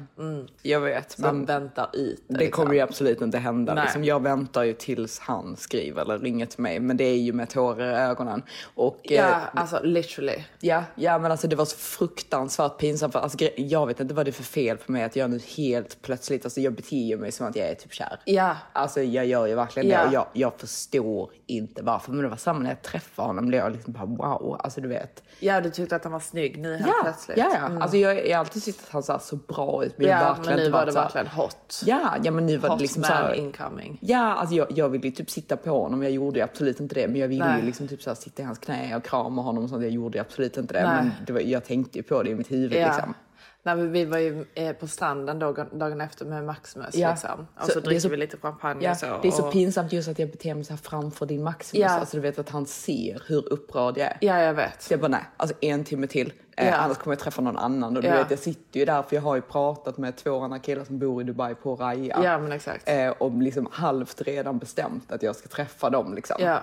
jag 0.62 0.80
vet. 0.80 1.18
Men 1.18 1.44
väntar 1.44 1.90
ut 1.92 2.24
det 2.28 2.38
liksom. 2.38 2.62
kommer 2.62 2.74
ju 2.74 2.80
absolut 2.80 3.20
inte 3.20 3.38
hända. 3.38 3.74
Nej. 3.74 3.84
Liksom, 3.84 4.04
jag 4.04 4.22
väntar 4.22 4.62
ju 4.62 4.72
tills 4.72 5.18
han 5.18 5.56
skriver 5.56 6.02
eller 6.02 6.18
ringer 6.18 6.46
till 6.46 6.60
mig. 6.60 6.80
Men 6.80 6.96
det 6.96 7.04
är 7.04 7.16
ju 7.16 7.32
med 7.32 7.50
tårar 7.50 7.90
i 7.92 7.94
ögonen. 7.94 8.42
Och, 8.74 8.98
Ja, 9.02 9.22
eh, 9.28 9.36
alltså 9.54 9.80
literally. 9.82 10.44
Ja, 10.60 10.84
ja 10.94 11.18
men 11.18 11.30
alltså 11.30 11.48
det 11.48 11.56
var 11.56 11.64
så 11.64 11.76
fruktansvärt 11.76 12.78
pinsamt. 12.78 13.12
För, 13.12 13.20
alltså, 13.20 13.38
jag 13.56 13.86
vet 13.86 14.00
inte 14.00 14.14
vad 14.14 14.26
det 14.26 14.30
är 14.30 14.32
för 14.32 14.42
fel 14.42 14.76
på 14.76 14.92
mig 14.92 15.02
att 15.04 15.16
jag 15.16 15.30
nu 15.30 15.40
helt 15.56 16.02
plötsligt, 16.02 16.44
alltså 16.44 16.60
jag 16.60 16.72
beter 16.72 17.16
mig 17.16 17.32
som 17.32 17.46
att 17.46 17.56
jag 17.56 17.68
är 17.68 17.74
typ 17.74 17.92
kär. 17.92 18.20
Ja. 18.24 18.56
Alltså 18.72 19.02
jag 19.02 19.26
gör 19.26 19.46
ju 19.46 19.54
verkligen 19.54 19.88
Ja. 19.88 19.98
det 20.02 20.06
och 20.08 20.14
jag, 20.14 20.26
jag 20.32 20.52
förstår 20.60 21.30
inte 21.46 21.82
varför. 21.82 22.12
Men 22.12 22.22
det 22.22 22.28
var 22.28 22.36
samma 22.36 22.58
när 22.58 22.70
jag 22.70 22.82
träffade 22.82 23.28
honom, 23.28 23.46
blev 23.46 23.60
jag 23.60 23.72
liksom 23.72 23.92
bara 23.92 24.06
wow, 24.06 24.56
alltså 24.64 24.80
du 24.80 24.88
vet. 24.88 25.22
Ja, 25.40 25.60
du 25.60 25.70
tyckte 25.70 25.96
att 25.96 26.04
han 26.04 26.12
var 26.12 26.20
snygg 26.20 26.58
nu 26.58 26.72
helt 26.76 26.86
Ja, 26.86 26.94
plötsligt. 27.02 27.38
ja, 27.38 27.50
ja. 27.54 27.82
Alltså 27.82 27.96
jag, 27.96 28.28
jag 28.28 28.36
har 28.36 28.40
alltid 28.44 28.64
tyckt 28.64 28.82
att 28.84 28.88
han 28.90 29.02
såg 29.02 29.20
så 29.22 29.36
bra 29.54 29.84
ut. 29.84 29.98
Men, 29.98 30.06
jag 30.08 30.20
Ja, 30.20 30.24
verkligen 30.34 30.56
men 30.56 30.64
nu 30.64 30.70
var 30.70 30.86
det 30.86 30.92
här- 30.94 31.02
verkligen 31.02 31.26
hot. 31.26 31.82
Ja, 31.86 32.14
ja 32.24 32.30
men 32.30 32.46
nu 32.46 32.56
var 32.56 32.68
Hot 32.68 32.78
det 32.78 32.82
liksom 32.82 33.00
man 33.00 33.08
så 33.08 33.14
här, 33.14 33.34
incoming. 33.34 33.98
Ja, 34.00 34.34
alltså 34.34 34.54
jag, 34.54 34.66
jag 34.70 34.88
ville 34.88 35.10
typ 35.10 35.30
sitta 35.30 35.56
på 35.56 35.70
honom. 35.82 36.02
Jag 36.02 36.12
gjorde 36.12 36.38
ju 36.38 36.44
absolut 36.44 36.80
inte 36.80 36.94
det. 36.94 37.08
Men 37.08 37.16
jag 37.20 37.28
ville 37.28 37.56
ju 37.60 37.66
liksom 37.66 37.88
typ 37.88 38.02
så 38.02 38.10
här 38.10 38.14
sitta 38.14 38.42
i 38.42 38.44
hans 38.44 38.58
knä 38.58 38.96
och 38.96 39.04
krama 39.04 39.42
honom 39.42 39.64
och 39.64 39.70
sånt. 39.70 39.82
Jag 39.82 39.92
gjorde 39.92 40.20
absolut 40.20 40.56
inte 40.56 40.74
det. 40.74 40.82
Nej. 40.82 40.96
Men 40.96 41.10
det 41.26 41.32
var, 41.32 41.40
jag 41.40 41.64
tänkte 41.64 41.98
ju 41.98 42.02
på 42.02 42.22
det 42.22 42.30
i 42.30 42.34
mitt 42.34 42.50
huvud 42.52 42.72
Ja. 42.80 42.86
liksom. 42.86 43.14
Nej, 43.62 43.76
men 43.76 43.92
vi 43.92 44.04
var 44.04 44.18
ju 44.18 44.44
eh, 44.54 44.72
på 44.72 44.86
stranden 44.86 45.38
dagen, 45.38 45.78
dagen 45.78 46.00
efter 46.00 46.24
med 46.24 46.44
Maximus. 46.44 46.94
Ja. 46.94 47.10
Liksom. 47.10 47.46
Och 47.60 47.66
Så 47.66 47.72
så, 47.72 47.80
dricker 47.80 48.00
så- 48.00 48.08
vi 48.08 48.16
lite 48.16 48.36
champagne 48.36 48.84
Ja, 48.84 48.90
och 48.90 48.96
så. 48.96 49.06
det 49.22 49.28
är 49.28 49.32
så 49.32 49.46
och... 49.46 49.52
pinsamt 49.52 49.92
just 49.92 50.08
att 50.08 50.18
jag 50.18 50.30
beter 50.30 50.54
mig 50.54 50.64
så 50.64 50.72
här 50.72 50.78
framför 50.78 51.26
din 51.26 51.42
Maximus. 51.42 51.82
Ja. 51.90 51.90
Alltså 52.00 52.16
du 52.16 52.20
vet 52.20 52.38
att 52.38 52.48
han 52.48 52.66
ser 52.66 53.22
hur 53.26 53.52
upprörd 53.52 53.98
jag 53.98 54.06
är. 54.06 54.16
Ja, 54.20 54.38
jag 54.42 54.54
vet. 54.54 54.82
Så 54.82 54.92
jag 54.92 55.00
bara 55.00 55.08
nej, 55.08 55.24
alltså 55.36 55.56
en 55.60 55.84
timme 55.84 56.06
till. 56.06 56.32
Eh, 56.56 56.66
Ja. 56.68 56.74
Annars 56.74 56.96
kommer 56.98 57.14
jag 57.16 57.20
träffa 57.22 57.42
någon 57.42 57.56
annan. 57.56 57.96
Och 57.96 58.02
du 58.02 58.08
Ja. 58.08 58.14
vet, 58.14 58.30
jag 58.30 58.38
sitter 58.38 58.80
ju 58.80 58.86
där 58.86 59.02
för 59.02 59.16
jag 59.16 59.22
har 59.22 59.34
ju 59.36 59.42
pratat 59.42 59.98
med 59.98 60.16
två 60.16 60.40
andra 60.40 60.58
killar 60.58 60.84
som 60.84 60.98
bor 60.98 61.20
i 61.22 61.24
Dubai 61.24 61.54
på 61.54 61.76
Raya. 61.76 62.20
Ja, 62.24 62.38
men 62.38 62.52
exakt. 62.52 62.88
Eh, 62.88 63.08
och 63.08 63.32
liksom 63.42 63.68
halvt 63.72 64.20
redan 64.22 64.58
bestämt 64.58 65.12
att 65.12 65.22
jag 65.22 65.36
ska 65.36 65.48
träffa 65.48 65.90
dem 65.90 66.14
liksom. 66.14 66.36
Ja. 66.40 66.60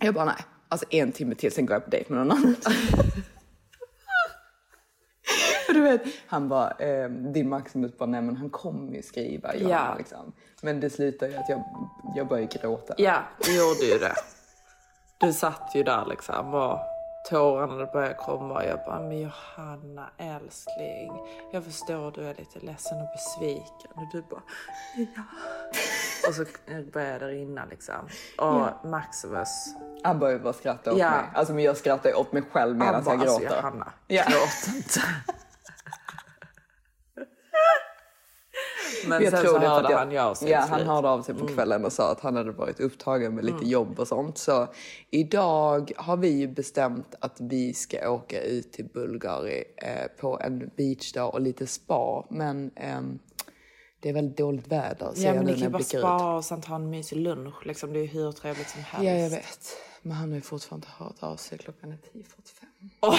Jag 0.00 0.14
bara 0.14 0.24
nej, 0.24 0.34
alltså 0.68 0.86
en 0.90 1.12
timme 1.12 1.34
till 1.34 1.52
sen 1.52 1.66
går 1.66 1.74
jag 1.74 1.84
på 1.84 1.90
dejt 1.90 2.12
med 2.14 2.26
någon 2.26 2.36
annan. 2.38 2.56
Och 5.68 5.74
du 5.74 5.80
vet, 5.80 6.02
han 6.26 6.48
bara, 6.48 6.70
eh, 6.70 7.08
din 7.10 7.48
Maximus 7.48 7.98
bara, 7.98 8.06
nej 8.06 8.22
men 8.22 8.36
han 8.36 8.50
kommer 8.50 8.92
ju 8.92 9.02
skriva. 9.02 9.54
Ja. 9.56 9.68
Ja. 9.68 9.94
Liksom. 9.98 10.32
Men 10.62 10.80
det 10.80 10.90
slutar 10.90 11.28
ju 11.28 11.36
att 11.36 11.48
jag, 11.48 11.64
jag 12.16 12.28
börjar 12.28 12.44
gråta. 12.46 12.94
Ja, 12.96 13.18
du 13.44 13.56
gjorde 13.58 13.84
ju 13.84 13.98
det. 13.98 14.14
Du 15.18 15.32
satt 15.32 15.70
ju 15.74 15.82
där 15.82 16.06
liksom 16.06 16.54
och 16.54 16.78
tårarna 17.30 17.86
började 17.86 18.14
komma 18.14 18.54
och 18.54 18.64
jag 18.64 18.78
bara, 18.86 19.00
men 19.00 19.20
Johanna 19.20 20.10
älskling, 20.18 21.12
jag 21.52 21.64
förstår 21.64 22.10
du 22.10 22.20
är 22.24 22.34
lite 22.34 22.58
ledsen 22.66 22.98
och 23.00 23.08
besviken. 23.16 23.90
Och 23.94 24.02
du 24.12 24.22
bara, 24.22 24.42
ja. 24.96 25.22
Och 26.28 26.34
så 26.34 26.44
började 26.92 27.18
det 27.26 27.32
rinna 27.32 27.64
liksom. 27.70 27.94
Och 28.38 28.88
Maximus, 28.90 29.74
Han 30.02 30.18
börjar 30.18 30.38
bara 30.38 30.52
skratta 30.52 30.92
åt 30.92 30.98
Ja. 30.98 31.10
mig. 31.10 31.20
Alltså 31.34 31.54
men 31.54 31.64
jag 31.64 31.76
skrattar 31.76 32.20
åt 32.20 32.32
mig 32.32 32.42
själv 32.52 32.76
medan 32.76 32.94
han 32.94 33.04
bara, 33.04 33.14
jag 33.14 33.20
alltså 33.22 33.38
gråter. 33.40 33.56
Johanna, 33.56 33.92
Ja. 34.06 34.22
gråt 34.28 34.74
inte. 34.76 35.00
Men 39.08 39.22
Jag 39.22 39.40
tror 39.40 39.54
det 39.54 39.60
för 39.60 39.66
hörde 39.68 39.98
att 39.98 40.16
han 40.16 40.36
sig 40.36 40.50
Ja, 40.50 40.60
han 40.70 40.86
hörde 40.86 41.08
av 41.08 41.22
sig 41.22 41.34
på 41.34 41.46
kvällen 41.46 41.84
och 41.84 41.92
sa 41.92 42.12
att 42.12 42.20
han 42.20 42.36
hade 42.36 42.50
varit 42.50 42.80
upptagen 42.80 43.34
med 43.34 43.44
lite 43.44 43.64
jobb 43.68 44.00
och 44.00 44.08
sånt. 44.08 44.38
Så 44.38 44.66
idag 45.10 45.92
har 45.96 46.16
vi 46.16 46.28
ju 46.28 46.48
bestämt 46.48 47.14
att 47.20 47.36
vi 47.40 47.74
ska 47.74 48.10
åka 48.10 48.42
ut 48.42 48.72
till 48.72 48.84
Bulgari 48.84 49.64
eh, 49.76 50.20
på 50.20 50.40
en 50.40 50.70
beachdag 50.76 51.34
och 51.34 51.40
lite 51.40 51.66
spa. 51.66 52.26
Men 52.30 52.70
ehm, 52.76 53.18
det 54.00 54.08
är 54.08 54.12
väldigt 54.12 54.38
dåligt 54.38 54.66
väder 54.66 55.12
Ja 55.16 55.34
men 55.34 55.44
ni 55.44 55.52
kan 55.52 55.60
ju 55.60 55.68
bara 55.68 55.78
blickar 55.78 55.98
ut. 55.98 56.04
spa 56.04 56.36
och 56.36 56.44
sen 56.44 56.60
ta 56.62 56.74
en 56.74 56.90
mysig 56.90 57.16
lunch. 57.16 57.66
Liksom, 57.66 57.92
det 57.92 57.98
är 58.00 58.06
hur 58.06 58.32
trevligt 58.32 58.68
som 58.68 58.82
helst. 58.82 59.06
Ja, 59.06 59.12
jag 59.12 59.30
vet. 59.30 59.76
Men 60.02 60.12
han 60.12 60.28
har 60.28 60.36
ju 60.36 60.42
fortfarande 60.42 60.86
hört 60.98 61.16
av 61.22 61.36
sig. 61.36 61.58
Klockan 61.58 61.92
är 61.92 61.96
10.45. 63.02 63.18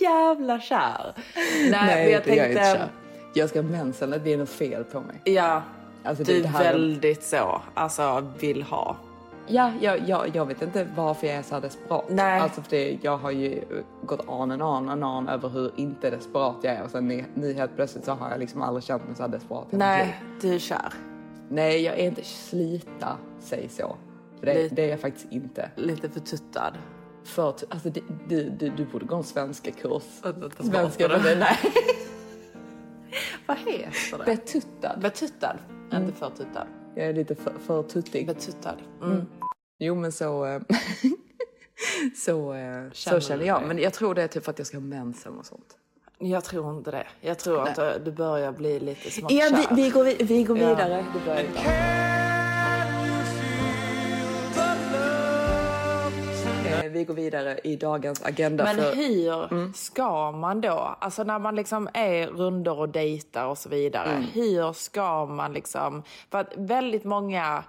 jävla 0.00 0.60
kär. 0.60 1.14
Nej, 1.36 1.70
Nej, 1.70 2.10
jag 2.10 2.26
är 2.28 2.36
jag 2.36 2.48
inte 2.48 2.60
tänkte... 2.60 2.78
kär. 2.78 2.88
Jag 3.34 3.48
ska 3.48 3.62
ha 3.62 3.68
mensen, 3.68 4.12
att 4.12 4.24
det 4.24 4.32
är 4.32 4.38
något 4.38 4.48
fel 4.48 4.84
på 4.84 5.00
mig. 5.00 5.20
Ja, 5.24 5.62
Alltså, 6.04 6.24
du 6.24 6.40
är 6.40 6.44
är- 6.46 6.52
väldigt 6.52 7.22
så, 7.22 7.60
alltså 7.74 8.26
vill 8.40 8.62
ha. 8.62 8.96
Ja, 9.46 9.72
jag, 9.80 10.08
jag, 10.08 10.30
jag 10.36 10.46
vet 10.46 10.62
inte 10.62 10.86
varför 10.96 11.26
jag 11.26 11.36
är 11.36 11.42
så 11.42 11.54
här 11.54 11.62
desperat. 11.62 12.04
Nej. 12.08 12.40
Alltså 12.40 12.62
för 12.62 12.70
det, 12.70 12.98
jag 13.02 13.16
har 13.18 13.30
ju 13.30 13.64
gått 14.02 14.28
on 14.28 14.50
and 14.50 14.62
on 14.62 14.88
and 14.88 15.04
on 15.04 15.28
över 15.28 15.48
hur 15.48 15.72
inte 15.76 16.10
desperat 16.10 16.56
jag 16.62 16.74
är 16.74 16.82
och 16.84 16.90
sen 16.90 17.08
nu, 17.08 17.24
nu 17.34 17.52
helt 17.54 17.76
plötsligt 17.76 18.04
så 18.04 18.12
har 18.12 18.30
jag 18.30 18.38
liksom 18.40 18.62
aldrig 18.62 18.84
känt 18.84 19.06
mig 19.06 19.16
så 19.16 19.22
här 19.22 19.30
desperat. 19.30 19.66
Nej, 19.70 20.20
du 20.40 20.54
är 20.54 20.58
kär. 20.58 20.92
Nej, 21.48 21.82
jag 21.82 21.98
är 21.98 22.04
inte 22.06 22.22
slita, 22.24 23.16
säg 23.40 23.68
så. 23.68 23.96
För 24.38 24.46
det, 24.46 24.54
Lite. 24.62 24.74
det 24.74 24.82
är 24.84 24.88
jag 24.88 25.00
faktiskt 25.00 25.26
inte. 25.32 25.70
Lite 25.76 26.08
förtuttad. 26.10 26.74
För, 27.24 27.52
t- 27.52 27.66
alltså, 27.68 27.90
du, 28.28 28.50
du, 28.50 28.68
du 28.76 28.84
borde 28.84 29.04
gå 29.06 29.16
en 29.16 29.24
svenska 29.24 29.70
kurs. 29.70 30.02
Svenska, 30.60 31.08
men 31.08 31.22
det, 31.22 31.34
nej. 31.38 31.56
Vad 33.46 33.56
heter 33.58 34.18
det? 34.18 34.24
Betuttad. 34.24 35.00
Betuttad, 35.00 35.56
inte 35.92 36.12
förtuttad. 36.12 36.66
Jag 36.94 37.06
är 37.06 37.12
lite 37.14 37.34
för, 37.34 37.52
för 37.66 37.82
tuttig. 37.82 38.26
Betuttad. 38.26 38.76
Mm. 39.02 39.26
Jo 39.78 39.94
men 39.94 40.12
så, 40.12 40.46
eh, 40.46 40.60
så, 42.16 42.54
eh, 42.54 42.88
så 42.92 42.94
Känner 42.94 43.20
känner 43.20 43.40
du 43.40 43.46
jag. 43.46 43.62
det? 43.62 43.66
Men 43.66 43.78
jag 43.78 43.92
tror 43.92 44.14
det 44.14 44.22
är 44.22 44.28
typ 44.28 44.44
för 44.44 44.50
att 44.50 44.58
jag 44.58 44.66
ska 44.66 44.76
ha 44.76 44.82
mensen 44.84 45.38
och 45.38 45.46
sånt. 45.46 45.76
Jag 46.18 46.44
tror 46.44 46.76
inte 46.78 46.90
det. 46.90 47.06
Jag 47.20 47.38
tror 47.38 47.68
att 47.68 47.74
du- 47.76 47.98
du 48.04 48.12
börjar 48.12 48.52
bli 48.52 48.80
lite 48.80 49.10
smått 49.10 49.32
Ja, 49.32 49.66
vi, 49.70 49.82
vi, 49.82 49.90
går, 49.90 50.04
vi, 50.04 50.14
vi 50.20 50.42
går 50.44 50.58
Ja. 50.58 50.68
vidare. 50.68 51.04
Det 51.14 51.20
börjar 51.26 51.42
Vi 56.88 57.04
går 57.04 57.14
vidare 57.14 57.58
i 57.64 57.76
dagens 57.76 58.22
agenda. 58.22 58.64
Men 58.64 58.76
för, 58.76 58.94
hur 58.94 59.72
ska 59.72 60.32
man 60.32 60.60
då, 60.60 60.96
alltså 61.00 61.24
när 61.24 61.38
man 61.38 61.56
liksom 61.56 61.88
är 61.94 62.26
runder 62.26 62.78
och 62.78 62.88
dejtar 62.88 63.46
och 63.46 63.58
så 63.58 63.68
vidare, 63.68 64.24
hur 64.32 64.72
ska 64.72 65.26
man 65.26 65.52
liksom, 65.52 66.02
för 66.30 66.38
att 66.38 66.52
väldigt 66.56 67.04
många 67.04 67.64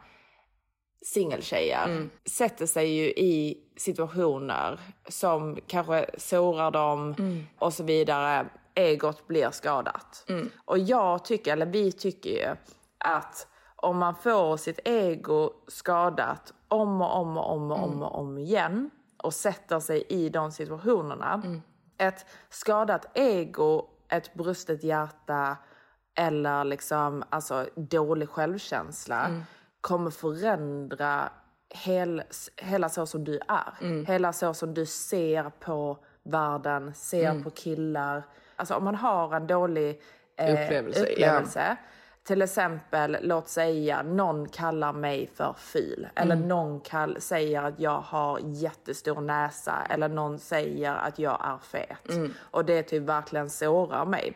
singeltjejer 1.06 2.10
sätter 2.30 2.66
sig 2.66 2.90
ju 2.90 3.06
i 3.06 3.58
situationer 3.78 4.80
som 5.08 5.58
kanske 5.68 6.06
sårar 6.18 6.72
dem 6.72 7.16
och 7.60 7.74
så 7.74 7.84
vidare. 7.84 8.46
Egot 8.76 9.28
blir 9.28 9.50
skadat. 9.52 10.26
Och 10.66 10.80
jag 10.80 11.26
tycker, 11.26 11.54
eller 11.54 11.66
vi 11.66 11.92
tycker 11.92 12.30
ju 12.30 12.56
att 12.98 13.48
om 13.76 13.98
man 13.98 14.16
får 14.16 14.58
sitt 14.58 14.80
ego 14.86 15.52
skadat 15.68 16.54
om 16.68 17.02
och 17.02 17.16
om 17.16 17.38
och 17.38 17.52
om 17.52 17.72
och 17.72 17.84
om, 17.84 18.04
och 18.04 18.20
om 18.20 18.38
igen 18.38 18.90
och 19.24 19.34
sätter 19.34 19.80
sig 19.80 20.04
i 20.10 20.30
de 20.30 20.52
situationerna. 20.52 21.42
Ett 21.98 22.26
skadat 22.50 23.06
ego, 23.14 23.88
ett 24.10 24.34
brustet 24.34 24.84
hjärta 24.84 25.58
eller 26.16 26.64
liksom, 26.64 27.24
alltså, 27.30 27.68
dålig 27.76 28.30
självkänsla 28.30 29.30
kommer 29.82 30.12
förändra 30.12 31.30
hel, 31.70 32.24
hela 32.58 32.90
så 32.90 33.06
som 33.06 33.24
du 33.24 33.40
är. 33.48 34.04
Hela 34.06 34.34
så 34.34 34.54
som 34.54 34.74
du 34.74 34.86
ser 34.86 35.52
på 35.60 35.98
världen, 36.24 36.94
ser 36.94 37.44
på 37.44 37.50
killar. 37.50 38.24
Alltså 38.56 38.76
om 38.76 38.84
man 38.84 38.96
har 38.96 39.36
en 39.36 39.48
dålig 39.48 40.02
eh, 40.38 40.54
Upplevelse, 40.54 41.02
upplevelse 41.02 41.78
till 42.24 42.42
exempel, 42.42 43.18
låt 43.22 43.48
säga 43.48 44.02
någon 44.04 44.50
kallar 44.50 44.94
mig 44.94 45.30
för 45.36 45.54
ful 45.58 46.08
eller 46.16 46.36
Mm. 46.36 46.48
någon 46.48 46.80
kall, 46.80 47.18
säger 47.22 47.64
att 47.64 47.80
jag 47.80 48.00
har 48.02 48.40
jättestor 48.44 49.22
näsa 49.22 49.74
eller 49.90 50.10
någon 50.10 50.40
säger 50.40 50.96
att 50.96 51.20
jag 51.20 51.40
är 51.44 51.58
fet 51.58 52.10
Mm. 52.10 52.34
och 52.42 52.66
det 52.66 52.84
typ 52.84 53.04
verkligen 53.04 53.50
sårar 53.50 54.06
mig. 54.06 54.34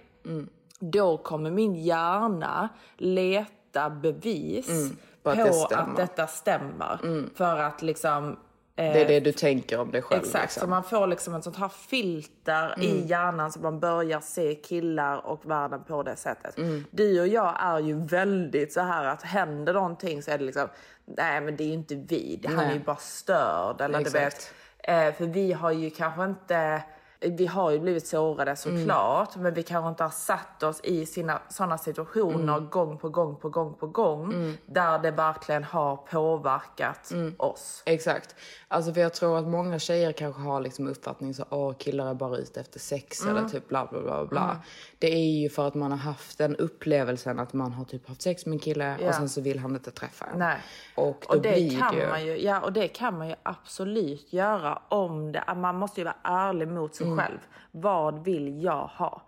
Då 0.79 1.17
kommer 1.17 1.51
min 1.51 1.75
hjärna 1.75 2.69
leta 2.97 3.89
bevis 3.89 4.69
Mm. 4.69 4.89
på, 4.89 4.97
på 5.23 5.29
att 5.29 5.37
att, 5.39 5.45
det 5.45 5.53
stämmer. 5.53 5.95
detta 5.97 6.27
stämmer 6.27 7.29
för 7.35 7.57
att 7.59 7.81
liksom 7.81 8.37
det 8.75 9.01
är 9.01 9.07
det 9.07 9.19
du 9.19 9.31
tänker 9.31 9.79
om 9.79 9.91
dig 9.91 10.01
själv. 10.01 10.21
Exakt, 10.21 10.43
liksom. 10.43 10.61
så 10.61 10.67
man 10.67 10.83
får 10.83 11.07
liksom 11.07 11.35
ett 11.35 11.43
sånt 11.43 11.57
här 11.57 11.69
filter 11.69 12.75
i 12.83 13.05
hjärnan 13.07 13.51
så 13.51 13.59
man 13.59 13.79
börjar 13.79 14.19
se 14.19 14.55
killar 14.55 15.25
och 15.25 15.49
världen 15.49 15.83
på 15.83 16.03
det 16.03 16.15
sättet. 16.15 16.55
Du 16.91 17.21
och 17.21 17.27
jag 17.27 17.55
är 17.59 17.79
ju 17.79 18.05
väldigt 18.05 18.73
så 18.73 18.81
här 18.81 19.05
att 19.05 19.23
händer 19.23 19.73
någonting 19.73 20.23
så 20.23 20.31
är 20.31 20.37
det 20.37 20.43
liksom, 20.43 20.67
nej 21.05 21.41
men 21.41 21.55
det 21.55 21.63
är 21.63 21.67
ju 21.67 21.73
inte 21.73 21.95
vi, 21.95 22.41
han 22.45 22.59
är 22.59 22.73
ju 22.73 22.79
bara 22.79 22.95
störd. 22.95 23.81
Eller 23.81 24.03
du 24.03 24.09
vet, 24.09 24.53
eh, 24.77 25.13
för 25.13 25.25
vi 25.25 25.53
har 25.53 25.71
ju 25.71 25.89
kanske 25.89 26.23
inte, 26.23 26.83
vi 27.31 27.45
har 27.45 27.71
ju 27.71 27.79
blivit 27.79 28.07
sårade 28.07 28.55
såklart, 28.55 29.35
men 29.35 29.53
vi 29.53 29.63
kanske 29.63 29.89
inte 29.89 30.03
har 30.03 30.09
satt 30.09 30.63
oss 30.63 30.81
i 30.83 31.05
sina 31.05 31.41
sådana 31.49 31.77
situationer 31.77 32.59
gång 32.59 32.97
på 32.97 33.09
gång 33.09 33.35
på 33.35 33.49
gång 33.49 33.73
på 33.73 33.87
gång 33.87 34.53
där 34.65 34.99
det 34.99 35.11
verkligen 35.11 35.63
har 35.63 35.95
påverkat 35.97 37.11
oss. 37.37 37.83
Exakt. 37.85 38.35
Alltså 38.67 38.93
för 38.93 39.01
jag 39.01 39.13
tror 39.13 39.37
att 39.37 39.47
många 39.47 39.79
tjejer 39.79 40.11
kanske 40.11 40.41
har 40.41 40.61
liksom 40.61 40.87
uppfattning 40.87 41.33
så 41.33 41.45
åh 41.49 41.73
killar 41.73 42.09
är 42.09 42.13
bara 42.13 42.37
ute 42.37 42.59
efter 42.59 42.79
sex 42.79 43.21
Mm. 43.23 43.37
eller 43.37 43.49
typ 43.49 43.67
bla 43.67 43.85
bla 43.91 44.01
bla 44.01 44.25
bla. 44.25 44.57
Det 44.99 45.13
är 45.13 45.41
ju 45.41 45.49
för 45.49 45.67
att 45.67 45.75
man 45.75 45.91
har 45.91 45.97
haft 45.97 46.37
den 46.37 46.55
upplevelsen 46.55 47.39
att 47.39 47.53
man 47.53 47.71
har 47.73 47.85
typ 47.85 48.07
haft 48.07 48.21
sex 48.21 48.45
med 48.45 48.53
en 48.53 48.59
kille 48.59 48.97
Ja. 49.01 49.07
och 49.07 49.15
sen 49.15 49.29
så 49.29 49.41
vill 49.41 49.59
han 49.59 49.73
inte 49.75 49.91
träffa 49.91 50.25
en. 50.25 50.39
Nej. 50.39 50.57
Och 50.95 51.25
Och 51.29 51.41
det 51.41 51.69
kan 51.79 51.95
det 51.95 52.07
man 52.09 52.25
ju, 52.25 52.41
ja, 52.41 52.59
och 52.61 52.73
det 52.73 52.87
kan 52.87 53.17
man 53.17 53.29
ju 53.29 53.35
absolut 53.43 54.33
göra 54.33 54.81
om 54.89 55.31
det, 55.31 55.43
man 55.55 55.75
måste 55.75 55.99
ju 56.01 56.05
vara 56.05 56.15
ärlig 56.23 56.67
mot 56.67 56.95
sig 56.95 57.07
själv. 57.17 57.39
Vad 57.71 58.25
vill 58.25 58.63
jag 58.63 58.87
ha? 58.87 59.21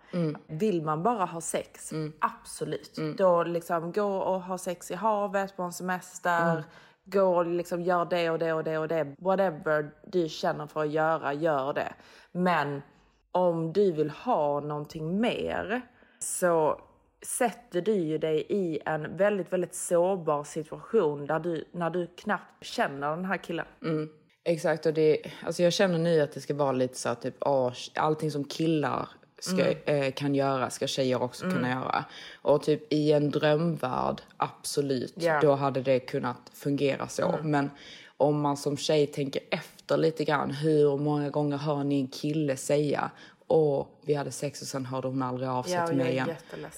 Vill 0.46 0.82
man 0.82 1.02
bara 1.02 1.24
ha 1.24 1.40
sex? 1.40 1.92
Absolut. 2.18 2.98
Då 3.16 3.42
liksom 3.44 3.92
gå 3.92 4.16
och 4.18 4.42
ha 4.42 4.58
sex 4.58 4.90
i 4.90 4.94
havet 4.94 5.56
på 5.56 5.62
en 5.62 5.72
semester. 5.72 6.64
Gå 7.04 7.36
och 7.36 7.46
liksom 7.46 7.82
gör 7.82 8.04
det 8.04 8.30
och 8.30 8.38
det 8.38 8.52
och 8.52 8.64
det 8.64 8.78
och 8.78 8.88
det. 8.88 9.14
Whatever 9.18 9.90
du 10.06 10.28
känner 10.28 10.66
för 10.66 10.80
att 10.80 10.90
göra, 10.90 11.32
gör 11.32 11.72
det. 11.72 11.92
Men 12.32 12.82
om 13.32 13.72
du 13.72 13.92
vill 13.92 14.10
ha 14.10 14.60
någonting 14.60 15.20
mer 15.20 15.82
så 16.18 16.80
sätter 17.22 17.80
du 17.80 17.94
ju 17.94 18.18
dig 18.18 18.46
i 18.48 18.80
en 18.86 19.16
väldigt, 19.16 19.52
väldigt 19.52 19.74
sårbar 19.74 20.44
situation 20.44 21.26
där 21.26 21.38
du, 21.38 21.64
när 21.72 21.90
du 21.90 22.06
knappt 22.06 22.64
känner 22.64 23.10
den 23.10 23.24
här 23.24 23.36
killen. 23.36 23.66
Exakt, 24.48 24.86
och 24.86 24.94
det, 24.94 25.18
alltså 25.46 25.62
jag 25.62 25.72
känner 25.72 25.98
nu 25.98 26.20
att 26.20 26.32
det 26.32 26.40
ska 26.40 26.54
vara 26.54 26.72
lite 26.72 26.98
så 26.98 27.08
att 27.08 27.22
typ, 27.22 27.34
åh, 27.40 27.72
allting 27.94 28.30
som 28.30 28.44
killar 28.44 29.08
ska, 29.38 29.70
eh, 29.70 30.12
kan 30.12 30.34
göra 30.34 30.70
ska 30.70 30.86
tjejer 30.86 31.22
också 31.22 31.50
kunna 31.50 31.68
göra. 31.70 32.04
Och 32.42 32.62
typ 32.62 32.92
i 32.92 33.12
en 33.12 33.30
drömvärld, 33.30 34.22
absolut, 34.36 35.14
Ja. 35.16 35.40
då 35.40 35.54
hade 35.54 35.82
det 35.82 36.00
kunnat 36.00 36.50
fungera 36.54 37.08
så. 37.08 37.38
Men 37.42 37.70
om 38.16 38.40
man 38.40 38.56
som 38.56 38.76
tjej 38.76 39.06
tänker 39.06 39.42
efter 39.50 39.96
lite 39.96 40.24
grann, 40.24 40.50
hur 40.50 40.96
många 40.98 41.30
gånger 41.30 41.56
hör 41.56 41.84
ni 41.84 42.00
en 42.00 42.08
kille 42.08 42.56
säga 42.56 43.10
Åh, 43.50 43.86
vi 44.02 44.14
hade 44.14 44.30
sex 44.30 44.62
och 44.62 44.68
sen 44.68 44.86
hörde 44.86 45.08
hon 45.08 45.22
aldrig 45.22 45.48
av 45.48 45.62
sig 45.62 45.72
Ja, 45.72 45.86
till 45.86 45.98
och 45.98 46.04
mig 46.04 46.12
igen. 46.12 46.28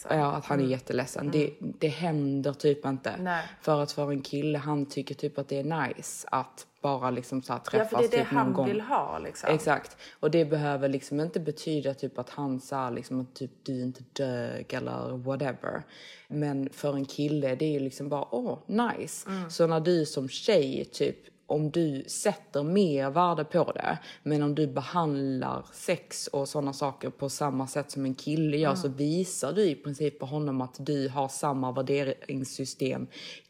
Ja, 0.08 0.32
att 0.32 0.44
han 0.44 0.60
är 0.60 0.64
jätteledsen. 0.64 1.30
Det, 1.30 1.52
det 1.60 1.88
händer 1.88 2.52
typ 2.52 2.86
inte. 2.86 3.14
Nej. 3.18 3.44
För 3.60 3.82
att 3.82 3.92
för 3.92 4.10
en 4.10 4.20
kille, 4.20 4.58
han 4.58 4.86
tycker 4.86 5.14
typ 5.14 5.38
att 5.38 5.48
det 5.48 5.58
är 5.58 5.88
nice 5.88 6.28
att 6.30 6.66
bara 6.80 7.10
liksom 7.10 7.42
så 7.42 7.52
här 7.52 7.60
Ja, 7.64 7.70
träffas 7.70 7.90
för 7.90 7.98
det 7.98 8.04
är 8.04 8.10
det 8.10 8.16
typ 8.24 8.26
han 8.26 8.52
gång. 8.52 8.66
vill 8.66 8.80
ha 8.80 9.18
liksom. 9.18 9.54
Exakt. 9.54 9.96
Och 10.20 10.30
det 10.30 10.44
behöver 10.44 10.88
liksom 10.88 11.20
inte 11.20 11.40
betyda 11.40 11.94
typ 11.94 12.18
att 12.18 12.30
han 12.30 12.60
sa 12.60 12.90
liksom 12.90 13.20
att 13.20 13.34
typ 13.34 13.50
du 13.62 13.82
inte 13.82 14.02
dög 14.12 14.72
eller 14.74 15.16
whatever. 15.16 15.82
Men 16.28 16.68
för 16.72 16.94
en 16.94 17.04
kille 17.04 17.54
det 17.54 17.64
är 17.64 17.72
ju 17.72 17.80
liksom 17.80 18.08
bara 18.08 18.34
åh 18.34 18.58
nice. 18.66 19.28
Mm. 19.30 19.50
Så 19.50 19.66
när 19.66 19.80
du 19.80 20.06
som 20.06 20.28
tjej 20.28 20.84
typ 20.84 21.16
om 21.50 21.70
du 21.70 22.04
sätter 22.06 22.62
mer 22.62 23.10
värde 23.10 23.44
på 23.44 23.72
det 23.72 23.98
men 24.22 24.42
om 24.42 24.54
du 24.54 24.66
behandlar 24.66 25.66
sex 25.72 26.26
och 26.26 26.48
sådana 26.48 26.72
saker 26.72 27.10
på 27.10 27.28
samma 27.28 27.66
sätt 27.66 27.90
som 27.90 28.04
en 28.04 28.14
kille 28.14 28.56
gör 28.56 28.74
så 28.74 28.88
visar 28.88 29.52
du 29.52 29.62
i 29.62 29.74
princip 29.74 30.18
på 30.18 30.26
honom 30.26 30.60
att 30.60 30.76
du 30.78 31.08
har 31.08 31.28
samma 31.28 31.72
värderingssystem 31.72 33.06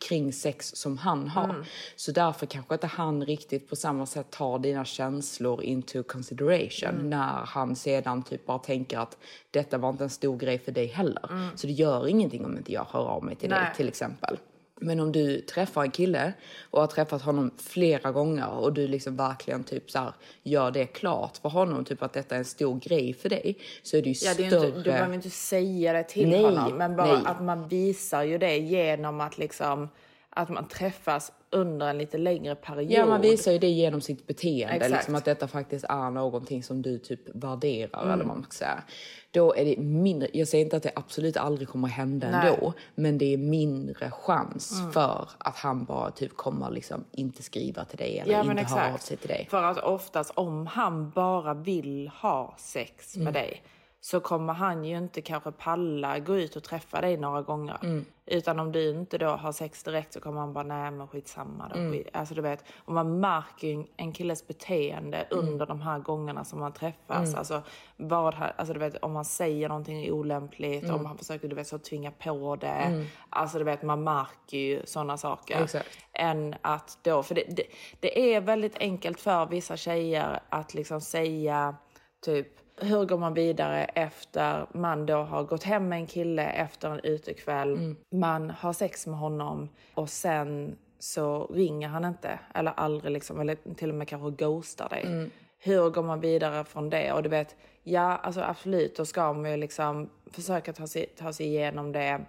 kring 0.09 0.33
sex 0.33 0.73
som 0.75 0.99
han 0.99 1.29
har. 1.29 1.67
Så 1.97 2.13
därför 2.13 2.47
kanske 2.47 2.75
inte 2.75 2.87
han 2.87 3.27
riktigt 3.27 3.69
på 3.69 3.77
samma 3.77 4.07
sätt 4.07 4.31
tar 4.31 4.59
dina 4.59 4.85
känslor 4.85 5.63
into 5.63 6.03
consideration 6.03 7.11
när 7.11 7.45
han 7.47 7.77
sedan 7.77 8.23
typ 8.23 8.47
bara 8.47 8.59
tänker 8.59 8.99
att 8.99 9.19
detta 9.51 9.79
var 9.79 9.91
inte 9.91 10.05
en 10.05 10.11
stor 10.11 10.37
grej 10.37 10.59
för 10.59 10.73
dig 10.73 10.87
heller. 10.87 11.51
Så 11.55 11.67
det 11.67 11.73
gör 11.73 12.09
ingenting 12.09 12.45
om 12.45 12.57
inte 12.57 12.73
jag 12.73 12.87
hör 12.91 13.05
av 13.05 13.25
mig 13.25 13.37
till 13.37 13.51
dig 13.51 13.61
Nej. 13.61 13.75
till 13.77 13.89
exempel. 13.89 14.37
Men 14.81 15.01
om 15.01 15.13
du 15.13 15.41
träffar 15.41 15.83
en 15.83 15.91
kille 15.91 16.33
och 16.71 16.81
har 16.81 16.87
träffat 16.87 17.23
honom 17.23 17.51
flera 17.57 18.13
gånger 18.13 18.49
och 18.49 18.73
du 18.73 18.87
liksom 18.89 19.17
verkligen 19.17 19.65
typ 19.65 19.91
så 19.91 19.99
här 19.99 20.13
gör 20.43 20.71
det 20.71 20.87
klart 20.87 21.37
för 21.37 21.49
honom 21.49 21.85
typ 21.85 22.03
att 22.03 22.13
detta 22.13 22.35
är 22.35 22.39
en 22.39 22.45
stor 22.45 22.81
grej 22.81 23.15
för 23.15 23.29
dig 23.29 23.57
så 23.83 23.97
är 23.97 24.03
det 24.03 24.09
ju 24.09 24.27
Ja, 24.29 24.35
det 24.37 24.45
är 24.45 24.49
större. 24.49 24.67
inte, 24.67 24.79
du 24.79 24.85
behöver 24.85 25.15
inte 25.15 25.31
säga 25.31 25.93
det 25.93 26.05
till 26.05 26.29
Nej, 26.29 26.43
honom, 26.45 26.79
men 26.79 26.97
bara 26.97 27.13
nej. 27.13 27.23
att 27.27 27.43
man 27.43 27.69
visar 27.69 28.23
ju 28.23 28.39
det 28.39 28.57
genom 28.59 29.21
att 29.21 29.39
liksom 29.39 29.89
att 30.31 30.49
man 30.49 30.69
träffas 30.69 31.33
under 31.51 31.89
en 31.89 31.99
lite 31.99 32.19
längre 32.19 32.55
period. 32.55 32.91
Ja, 32.93 33.07
man 33.07 33.21
visar 33.21 33.53
ju 33.53 33.59
det 33.59 33.69
genom 33.69 34.01
sitt 34.01 34.27
beteende. 34.27 34.75
Exakt. 34.75 34.93
Liksom 34.93 35.15
att 35.15 35.25
detta 35.25 35.49
faktiskt 35.49 35.85
är 35.89 36.11
någonting 36.11 36.63
som 36.63 36.83
du 36.83 36.99
typ 36.99 37.21
värderar 37.35 38.03
Mm. 38.03 38.15
eller 38.15 38.25
man 38.25 38.43
ska 38.43 38.53
säga. 38.53 38.83
Då 39.31 39.55
är 39.55 39.65
det 39.65 39.77
mindre, 39.83 40.29
jag 40.33 40.49
säger 40.49 40.65
inte 40.65 40.77
att 40.77 40.83
det 40.83 40.93
absolut 40.95 41.37
aldrig 41.37 41.69
kommer 41.69 41.89
hända 41.89 42.31
Nej. 42.31 42.51
ändå. 42.55 42.73
Men 42.95 43.19
det 43.19 43.33
är 43.35 43.37
mindre 43.39 44.11
chans 44.11 44.79
Mm. 44.81 44.93
för 44.93 45.29
att 45.39 45.57
han 45.57 45.85
bara 45.85 46.11
typ 46.11 46.37
kommer 46.37 46.71
liksom 46.71 47.05
inte 47.13 47.43
skriva 47.43 47.85
till 47.85 47.99
dig 47.99 48.19
eller 48.19 48.33
Ja, 48.33 48.41
inte 48.41 48.63
höra 48.63 48.81
av 48.83 48.87
exakt. 48.89 49.03
sig 49.05 49.17
till 49.17 49.29
dig. 49.29 49.47
För 49.51 49.63
att 49.63 49.79
oftast 49.79 50.31
om 50.35 50.67
han 50.67 51.11
bara 51.11 51.55
vill 51.55 52.09
ha 52.09 52.55
sex 52.59 53.15
Mm. 53.17 53.25
med 53.25 53.35
dig 53.35 53.63
så 54.03 54.21
kommer 54.21 54.53
han 54.53 54.85
ju 54.85 54.97
inte 54.99 55.21
kanske 55.23 55.53
palla 55.53 56.19
gå 56.19 56.37
ut 56.37 56.57
och 56.57 56.63
träffa 56.65 57.01
dig 57.01 57.17
några 57.17 57.43
gånger. 57.43 57.77
Mm. 57.83 58.05
Utan 58.27 58.61
om 58.61 58.73
du 58.73 58.91
inte 58.91 59.19
då 59.19 59.27
har 59.29 59.53
sex 59.53 59.83
direkt 59.83 60.13
så 60.13 60.21
kommer 60.21 60.41
han 60.41 60.53
bara, 60.53 60.65
nej 60.65 60.91
men 60.91 61.09
skitsamma 61.09 61.69
då. 61.69 61.81
Mm. 61.81 62.05
Alltså 62.13 62.35
du 62.35 62.43
vet, 62.43 62.65
och 62.85 62.93
man 62.95 63.21
märker 63.21 63.87
en 63.97 64.13
killes 64.13 64.47
beteende 64.47 65.17
Mm. 65.19 65.49
under 65.49 65.67
de 65.67 65.81
här 65.81 65.99
gångerna 65.99 66.45
som 66.45 66.59
man 66.61 66.73
träffas. 66.73 67.35
Alltså, 67.35 67.63
vad, 67.97 68.35
han- 68.35 68.51
alltså 68.57 68.75
du 68.75 68.81
vet, 68.81 68.97
om 68.97 69.13
man 69.13 69.25
säger 69.25 69.69
någonting 69.69 70.13
olämpligt, 70.13 70.85
Mm. 70.85 70.97
om 70.97 71.07
han 71.07 71.19
försöker 71.19 71.49
du 71.49 71.57
vet, 71.57 71.67
så 71.67 71.79
tvinga 71.79 72.11
på 72.11 72.57
det. 72.57 73.07
Alltså 73.31 73.59
du 73.59 73.65
vet, 73.65 73.83
man 73.83 74.05
märker 74.05 74.59
ju 74.59 74.83
sådana 74.87 75.17
saker 75.17 75.63
Exakt. 75.63 75.89
än 76.13 76.55
att 76.63 76.99
då, 77.03 77.23
för 77.23 77.35
det, 77.35 77.45
det, 77.57 77.63
det 78.01 78.35
är 78.35 78.41
väldigt 78.41 78.77
enkelt 78.79 79.21
för 79.21 79.47
vissa 79.47 79.77
tjejer 79.77 80.41
att 80.49 80.75
liksom 80.75 81.01
säga 81.01 81.77
typ 82.25 82.47
hur 82.81 83.05
går 83.05 83.19
man 83.19 83.35
vidare 83.35 83.85
efter 83.85 84.67
man 84.73 85.07
då 85.07 85.17
har 85.17 85.45
gått 85.45 85.63
hem 85.63 85.89
med 85.89 85.99
en 85.99 86.07
kille 86.07 86.47
efter 86.51 86.91
en 86.91 87.01
utekväll, 87.03 87.95
man 88.15 88.51
har 88.51 88.73
sex 88.73 89.07
med 89.07 89.19
honom 89.19 89.69
och 89.95 90.09
sen 90.09 90.77
så 90.99 91.47
ringer 91.47 91.89
han 91.89 92.05
inte 92.05 92.39
eller 92.55 92.73
aldrig 92.77 93.13
liksom, 93.13 93.41
eller 93.41 93.75
till 93.75 93.89
och 93.89 93.95
med 93.95 94.09
kanske 94.09 94.45
ghostar 94.45 94.89
dig. 94.89 95.31
Hur 95.59 95.91
går 95.91 96.03
man 96.03 96.21
vidare 96.21 96.65
från 96.65 96.91
det? 96.91 97.13
Och 97.13 97.23
du 97.23 97.29
vet, 97.29 97.57
ja 97.83 98.17
alltså 98.17 98.41
absolut, 98.41 98.97
då 98.97 99.05
ska 99.05 99.33
man 99.33 99.51
ju 99.51 99.57
liksom 99.57 100.11
försöka 100.33 100.73
ta 100.73 100.87
sig, 100.87 101.07
ta 101.07 101.33
sig 101.33 101.47
igenom 101.47 101.93
det 101.93 102.21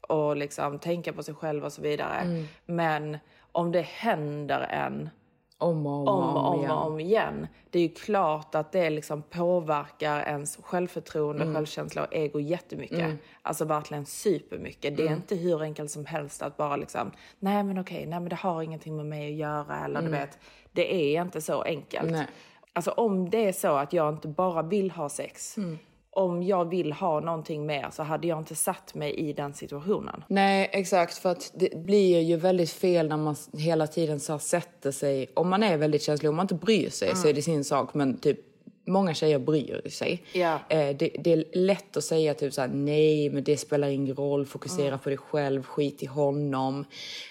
och 0.00 0.36
liksom 0.36 0.78
tänka 0.78 1.12
på 1.12 1.22
sig 1.22 1.34
själv 1.34 1.64
och 1.64 1.72
så 1.72 1.82
vidare. 1.82 2.46
Men 2.66 3.18
om 3.52 3.72
det 3.72 3.82
händer 3.82 4.60
en 4.60 5.10
Om 5.58 5.86
och 5.86 6.08
om, 6.08 6.08
om 6.08 6.36
och 6.36 6.52
om, 6.52 6.58
igen. 6.60 6.70
och 6.70 6.86
om 6.86 7.00
igen. 7.00 7.46
Det 7.70 7.78
är 7.78 7.82
ju 7.82 7.88
klart 7.88 8.54
att 8.54 8.72
det 8.72 8.90
liksom 8.90 9.22
påverkar 9.22 10.20
ens 10.20 10.56
självförtroende, 10.62 11.42
Mm. 11.42 11.54
självkänsla 11.54 12.02
och 12.04 12.14
ego 12.14 12.40
jättemycket. 12.40 13.14
Alltså 13.42 13.64
verkligen 13.64 14.06
supermycket. 14.06 14.96
Det 14.96 15.02
är 15.02 15.06
Mm. 15.06 15.16
inte 15.18 15.36
hur 15.36 15.62
enkelt 15.62 15.90
som 15.90 16.06
helst 16.06 16.42
att 16.42 16.56
bara 16.56 16.76
liksom, 16.76 17.10
nej 17.38 17.62
men 17.64 17.78
okej, 17.78 18.06
nej 18.06 18.20
men 18.20 18.28
det 18.28 18.36
har 18.36 18.62
ingenting 18.62 18.96
med 18.96 19.06
mig 19.06 19.26
att 19.32 19.38
göra. 19.38 19.84
Eller 19.84 20.02
du 20.02 20.08
vet, 20.08 20.38
det 20.72 20.94
är 21.16 21.22
inte 21.22 21.40
så 21.40 21.62
enkelt. 21.62 22.02
Mm. 22.08 22.12
Nej. 22.16 22.26
Alltså 22.72 22.90
om 22.90 23.30
det 23.30 23.48
är 23.48 23.52
så 23.52 23.76
att 23.76 23.92
jag 23.92 24.08
inte 24.14 24.28
bara 24.28 24.62
vill 24.62 24.90
ha 24.90 25.08
sex. 25.08 25.56
Mm. 25.56 25.78
Om 26.16 26.42
jag 26.42 26.64
vill 26.64 26.92
ha 26.92 27.20
någonting 27.20 27.66
mer 27.66 27.88
så 27.92 28.02
hade 28.02 28.26
jag 28.26 28.38
inte 28.38 28.54
satt 28.54 28.94
mig 28.94 29.14
i 29.14 29.32
den 29.32 29.54
situationen. 29.54 30.24
Nej, 30.28 30.70
exakt. 30.72 31.18
För 31.18 31.28
att 31.32 31.52
det 31.54 31.78
blir 31.84 32.20
ju 32.20 32.36
väldigt 32.36 32.70
fel 32.70 33.08
när 33.08 33.16
man 33.16 33.36
hela 33.52 33.86
tiden 33.86 34.20
så 34.20 34.38
sätter 34.38 34.90
sig... 34.90 35.26
Om 35.34 35.48
man 35.48 35.62
är 35.62 35.76
väldigt 35.76 36.02
känslig, 36.02 36.30
om 36.30 36.36
man 36.36 36.44
inte 36.44 36.54
bryr 36.54 36.90
sig 36.90 37.16
så 37.16 37.28
är 37.28 37.32
det 37.32 37.42
sin 37.42 37.64
sak. 37.64 37.94
Men 37.94 38.18
typ, 38.18 38.40
många 38.86 39.14
tjejer 39.14 39.38
bryr 39.38 39.88
sig. 39.88 40.22
Ja. 40.32 40.60
Eh, 40.68 40.96
det, 40.96 41.10
det 41.18 41.32
är 41.32 41.44
lätt 41.52 41.96
att 41.96 42.04
säga 42.04 42.34
typ 42.34 42.54
så 42.54 42.60
här, 42.60 42.68
nej, 42.68 43.30
men 43.30 43.44
det 43.44 43.56
spelar 43.56 43.88
ingen 43.88 44.14
roll. 44.16 44.46
Fokusera 44.46 44.98
på 44.98 45.08
dig 45.08 45.18
själv, 45.18 45.62
skit 45.62 46.02
i 46.02 46.06
honom. 46.06 46.84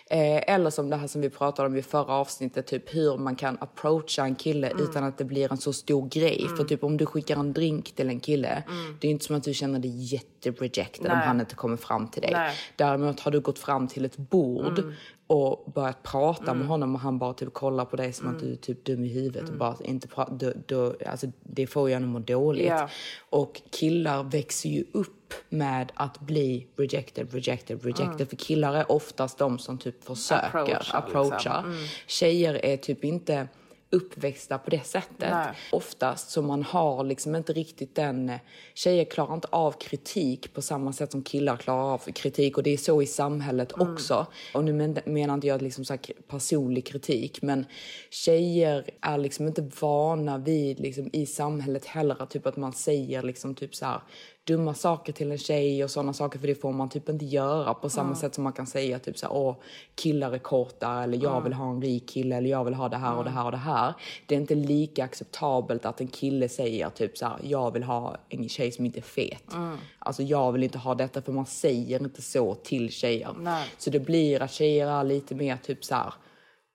Eh, 0.09 0.53
eller 0.53 0.69
som 0.69 0.89
det 0.89 0.95
här 0.95 1.07
som 1.07 1.21
vi 1.21 1.29
pratade 1.29 1.67
om 1.67 1.75
i 1.75 1.81
förra 1.81 2.13
avsnittet, 2.13 2.67
typ 2.67 2.95
hur 2.95 3.17
man 3.17 3.35
kan 3.35 3.57
approacha 3.61 4.23
en 4.23 4.35
kille 4.35 4.71
utan 4.79 5.03
att 5.03 5.17
det 5.17 5.25
blir 5.25 5.51
en 5.51 5.57
så 5.57 5.73
stor 5.73 6.09
grej. 6.09 6.47
För 6.57 6.63
typ 6.63 6.83
om 6.83 6.97
du 6.97 7.05
skickar 7.05 7.37
en 7.37 7.53
drink 7.53 7.91
till 7.91 8.09
en 8.09 8.19
kille, 8.19 8.63
det 8.99 9.07
är 9.07 9.11
inte 9.11 9.25
som 9.25 9.35
att 9.35 9.43
du 9.43 9.53
känner 9.53 9.79
dig 9.79 9.91
jätterejected 10.13 11.11
om 11.11 11.17
han 11.17 11.39
inte 11.39 11.55
kommer 11.55 11.77
fram 11.77 12.07
till 12.07 12.21
dig. 12.21 12.31
Nej. 12.33 12.55
Däremot 12.75 13.19
har 13.19 13.31
du 13.31 13.39
gått 13.39 13.59
fram 13.59 13.87
till 13.87 14.05
ett 14.05 14.17
bord 14.17 14.93
och 15.27 15.71
börjat 15.75 16.03
prata 16.03 16.53
med 16.53 16.67
honom 16.67 16.95
och 16.95 17.01
han 17.01 17.19
bara 17.19 17.33
typ 17.33 17.53
kollar 17.53 17.85
på 17.85 17.95
dig 17.95 18.13
som 18.13 18.27
att 18.27 18.39
du 18.39 18.51
är 18.51 18.55
typ 18.55 18.85
dum 18.85 19.03
i 19.03 19.07
huvudet 19.07 19.49
och 19.49 19.57
bara 19.57 19.75
inte 19.83 20.07
då, 20.31 20.51
då, 20.65 20.95
alltså 21.05 21.27
det 21.43 21.67
får 21.67 21.89
ju 21.89 21.95
att 21.95 22.01
må 22.01 22.19
dåligt. 22.19 22.65
Ja. 22.65 22.89
Och 23.29 23.61
killar 23.71 24.23
växer 24.23 24.69
ju 24.69 24.85
upp 24.91 25.33
med 25.49 25.91
att 25.95 26.19
bli 26.19 26.67
rejected, 26.75 27.33
rejected, 27.33 27.83
rejected. 27.85 28.29
För 28.29 28.35
killar 28.35 28.73
är 28.73 28.91
oftast 28.91 29.37
de 29.37 29.59
som 29.59 29.77
typ 29.77 30.03
försöker 30.03 30.45
Approachar, 30.47 30.97
approacha. 30.97 31.63
liksom. 31.67 31.87
Tjejer 32.07 32.65
är 32.65 32.77
typ 32.77 33.03
inte 33.03 33.47
uppväxta 33.89 34.57
på 34.57 34.69
det 34.69 34.85
sättet. 34.85 35.29
Nej. 35.31 35.53
Oftast 35.71 36.29
så 36.29 36.41
man 36.41 36.63
har 36.63 37.03
liksom 37.03 37.35
inte 37.35 37.53
riktigt 37.53 37.95
den... 37.95 38.29
eh, 38.29 38.39
Tjejer 38.73 39.05
klarar 39.05 39.33
inte 39.33 39.47
av 39.51 39.71
kritik 39.71 40.53
på 40.53 40.61
samma 40.61 40.93
sätt 40.93 41.11
som 41.11 41.23
killar 41.23 41.57
klarar 41.57 41.93
av 41.93 41.97
kritik. 41.97 42.57
Och 42.57 42.63
det 42.63 42.69
är 42.73 42.77
så 42.77 43.01
i 43.01 43.07
samhället 43.07 43.71
också. 43.71 44.27
Och 44.53 44.63
nu 44.63 44.73
men, 44.73 44.97
menar 45.05 45.33
inte 45.33 45.47
jag 45.47 45.61
liksom 45.61 45.85
så 45.85 45.97
personlig 46.27 46.85
kritik. 46.85 47.41
Men 47.41 47.65
tjejer 48.09 48.89
är 49.01 49.17
liksom 49.17 49.47
inte 49.47 49.71
vana 49.79 50.37
vid 50.37 50.79
liksom 50.79 51.09
i 51.13 51.25
samhället 51.25 51.85
heller 51.85 52.25
typ 52.25 52.45
att 52.45 52.57
man 52.57 52.73
säger 52.73 53.23
liksom 53.23 53.55
typ 53.55 53.75
så 53.75 53.85
här 53.85 54.01
dumma 54.45 54.73
saker 54.73 55.13
till 55.13 55.31
en 55.31 55.37
tjej 55.37 55.83
och 55.83 55.91
sådana 55.91 56.13
saker 56.13 56.39
för 56.39 56.47
det 56.47 56.55
får 56.55 56.71
man 56.71 56.89
typ 56.89 57.09
inte 57.09 57.25
göra 57.25 57.73
på 57.73 57.89
samma 57.89 58.15
sätt 58.15 58.35
som 58.35 58.43
man 58.43 58.53
kan 58.53 58.67
säga 58.67 58.99
typ 58.99 59.17
så 59.17 59.25
här, 59.25 59.33
åh 59.35 59.55
killar 59.95 60.31
är 60.31 60.37
korta 60.37 61.03
eller 61.03 61.23
jag 61.23 61.41
vill 61.41 61.53
ha 61.53 61.69
en 61.69 61.81
rik 61.81 62.09
kille 62.09 62.35
eller 62.35 62.49
jag 62.49 62.63
vill 62.63 62.73
ha 62.73 62.89
det 62.89 62.97
här 62.97 63.17
och 63.17 63.23
det 63.23 63.29
här 63.29 63.45
och 63.45 63.51
det 63.51 63.57
här. 63.57 63.93
Det 64.25 64.35
är 64.35 64.39
inte 64.39 64.55
lika 64.55 65.03
acceptabelt 65.03 65.85
att 65.85 66.01
en 66.01 66.07
kille 66.07 66.49
säger 66.49 66.89
typ 66.89 67.17
så 67.17 67.25
här, 67.25 67.39
jag 67.43 67.71
vill 67.71 67.83
ha 67.83 68.17
en 68.29 68.49
tjej 68.49 68.71
som 68.71 68.85
inte 68.85 68.99
är 68.99 69.01
fet. 69.01 69.55
Alltså 69.99 70.23
jag 70.23 70.51
vill 70.51 70.63
inte 70.63 70.77
ha 70.77 70.95
detta 70.95 71.21
för 71.21 71.31
man 71.31 71.45
säger 71.45 71.99
inte 71.99 72.21
så 72.21 72.55
till 72.55 72.91
tjejer. 72.91 73.35
Nej. 73.39 73.67
Så 73.77 73.89
det 73.89 73.99
blir 73.99 74.41
att 74.41 74.51
tjejer 74.51 74.87
är 74.87 75.03
lite 75.03 75.35
mer 75.35 75.57
typ 75.57 75.85
så 75.85 75.95
här 75.95 76.13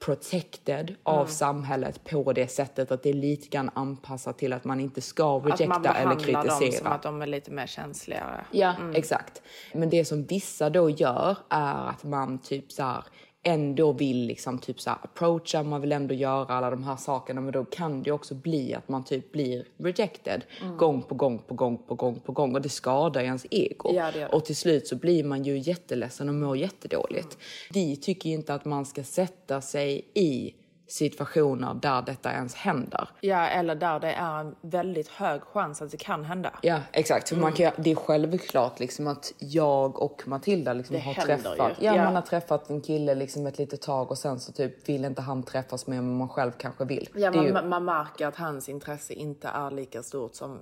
protected 0.05 0.95
av 1.03 1.27
samhället 1.27 2.05
på 2.05 2.33
det 2.33 2.49
sättet 2.49 2.91
att 2.93 3.03
det 3.03 3.09
är 3.11 3.15
lite 3.15 3.49
grann 3.49 3.71
anpassat 3.75 4.39
till 4.39 4.53
att 4.53 4.65
man 4.65 4.81
inte 4.81 5.01
ska 5.01 5.37
Att 5.37 5.43
man 5.45 5.53
rejecta 5.59 5.65
eller 5.75 6.17
behandlar 6.17 6.43
dem 6.45 6.59
kritisera. 6.59 6.79
som 6.85 6.93
att 6.93 7.03
de 7.03 7.23
är 7.23 7.27
lite 7.27 7.51
mer 7.51 7.67
känsligare. 7.67 8.45
Ja, 8.51 8.75
exakt. 8.95 9.43
Men 9.75 9.91
det 9.91 10.05
som 10.05 10.25
vissa 10.25 10.71
då 10.71 10.91
gör 10.91 11.37
är 11.49 11.89
att 11.89 12.05
man 12.05 12.39
typ 12.39 12.73
så 12.73 12.83
här 12.83 13.05
ändå 13.43 13.93
vill 13.93 14.27
liksom 14.27 14.59
typ 14.59 14.81
så 14.81 14.91
approacha, 14.91 15.63
man 15.63 15.81
vill 15.81 15.93
ändå 15.93 16.15
göra 16.15 16.55
alla 16.55 16.71
de 16.71 16.85
här 16.85 16.97
sakerna 16.97 17.41
men 17.41 17.53
då 17.53 17.65
kan 17.65 18.03
det 18.03 18.13
också 18.13 18.35
bli 18.35 18.75
att 18.75 18.89
man 18.89 19.05
typ 19.05 19.33
blir 19.33 19.65
rejected 19.77 20.45
gång 20.79 21.03
på 21.03 21.15
gång 21.15 21.39
på 21.39 21.55
gång 21.55 21.79
på 21.79 21.95
gång 21.95 22.21
på 22.21 22.33
gång 22.33 22.55
och 22.55 22.63
det 22.63 22.69
skadar 22.69 23.21
ens 23.21 23.47
ego. 23.51 23.95
Ja, 23.95 24.11
det 24.11 24.21
det. 24.21 24.27
Och 24.27 24.45
till 24.45 24.57
slut 24.57 24.87
så 24.87 24.97
blir 24.97 25.25
man 25.25 25.43
ju 25.43 25.59
jätteledsen 25.59 26.29
och 26.29 26.35
mår 26.35 26.57
jättedåligt. 26.57 27.39
Vi 27.73 27.97
tycker 27.97 28.31
inte 28.31 28.55
att 28.55 28.65
man 28.65 28.87
ska 28.87 29.05
sätta 29.05 29.61
sig 29.61 30.05
i 30.15 30.55
situationer 30.93 31.75
där 31.75 32.03
detta 32.03 32.33
ens 32.33 32.55
händer. 32.55 33.09
Ja, 33.21 33.47
eller 33.47 33.75
där 33.75 34.01
det 34.01 34.13
är 34.13 34.41
en 34.41 34.55
väldigt 34.61 35.09
hög 35.09 35.43
chans 35.43 35.83
att 35.83 35.91
det 35.91 35.97
kan 35.97 36.25
hända. 36.25 36.59
Ja, 36.63 36.81
exakt. 36.93 37.29
För 37.29 37.37
man 37.37 37.53
kan, 37.53 37.67
ju- 37.67 37.73
det 37.83 37.91
är 37.91 37.95
självklart 37.95 38.81
liksom 38.81 39.07
att 39.07 39.33
jag 39.39 40.03
och 40.03 40.23
Matilda 40.27 40.73
liksom 40.73 40.97
Det 40.97 41.03
har 41.03 41.15
träffat... 41.15 41.57
ju. 41.59 41.87
Ja, 41.87 41.97
Ja. 41.97 42.05
man 42.05 42.15
har 42.15 42.23
träffat 42.23 42.71
en 42.71 42.81
kille 42.81 43.15
liksom 43.15 43.47
ett 43.47 43.59
litet 43.59 43.83
tag 43.83 44.11
och 44.11 44.19
sen 44.19 44.41
så 44.41 44.53
typ 44.53 44.89
vill 44.89 45.05
inte 45.05 45.23
han 45.23 45.43
träffas 45.43 45.87
med 45.87 46.05
men 46.05 46.17
man 46.17 46.29
själv 46.29 46.53
kanske 46.59 46.85
vill. 46.85 47.09
Ja, 47.15 47.31
man, 47.31 47.45
ju, 47.45 47.63
man 47.63 47.85
märker 47.85 48.27
att 48.27 48.37
hans 48.37 48.69
intresse 48.69 49.13
inte 49.15 49.49
är 49.49 49.71
lika 49.71 50.03
stort 50.03 50.35
som, 50.35 50.59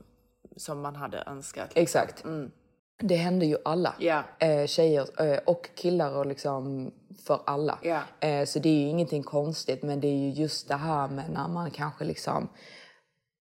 som 0.56 0.80
man 0.80 0.96
hade 0.96 1.22
önskat. 1.26 1.70
exakt. 1.74 2.24
Det 3.02 3.16
händer 3.16 3.46
ju 3.46 3.56
alla. 3.64 3.94
Eh, 4.38 4.66
tjejer 4.66 5.32
eh, 5.32 5.38
och 5.38 5.68
killar 5.74 6.16
och 6.16 6.26
liksom 6.26 6.90
för 7.26 7.40
alla. 7.46 7.78
Eh, 8.20 8.44
så 8.44 8.58
det 8.58 8.68
är 8.68 8.74
ju 8.74 8.88
ingenting 8.88 9.22
konstigt 9.22 9.82
men 9.82 10.00
det 10.00 10.08
är 10.08 10.16
ju 10.16 10.30
just 10.30 10.68
det 10.68 10.76
här 10.76 11.08
med 11.08 11.30
när 11.30 11.48
man 11.48 11.70
kanske 11.70 12.04
liksom 12.04 12.48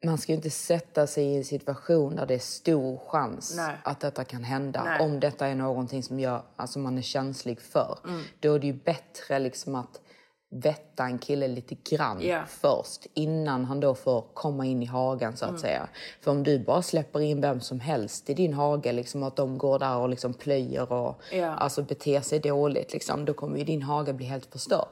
man 0.06 0.18
ska 0.18 0.32
ju 0.32 0.36
inte 0.36 0.50
sätta 0.50 1.08
sig 1.08 1.26
i 1.26 1.38
en 1.38 1.46
situation 1.46 2.16
där 2.16 2.26
det 2.26 2.34
är 2.34 2.40
stor 2.40 2.98
chans 3.08 3.54
Nej. 3.58 3.76
att 3.84 4.00
detta 4.00 4.24
kan 4.24 4.44
hända. 4.44 4.84
Nej. 4.84 5.02
Om 5.02 5.20
detta 5.20 5.48
är 5.48 5.56
någonting 5.56 6.04
som 6.04 6.20
gör, 6.20 6.42
alltså 6.56 6.80
man 6.80 6.98
är 6.98 7.02
känslig 7.02 7.62
för. 7.62 8.00
Då 8.40 8.54
är 8.54 8.60
det 8.60 8.68
ju 8.68 8.74
bättre 8.74 9.40
liksom 9.40 9.76
att 9.76 10.02
vätta 10.50 11.04
en 11.04 11.18
kille 11.20 11.48
lite 11.48 11.76
grann 11.90 12.22
Ja. 12.22 12.42
först 12.48 13.08
innan 13.14 13.66
han 13.66 13.80
då 13.80 13.96
får 13.96 14.24
komma 14.34 14.66
in 14.66 14.84
i 14.84 14.86
hagen 14.86 15.38
så 15.38 15.46
att 15.46 15.60
säga. 15.60 15.88
För 16.22 16.32
om 16.32 16.44
du 16.44 16.60
bara 16.60 16.82
släpper 16.82 17.20
in 17.20 17.42
vem 17.42 17.62
som 17.62 17.80
helst 17.80 18.30
i 18.30 18.34
din 18.34 18.54
hage, 18.54 18.92
liksom 18.92 19.24
att 19.24 19.36
de 19.36 19.58
går 19.58 19.80
där 19.80 19.98
och 19.98 20.10
liksom 20.10 20.34
plöjer 20.34 20.92
och 20.94 21.22
Ja. 21.32 21.48
alltså 21.56 21.82
beter 21.84 22.22
sig 22.22 22.40
dåligt, 22.40 22.94
liksom, 22.94 23.26
då 23.26 23.34
kommer 23.34 23.58
ju 23.58 23.64
din 23.64 23.82
hage 23.82 24.14
bli 24.14 24.26
helt 24.26 24.46
förstörd. 24.46 24.88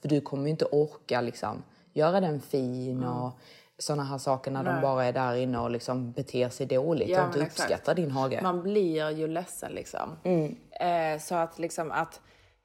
För 0.00 0.08
du 0.08 0.20
kommer 0.20 0.44
ju 0.44 0.50
inte 0.50 0.64
orka 0.64 1.20
liksom, 1.20 1.62
göra 1.92 2.20
den 2.20 2.40
fin 2.40 3.04
och 3.04 3.30
sådana 3.78 4.04
här 4.04 4.18
saker 4.18 4.50
när 4.50 4.64
de 4.64 4.80
bara 4.82 5.04
är 5.04 5.12
där 5.12 5.34
inne 5.34 5.58
och 5.58 5.70
liksom 5.70 6.12
beter 6.12 6.48
sig 6.48 6.66
dåligt 6.66 7.08
Ja, 7.08 7.20
och 7.20 7.26
inte 7.26 7.40
exakt. 7.42 7.60
uppskattar 7.60 7.94
din 7.94 8.10
hage. 8.10 8.40
Man 8.42 8.62
blir 8.62 9.10
ju 9.10 9.28
ledsen 9.28 9.72
liksom. 9.72 10.10
Mm. 10.24 10.56
Eh, 10.70 11.20
så 11.20 11.34
att 11.34 11.58
liksom 11.58 11.90
att 11.92 12.20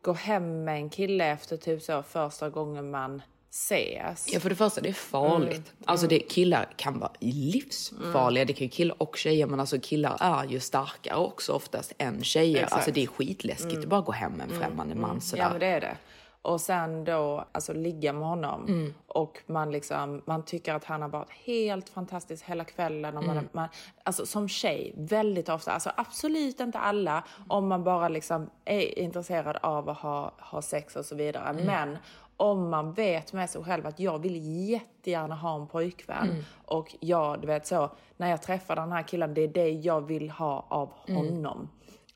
gå 0.05 0.13
hem 0.13 0.63
med 0.63 0.75
en 0.75 0.89
kille 0.89 1.25
efter 1.25 1.57
typ 1.57 1.81
så 1.81 2.03
första 2.03 2.49
gången 2.49 2.91
man 2.91 3.21
ses. 3.51 4.33
Ja, 4.33 4.39
för 4.39 4.49
det 4.49 4.55
första, 4.55 4.81
det 4.81 4.89
är 4.89 4.93
farligt. 4.93 5.73
Alltså 5.85 6.07
det, 6.07 6.19
killar 6.19 6.69
kan 6.75 6.99
vara 6.99 7.11
livsfarliga. 7.19 8.45
Det 8.45 8.53
kan 8.53 8.67
ju 8.67 8.71
killar 8.71 9.01
och 9.01 9.17
tjejer, 9.17 9.47
men 9.47 9.59
alltså 9.59 9.79
killar 9.81 10.17
är 10.19 10.45
ju 10.45 10.59
starkare 10.59 11.17
också 11.17 11.53
oftast 11.53 11.93
än 11.97 12.23
tjejer. 12.23 12.57
Exakt. 12.57 12.73
Alltså 12.73 12.91
det 12.91 13.03
är 13.03 13.07
skitläskigt 13.07 13.77
att 13.77 13.85
bara 13.85 14.01
gå 14.01 14.11
hem 14.11 14.31
med 14.31 14.51
en 14.51 14.59
främmande 14.59 14.95
man 14.95 15.21
sådär. 15.21 15.43
Ja 15.43 15.49
men 15.49 15.59
det 15.59 15.65
är 15.65 15.81
det. 15.81 15.97
Och 16.45 16.61
sen 16.61 17.03
då 17.03 17.45
alltså 17.51 17.73
ligga 17.73 18.13
med 18.13 18.27
honom. 18.27 18.93
Och 19.07 19.41
man 19.45 19.71
liksom 19.71 20.21
man 20.25 20.43
tycker 20.43 20.73
att 20.73 20.83
han 20.83 21.01
har 21.01 21.09
varit 21.09 21.31
helt 21.31 21.89
fantastisk 21.89 22.45
hela 22.45 22.63
kvällen. 22.63 23.17
Och 23.17 23.23
man, 23.23 23.49
man, 23.51 23.67
alltså 24.03 24.25
som 24.25 24.47
tjej 24.47 24.93
väldigt 24.97 25.49
ofta, 25.49 25.71
alltså 25.71 25.91
absolut 25.97 26.59
inte 26.59 26.79
alla 26.79 27.23
om 27.47 27.67
man 27.67 27.83
bara 27.83 28.09
liksom 28.09 28.49
är 28.65 28.99
intresserad 28.99 29.57
av 29.61 29.89
att 29.89 29.97
ha, 29.97 30.31
ha 30.37 30.61
sex 30.61 30.95
och 30.95 31.05
så 31.05 31.15
vidare. 31.15 31.53
Men 31.53 31.97
om 32.37 32.69
man 32.69 32.93
vet 32.93 33.33
med 33.33 33.49
sig 33.49 33.63
själv 33.63 33.87
att 33.87 33.99
jag 33.99 34.19
vill 34.19 34.67
jättegärna 34.69 35.35
ha 35.35 35.55
en 35.55 35.67
pojkvän. 35.67 36.45
Och 36.65 36.95
jag, 36.99 37.41
du 37.41 37.47
vet 37.47 37.67
så, 37.67 37.89
när 38.17 38.29
jag 38.29 38.41
träffar 38.41 38.75
den 38.75 38.91
här 38.91 39.03
killen, 39.03 39.33
det 39.33 39.41
är 39.41 39.47
det 39.47 39.69
jag 39.69 40.01
vill 40.01 40.29
ha 40.29 40.65
av 40.69 40.89
honom. 41.07 41.69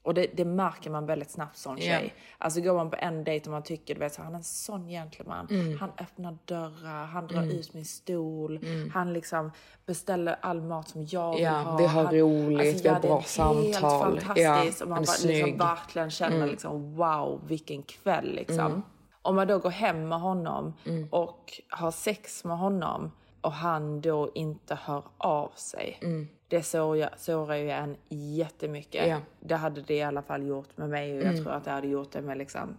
Och 0.10 0.16
det, 0.16 0.28
det 0.34 0.46
märker 0.46 0.90
man 0.90 1.06
väldigt 1.06 1.32
snabbt 1.32 1.58
som 1.58 1.78
tjej. 1.78 2.14
Alltså 2.38 2.62
går 2.62 2.74
man 2.74 2.90
på 2.90 2.96
en 3.00 3.24
dejt 3.24 3.46
och 3.46 3.52
man 3.52 3.64
tycker, 3.64 3.94
du 3.94 4.00
vet, 4.00 4.14
så, 4.14 4.22
han 4.22 4.34
är 4.34 4.38
en 4.38 4.44
sån 4.44 4.88
gentleman. 4.88 5.48
Han 5.80 5.92
öppnar 5.98 6.38
dörrar, 6.46 7.06
han 7.06 7.28
drar 7.28 7.44
ut 7.44 7.74
min 7.74 7.86
stol, 7.86 8.60
han 8.94 9.14
liksom 9.14 9.52
beställer 9.86 10.36
all 10.42 10.62
mat 10.62 10.90
som 10.90 11.06
jag 11.06 11.34
vill 11.34 11.44
Ja, 11.44 11.52
ha. 11.52 11.78
vi 11.78 11.86
har 11.86 12.04
han, 12.04 12.14
roligt, 12.16 12.86
vi 12.86 12.88
har 12.90 13.00
det 13.00 13.08
är 13.08 13.10
bra 13.10 13.16
helt 13.16 13.28
samtal. 13.28 14.20
fantastiskt. 14.20 14.80
Ja, 14.80 14.86
och 14.86 14.90
man 14.90 15.04
bara, 15.04 15.28
liksom, 15.28 15.58
verkligen 15.58 16.10
känner 16.10 16.48
liksom, 16.48 16.96
wow, 16.96 17.42
vilken 17.48 17.84
kväll 17.84 18.36
liksom. 18.36 18.84
Om 19.22 19.36
man 19.36 19.48
då 19.48 19.60
går 19.60 19.70
hem 19.70 20.08
med 20.08 20.20
honom 20.22 20.74
och 21.12 21.62
har 21.70 21.92
sex 21.92 22.44
med 22.44 22.58
honom 22.58 23.12
och 23.42 23.52
han 23.52 24.02
då 24.02 24.32
inte 24.36 24.76
hör 24.82 25.04
av 25.18 25.52
sig. 25.56 26.00
Det 26.50 26.64
sårar, 26.64 27.56
ju 27.56 27.70
en 27.70 27.98
jättemycket. 28.10 29.08
Ja. 29.08 29.22
Det 29.40 29.56
hade 29.56 29.82
det 29.82 29.96
i 29.96 30.02
alla 30.02 30.22
fall 30.22 30.48
gjort 30.48 30.78
med 30.78 30.90
mig 30.90 31.20
och 31.20 31.26
jag 31.26 31.38
tror 31.38 31.52
att 31.52 31.66
det 31.66 31.72
hade 31.72 31.88
gjort 31.88 32.12
det 32.12 32.22
med 32.22 32.38
liksom 32.38 32.78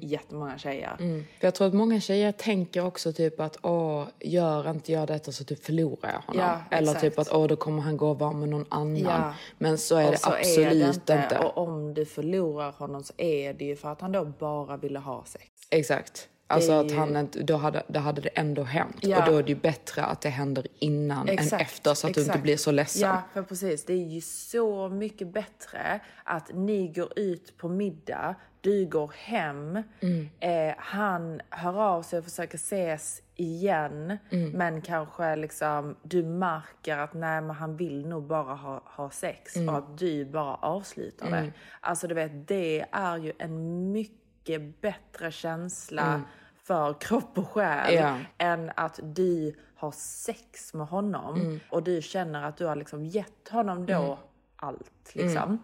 jättemånga 0.00 0.58
tjejer. 0.58 0.96
För 0.96 1.46
jag 1.46 1.54
tror 1.54 1.66
att 1.66 1.74
många 1.74 2.00
tjejer 2.00 2.32
tänker 2.32 2.84
också 2.84 3.12
typ 3.12 3.40
att 3.40 3.56
åh, 3.62 4.04
gör 4.20 4.70
inte 4.70 4.92
jag 4.92 5.08
detta 5.08 5.32
så 5.32 5.44
typ 5.44 5.64
förlorar 5.64 6.12
jag 6.12 6.20
honom. 6.20 6.42
Ja, 6.70 6.76
Eller 6.76 6.82
exakt. 6.82 7.00
typ 7.00 7.18
att 7.18 7.32
åh, 7.32 7.46
då 7.46 7.56
kommer 7.56 7.82
han 7.82 7.96
gå 7.96 8.10
och 8.10 8.18
vara 8.18 8.32
med 8.32 8.48
någon 8.48 8.66
annan. 8.68 8.96
Ja. 8.96 9.34
Men 9.58 9.78
så 9.78 9.96
är 9.96 10.04
Och 10.04 10.10
det 10.10 10.18
så 10.18 10.30
absolut 10.30 11.10
är 11.10 11.16
det 11.16 11.22
inte. 11.22 11.38
Och 11.38 11.58
om 11.58 11.94
du 11.94 12.04
förlorar 12.04 12.72
honom 12.72 13.02
så 13.04 13.12
är 13.16 13.54
det 13.54 13.64
ju 13.64 13.76
för 13.76 13.88
att 13.88 14.00
han 14.00 14.12
då 14.12 14.24
bara 14.24 14.76
ville 14.76 14.98
ha 14.98 15.24
sex. 15.24 15.46
Exakt. 15.70 16.28
Alltså 16.50 16.72
att 16.72 16.92
han 16.92 17.16
inte, 17.16 17.42
då 17.42 17.56
hade, 17.56 17.82
då 17.88 18.00
hade 18.00 18.20
det 18.20 18.28
ändå 18.28 18.62
hänt. 18.62 18.96
Ja. 19.00 19.18
Och 19.18 19.32
då 19.32 19.38
är 19.38 19.42
det 19.42 19.48
ju 19.48 19.54
bättre 19.60 20.02
att 20.04 20.20
det 20.20 20.28
händer 20.28 20.66
innan 20.78 21.28
än 21.28 21.38
efter 21.38 21.94
så 21.94 22.06
att 22.06 22.14
du 22.14 22.20
inte 22.20 22.30
exakt. 22.30 22.42
blir 22.42 22.56
så 22.56 22.70
ledsen. 22.70 23.08
Ja, 23.08 23.22
för 23.32 23.42
precis. 23.42 23.84
Det 23.84 23.92
är 23.92 24.06
ju 24.08 24.20
så 24.20 24.88
mycket 24.88 25.28
bättre 25.32 26.00
att 26.24 26.50
ni 26.54 26.88
går 26.88 27.18
ut 27.18 27.56
på 27.56 27.68
middag, 27.68 28.34
du 28.60 28.86
går 28.86 29.12
hem, 29.16 29.82
Mm. 30.00 30.28
eh, 30.40 30.74
han 30.78 31.40
hör 31.50 31.80
av 31.82 32.02
sig 32.02 32.18
och 32.18 32.24
försöker 32.24 32.58
ses 32.58 33.22
igen, 33.36 34.18
Mm. 34.30 34.50
men 34.50 34.82
kanske 34.82 35.36
liksom 35.36 35.96
du 36.02 36.22
märker 36.24 36.96
att 36.98 37.14
nej, 37.14 37.40
men 37.40 37.56
han 37.56 37.76
vill 37.76 38.06
nog 38.06 38.22
bara 38.26 38.54
ha, 38.54 38.82
ha 38.96 39.10
sex 39.10 39.56
Mm. 39.56 39.68
och 39.68 39.78
att 39.78 39.98
du 39.98 40.24
bara 40.24 40.54
avslutar 40.54 41.30
det. 41.30 41.52
Alltså 41.80 42.06
du 42.08 42.14
vet, 42.14 42.48
det 42.48 42.84
är 42.92 43.16
ju 43.16 43.32
en 43.38 43.92
mycket 43.92 44.80
bättre 44.80 45.30
känsla 45.32 46.22
för 46.70 47.00
kropp 47.00 47.38
och 47.38 47.48
själ 47.48 47.94
Mm. 47.98 48.04
Ja. 48.38 48.46
än 48.46 48.70
att 48.76 49.00
du 49.02 49.54
har 49.76 49.90
sex 49.96 50.74
med 50.74 50.86
honom 50.86 51.40
Mm. 51.40 51.60
och 51.70 51.82
du 51.82 52.02
känner 52.02 52.42
att 52.42 52.56
du 52.56 52.66
har 52.66 52.76
liksom 52.76 53.04
gett 53.04 53.48
honom 53.50 53.86
då 53.86 54.18
allt. 54.56 55.10
Liksom. 55.14 55.58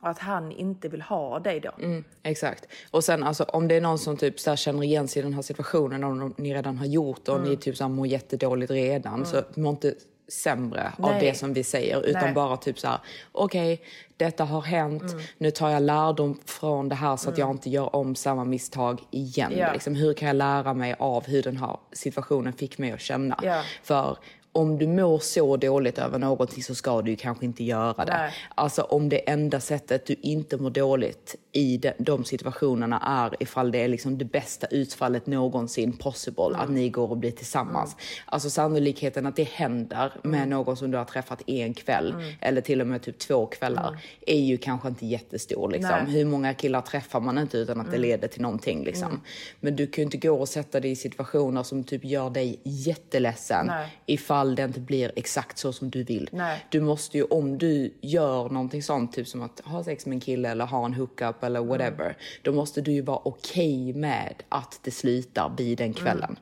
Och 0.00 0.08
att 0.08 0.18
han 0.18 0.52
inte 0.52 0.88
vill 0.88 1.02
ha 1.02 1.38
dig 1.38 1.60
då. 1.60 1.70
Mm, 1.78 2.04
exakt. 2.22 2.66
Och 2.90 3.04
sen 3.04 3.22
alltså, 3.22 3.44
om 3.44 3.68
det 3.68 3.74
är 3.74 3.80
någon 3.80 3.98
som 3.98 4.16
typ 4.16 4.40
så 4.40 4.50
här, 4.50 4.56
känner 4.56 4.82
igen 4.82 5.08
sig 5.08 5.20
i 5.20 5.22
den 5.22 5.34
här 5.34 5.42
situationen, 5.42 6.04
om 6.04 6.34
ni 6.38 6.54
redan 6.54 6.78
har 6.78 6.86
gjort 6.86 7.24
det 7.24 7.32
och 7.32 7.38
Mm. 7.38 7.50
ni 7.50 7.56
typ 7.56 7.76
så 7.76 7.84
här, 7.84 7.88
mår 7.88 8.06
jättedåligt 8.06 8.70
redan, 8.70 9.26
så 9.26 9.42
må 9.54 9.70
inte 9.70 9.94
sämre 10.32 10.92
av 10.98 11.10
Nej. 11.10 11.20
det 11.20 11.34
som 11.38 11.52
vi 11.52 11.64
säger, 11.64 12.06
utan 12.06 12.22
Nej. 12.22 12.32
bara 12.34 12.56
typ 12.56 12.78
så 12.78 12.88
här, 12.88 12.98
okej, 13.32 13.80
detta 14.16 14.44
har 14.44 14.60
hänt, 14.62 15.02
Mm. 15.02 15.22
nu 15.38 15.50
tar 15.50 15.70
jag 15.70 15.82
lärdom 15.82 16.40
från 16.44 16.88
det 16.88 16.94
här 16.94 17.16
så 17.16 17.30
att 17.30 17.38
jag 17.38 17.50
inte 17.50 17.70
gör 17.70 17.96
om 17.96 18.14
samma 18.14 18.44
misstag 18.44 19.00
igen. 19.10 19.52
Ja. 19.56 19.72
Liksom, 19.72 19.94
hur 19.94 20.14
kan 20.14 20.28
jag 20.28 20.36
lära 20.36 20.74
mig 20.74 20.94
av 20.98 21.26
hur 21.26 21.42
den 21.42 21.56
här 21.56 21.76
situationen 21.92 22.52
fick 22.52 22.78
mig 22.78 22.92
att 22.92 23.00
känna? 23.00 23.38
Ja. 23.42 23.62
För 23.82 24.16
om 24.52 24.78
du 24.78 24.86
mår 24.86 25.18
så 25.18 25.56
dåligt 25.56 25.98
över 25.98 26.18
någonting 26.18 26.62
så 26.62 26.74
ska 26.74 27.02
du 27.02 27.16
kanske 27.16 27.44
inte 27.44 27.64
göra 27.64 28.04
det. 28.04 28.12
Nej. 28.18 28.32
Alltså 28.54 28.82
om 28.82 29.08
det 29.08 29.30
enda 29.30 29.60
sättet 29.60 30.06
du 30.06 30.14
inte 30.22 30.56
mår 30.56 30.70
dåligt 30.70 31.36
i 31.52 31.80
de, 31.98 32.24
situationerna 32.24 33.00
är 33.06 33.42
ifall 33.42 33.70
det 33.72 33.78
är 33.78 33.88
liksom 33.88 34.18
det 34.18 34.24
bästa 34.24 34.66
utfallet 34.66 35.26
någonsin 35.26 35.92
possible, 35.96 36.44
Mm. 36.46 36.60
att 36.60 36.70
ni 36.70 36.88
går 36.88 37.10
och 37.10 37.16
blir 37.16 37.30
tillsammans. 37.30 37.96
Alltså 38.26 38.50
sannolikheten 38.50 39.26
att 39.26 39.36
det 39.36 39.48
händer 39.48 40.12
med 40.22 40.38
Mm. 40.38 40.50
någon 40.50 40.76
som 40.76 40.90
du 40.90 40.98
har 40.98 41.04
träffat 41.04 41.42
en 41.46 41.74
kväll, 41.74 42.14
eller 42.40 42.60
till 42.60 42.80
och 42.80 42.86
med 42.86 43.02
typ 43.02 43.18
två 43.18 43.46
kvällar, 43.46 43.98
är 44.26 44.40
ju 44.40 44.56
kanske 44.56 44.88
inte 44.88 45.06
jättestor. 45.06 45.70
Liksom. 45.70 45.90
Mm. 45.90 46.04
Nej. 46.04 46.14
Mm. 46.14 46.14
Hur 46.18 46.24
många 46.32 46.54
killar 46.54 46.80
träffar 46.80 47.20
man 47.20 47.38
inte 47.38 47.58
utan 47.58 47.80
att 47.80 47.90
det 47.90 47.98
leder 47.98 48.28
till 48.28 48.42
någonting? 48.42 48.84
Liksom. 48.84 49.20
Men 49.60 49.76
du 49.76 49.86
kan 49.86 50.02
ju 50.02 50.04
inte 50.04 50.16
gå 50.28 50.32
och 50.40 50.48
sätta 50.48 50.80
dig 50.80 50.90
i 50.90 50.96
situationer 50.96 51.62
som 51.62 51.84
typ 51.84 52.04
gör 52.04 52.30
dig 52.30 52.60
jätteledsen 52.64 53.66
Nej. 53.66 53.88
ifall 54.06 54.54
det 54.54 54.62
inte 54.64 54.80
blir 54.80 55.12
exakt 55.16 55.58
så 55.58 55.72
som 55.72 55.90
du 55.90 56.02
vill. 56.04 56.28
Nej. 56.32 56.66
Du 56.70 56.80
måste 56.80 57.16
ju, 57.18 57.24
om 57.24 57.58
du 57.58 57.94
gör 58.00 58.48
någonting 58.48 58.82
sånt, 58.82 59.12
typ 59.12 59.28
som 59.28 59.42
att 59.42 59.60
ha 59.64 59.84
sex 59.84 60.06
med 60.06 60.14
en 60.14 60.20
kille 60.20 60.48
eller 60.50 60.66
ha 60.66 60.84
en 60.84 60.94
hookup 60.94 61.39
eller 61.44 61.60
whatever, 61.60 62.16
då 62.42 62.52
måste 62.52 62.80
du 62.80 62.92
ju 62.92 63.02
vara 63.02 63.20
okej 63.22 63.92
med 63.92 64.34
att 64.48 64.80
det 64.82 64.90
slutar 64.90 65.52
vid 65.56 65.78
den 65.78 65.92
kvällen. 65.92 66.38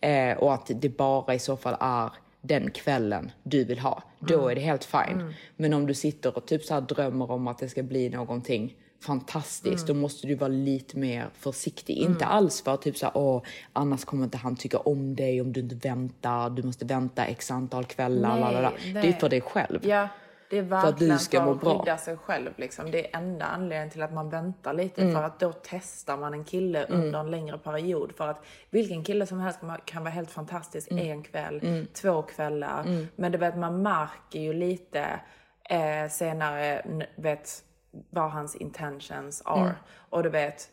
Eh, 0.00 0.38
och 0.38 0.54
att 0.54 0.70
det 0.74 0.88
bara 0.88 1.34
i 1.34 1.38
så 1.38 1.56
fall 1.56 1.76
är 1.80 2.10
den 2.40 2.70
kvällen 2.70 3.30
du 3.42 3.64
vill 3.64 3.78
ha. 3.78 4.02
Då 4.18 4.48
är 4.48 4.54
det 4.54 4.60
helt 4.60 4.84
fine. 4.84 5.34
Men 5.56 5.72
om 5.72 5.86
du 5.86 5.94
sitter 5.94 6.36
och 6.36 6.46
typ 6.46 6.64
så 6.64 6.80
drömmer 6.80 7.30
om 7.30 7.48
att 7.48 7.58
det 7.58 7.68
ska 7.68 7.82
bli 7.82 8.08
någonting 8.08 8.76
fantastiskt, 9.00 9.86
då 9.86 9.94
måste 9.94 10.26
du 10.26 10.34
vara 10.34 10.48
lite 10.48 10.98
mer 10.98 11.28
försiktig. 11.38 11.96
Inte 11.96 12.24
alls 12.26 12.62
för 12.62 12.74
att 12.74 12.82
typ 12.82 12.96
så 12.96 13.06
här, 13.06 13.16
åh, 13.16 13.42
annars 13.72 14.04
kommer 14.04 14.24
inte 14.24 14.38
han 14.38 14.56
tycka 14.56 14.78
om 14.78 15.16
dig 15.16 15.40
om 15.40 15.52
du 15.52 15.60
inte 15.60 15.74
väntar, 15.74 16.50
du 16.50 16.62
måste 16.62 16.84
vänta 16.84 17.24
x 17.24 17.50
antal 17.50 17.84
kvällar. 17.84 18.72
Nej. 18.84 18.92
Det 18.92 19.08
är 19.08 19.12
för 19.12 19.28
dig 19.28 19.40
själv. 19.40 19.86
Ja, 19.86 20.08
det 20.52 20.58
är 20.58 20.68
För 20.68 20.76
att 20.76 20.82
du 20.84 20.88
verkligen 20.90 21.18
ska 21.18 21.38
för 21.38 21.44
må 21.46 21.52
att 21.52 21.60
bra. 21.60 21.78
skydda 21.78 21.96
sig 21.98 22.16
själv. 22.16 22.50
Liksom. 22.56 22.90
Det 22.90 23.06
är 23.14 23.18
enda 23.18 23.44
anledningen 23.46 23.90
till 23.90 24.02
att 24.02 24.12
man 24.12 24.30
väntar 24.30 24.72
lite. 24.72 25.02
Mm. 25.02 25.14
För 25.14 25.22
att 25.22 25.40
då 25.40 25.52
testar 25.62 26.16
man 26.16 26.34
en 26.34 26.44
kille 26.44 26.84
under 26.88 27.20
en 27.20 27.30
längre 27.30 27.58
period. 27.58 28.12
För 28.16 28.28
att 28.28 28.44
vilken 28.70 29.04
kille 29.04 29.26
som 29.26 29.40
helst 29.40 29.60
kan- 29.84 30.02
vara 30.02 30.12
helt 30.14 30.30
fantastisk 30.30 30.90
Mm. 30.90 31.10
en 31.10 31.22
kväll, 31.22 31.86
två 31.94 32.22
kvällar. 32.22 33.06
Men 33.16 33.32
du 33.32 33.38
vet, 33.38 33.56
man 33.56 33.82
märker 33.82 34.38
ju 34.40 34.52
lite 34.52 35.20
eh, 35.70 36.08
senare 36.10 36.82
vet, 37.16 37.48
vad 38.10 38.30
hans 38.30 38.56
intentions 38.56 39.42
are. 39.44 39.60
Mm. 39.60 39.72
Och 40.10 40.22
du 40.22 40.28
vet, 40.28 40.68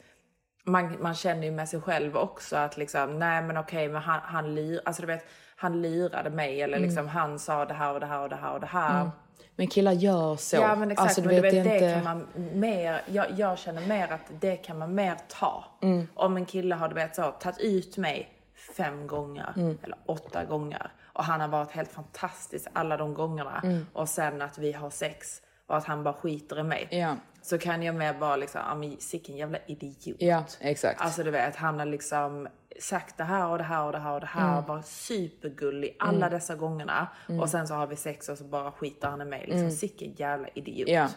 man, 0.65 1.01
man 1.01 1.13
känner 1.15 1.43
ju 1.43 1.51
med 1.51 1.69
sig 1.69 1.81
själv 1.81 2.17
också 2.17 2.55
att 2.57 2.77
liksom, 2.77 3.19
nej 3.19 3.41
men 3.41 3.57
okej, 3.57 3.87
men 3.89 4.01
han, 4.01 4.19
han, 4.23 4.55
lir, 4.55 4.81
alltså 4.85 5.01
du 5.01 5.07
vet, 5.07 5.25
han 5.55 5.81
lirade 5.81 6.29
mig 6.29 6.61
eller 6.61 6.79
liksom 6.79 6.97
Mm. 7.03 7.07
han 7.15 7.39
sa 7.39 7.65
det 7.65 7.73
här 7.73 7.93
och 7.93 7.99
det 7.99 8.05
här 8.05 8.21
och 8.23 8.29
det 8.29 8.35
här 8.35 8.53
och 8.53 8.59
det 8.59 8.65
här. 8.67 9.09
Men 9.59 9.67
killar 9.67 9.91
gör 9.91 10.35
så. 10.35 10.55
Ja 10.55 10.75
men 10.75 10.91
exakt, 10.91 11.05
Alltså, 11.07 11.21
du 11.21 11.27
men 11.27 11.35
du 11.35 11.41
vet, 11.41 11.51
det 11.51 11.59
inte... 11.75 11.93
kan 11.93 12.03
man 12.03 12.27
mer, 12.53 13.01
jag, 13.05 13.25
jag 13.37 13.57
känner 13.57 13.87
mer 13.87 14.11
att 14.11 14.31
det 14.39 14.55
kan 14.55 14.77
man 14.77 14.95
mer 14.95 15.15
ta. 15.27 15.65
Mm. 15.81 16.07
Om 16.13 16.37
en 16.37 16.45
kille 16.45 16.75
har 16.75 16.87
du 16.89 16.95
vet 16.95 17.15
så, 17.15 17.31
tagit 17.31 17.59
ut 17.59 17.97
mig 17.97 18.29
fem 18.77 19.07
gånger 19.07 19.53
Mm. 19.55 19.77
eller 19.83 19.97
åtta 20.05 20.45
gånger 20.45 20.91
och 21.03 21.23
han 21.23 21.41
har 21.41 21.47
varit 21.47 21.71
helt 21.71 21.91
fantastisk 21.91 22.67
alla 22.73 22.97
de 22.97 23.13
gångerna 23.13 23.61
Mm. 23.63 23.85
och 23.93 24.09
sen 24.09 24.41
att 24.41 24.57
vi 24.57 24.71
har 24.71 24.89
sex 24.89 25.41
och 25.67 25.77
att 25.77 25.85
han 25.85 26.03
bara 26.03 26.13
skiter 26.13 26.59
i 26.59 26.63
mig. 26.63 26.87
Ja. 26.91 27.15
Så 27.41 27.57
kan 27.57 27.83
jag 27.83 27.95
mer 27.95 28.13
bara 28.13 28.35
liksom, 28.35 28.61
men 28.79 28.97
sicken 28.99 29.37
jävla 29.37 29.57
idiot. 29.67 30.15
Ja, 30.19 30.43
exakt. 30.59 31.01
Alltså 31.01 31.23
du 31.23 31.31
vet, 31.31 31.55
han 31.55 31.79
har 31.79 31.85
liksom 31.85 32.47
sagt 32.81 33.17
det 33.17 33.23
här 33.23 33.47
och 33.47 33.57
det 33.57 33.63
här 33.63 33.83
och 33.85 33.91
det 33.91 33.97
här 33.97 34.13
och 34.13 34.19
det 34.19 34.27
här. 34.27 34.53
Mm. 34.53 34.65
Var 34.65 34.81
supergullig 34.81 35.95
alla 35.99 36.29
dessa 36.29 36.55
gångerna. 36.55 37.07
Och 37.41 37.49
sen 37.49 37.67
så 37.67 37.73
har 37.73 37.87
vi 37.87 37.95
sex 37.95 38.29
och 38.29 38.37
så 38.37 38.43
bara 38.43 38.71
skiter 38.71 39.07
han 39.07 39.21
i 39.21 39.25
mig. 39.25 39.45
Liksom, 39.47 39.71
Sicken 39.71 40.13
jävla 40.17 40.47
idiot. 40.53 40.89
Mm. 40.89 41.01
Ja. 41.01 41.07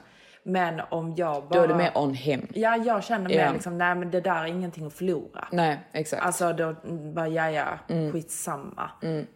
Men 0.45 0.81
om 0.91 1.15
jag 1.15 1.49
bara... 1.49 1.59
Då 1.59 1.65
är 1.65 1.69
det 1.69 1.75
mer 1.75 1.91
on 1.95 2.15
him. 2.15 2.47
Ja, 2.55 2.77
jag 2.77 3.05
känner 3.05 3.29
mer 3.29 3.39
Ja. 3.47 3.53
liksom, 3.53 3.79
nej 3.79 3.95
men 3.95 4.11
det 4.11 4.21
där 4.21 4.43
är 4.43 4.47
ingenting 4.47 4.87
att 4.87 4.93
förlora. 4.93 5.49
Nej, 5.53 5.81
exakt. 5.93 6.23
Alltså 6.23 6.53
då 6.53 6.75
mm, 6.85 7.15
bara, 7.15 7.29
ja 7.29 7.51
ja, 7.51 7.79
skitsamma. 8.13 8.91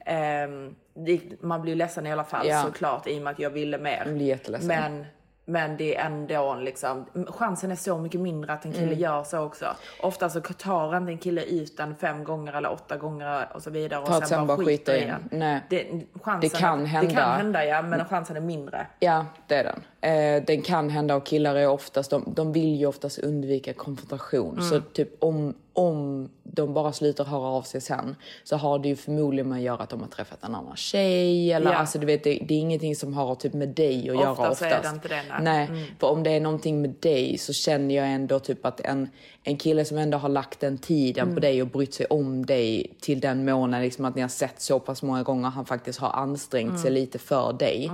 Ehm, 0.06 0.74
det, 0.94 1.42
man 1.42 1.62
blir 1.62 1.74
ledsen 1.74 2.06
i 2.06 2.12
alla 2.12 2.24
fall 2.24 2.46
Ja. 2.48 2.62
såklart 2.62 3.06
i 3.06 3.18
och 3.18 3.22
med 3.22 3.30
att 3.30 3.38
jag 3.38 3.50
ville 3.50 3.78
mer. 3.78 4.02
Man 4.04 4.14
blir 4.14 4.26
jätteledsen. 4.26 4.68
Men 4.68 5.06
Men 5.48 5.76
det 5.76 5.96
är 5.96 6.06
ändå 6.06 6.54
liksom, 6.54 7.06
chansen 7.28 7.70
är 7.70 7.76
så 7.76 7.98
mycket 7.98 8.20
mindre 8.20 8.52
att 8.52 8.64
en 8.64 8.72
kille 8.72 8.94
gör 8.94 9.24
så 9.24 9.38
också. 9.38 9.66
Ofta 10.00 10.28
så 10.28 10.40
tar 10.40 10.96
inte 10.96 11.12
en 11.12 11.18
kille 11.18 11.42
ut 11.42 11.76
den 11.76 11.96
fem 11.96 12.24
gånger 12.24 12.52
eller 12.52 12.72
åtta 12.72 12.96
gånger 12.96 13.48
och 13.52 13.62
så 13.62 13.70
vidare 13.70 14.00
och 14.00 14.08
att 14.08 14.28
sen 14.28 14.46
bara 14.46 14.56
skita 14.56 14.96
i. 14.96 15.12
Nej. 15.30 15.60
Det, 15.70 15.86
chansen 16.22 16.50
Det 16.52 16.58
kan 16.58 16.86
hända. 16.86 17.08
Det 17.08 17.14
kan 17.14 17.36
hända 17.36 17.64
ja, 17.64 17.82
men 17.82 18.04
chansen 18.04 18.36
är 18.36 18.40
mindre. 18.40 18.86
Ja, 18.98 19.26
det 19.46 19.54
är 19.54 19.64
den. 19.64 19.82
Eh, 20.06 20.42
den 20.46 20.62
kan 20.62 20.90
hända 20.90 21.16
och 21.16 21.26
killar 21.26 21.54
är 21.56 21.68
oftast, 21.68 22.10
de, 22.10 22.24
de 22.26 22.52
vill 22.52 22.74
ju 22.76 22.86
oftast 22.86 23.18
undvika 23.18 23.72
konfrontation. 23.72 24.62
Så 24.62 24.80
typ 24.80 25.08
om, 25.24 25.54
om 25.72 26.28
de 26.42 26.74
bara 26.74 26.92
slutar 26.92 27.24
höra 27.24 27.46
av 27.48 27.62
sig 27.62 27.80
sen 27.80 28.16
så 28.44 28.56
har 28.56 28.78
det 28.78 28.88
ju 28.88 28.96
förmodligen 28.96 29.48
med 29.48 29.56
att 29.56 29.62
göra 29.64 29.82
att 29.82 29.90
de 29.90 30.00
har 30.00 30.08
träffat 30.08 30.44
en 30.44 30.54
annan 30.54 30.76
tjej. 30.76 31.52
Eller, 31.52 31.70
Ja. 31.72 31.76
alltså, 31.76 31.98
du 31.98 32.06
vet, 32.06 32.24
det, 32.24 32.30
det 32.48 32.54
är 32.54 32.58
ingenting 32.58 32.96
som 32.96 33.14
har 33.14 33.34
typ 33.34 33.52
med 33.54 33.68
dig 33.68 33.98
att 34.10 34.16
göra 34.16 34.30
Oftast 34.30 34.62
oftast. 34.62 34.74
är 34.74 34.82
det 34.82 34.94
inte 34.94 35.08
det, 35.08 35.22
nej. 35.42 35.66
Mm. 35.66 35.84
för 35.98 36.06
om 36.06 36.22
det 36.22 36.30
är 36.30 36.40
någonting 36.40 36.80
med 36.82 36.94
dig 37.00 37.38
så 37.38 37.52
känner 37.52 37.94
jag 37.94 38.08
ändå 38.12 38.38
typ 38.38 38.66
att 38.66 38.80
en, 38.80 39.08
en 39.42 39.56
kille 39.56 39.84
som 39.84 39.98
ändå 39.98 40.18
har 40.18 40.28
lagt 40.28 40.60
den 40.60 40.78
tiden 40.78 41.22
Mm. 41.22 41.34
på 41.34 41.40
dig 41.40 41.62
och 41.62 41.68
brytt 41.68 41.94
sig 41.94 42.06
om 42.06 42.46
dig 42.46 42.92
till 43.00 43.20
den 43.20 43.44
månaden 43.44 43.84
liksom 43.84 44.04
att 44.04 44.14
ni 44.14 44.20
har 44.22 44.28
sett 44.28 44.60
så 44.60 44.80
pass 44.80 45.02
många 45.02 45.22
gånger 45.22 45.48
han 45.48 45.66
faktiskt 45.66 45.98
har 45.98 46.10
ansträngt 46.10 46.70
Mm. 46.70 46.82
sig 46.82 46.90
lite 46.90 47.18
för 47.18 47.52
dig. 47.52 47.90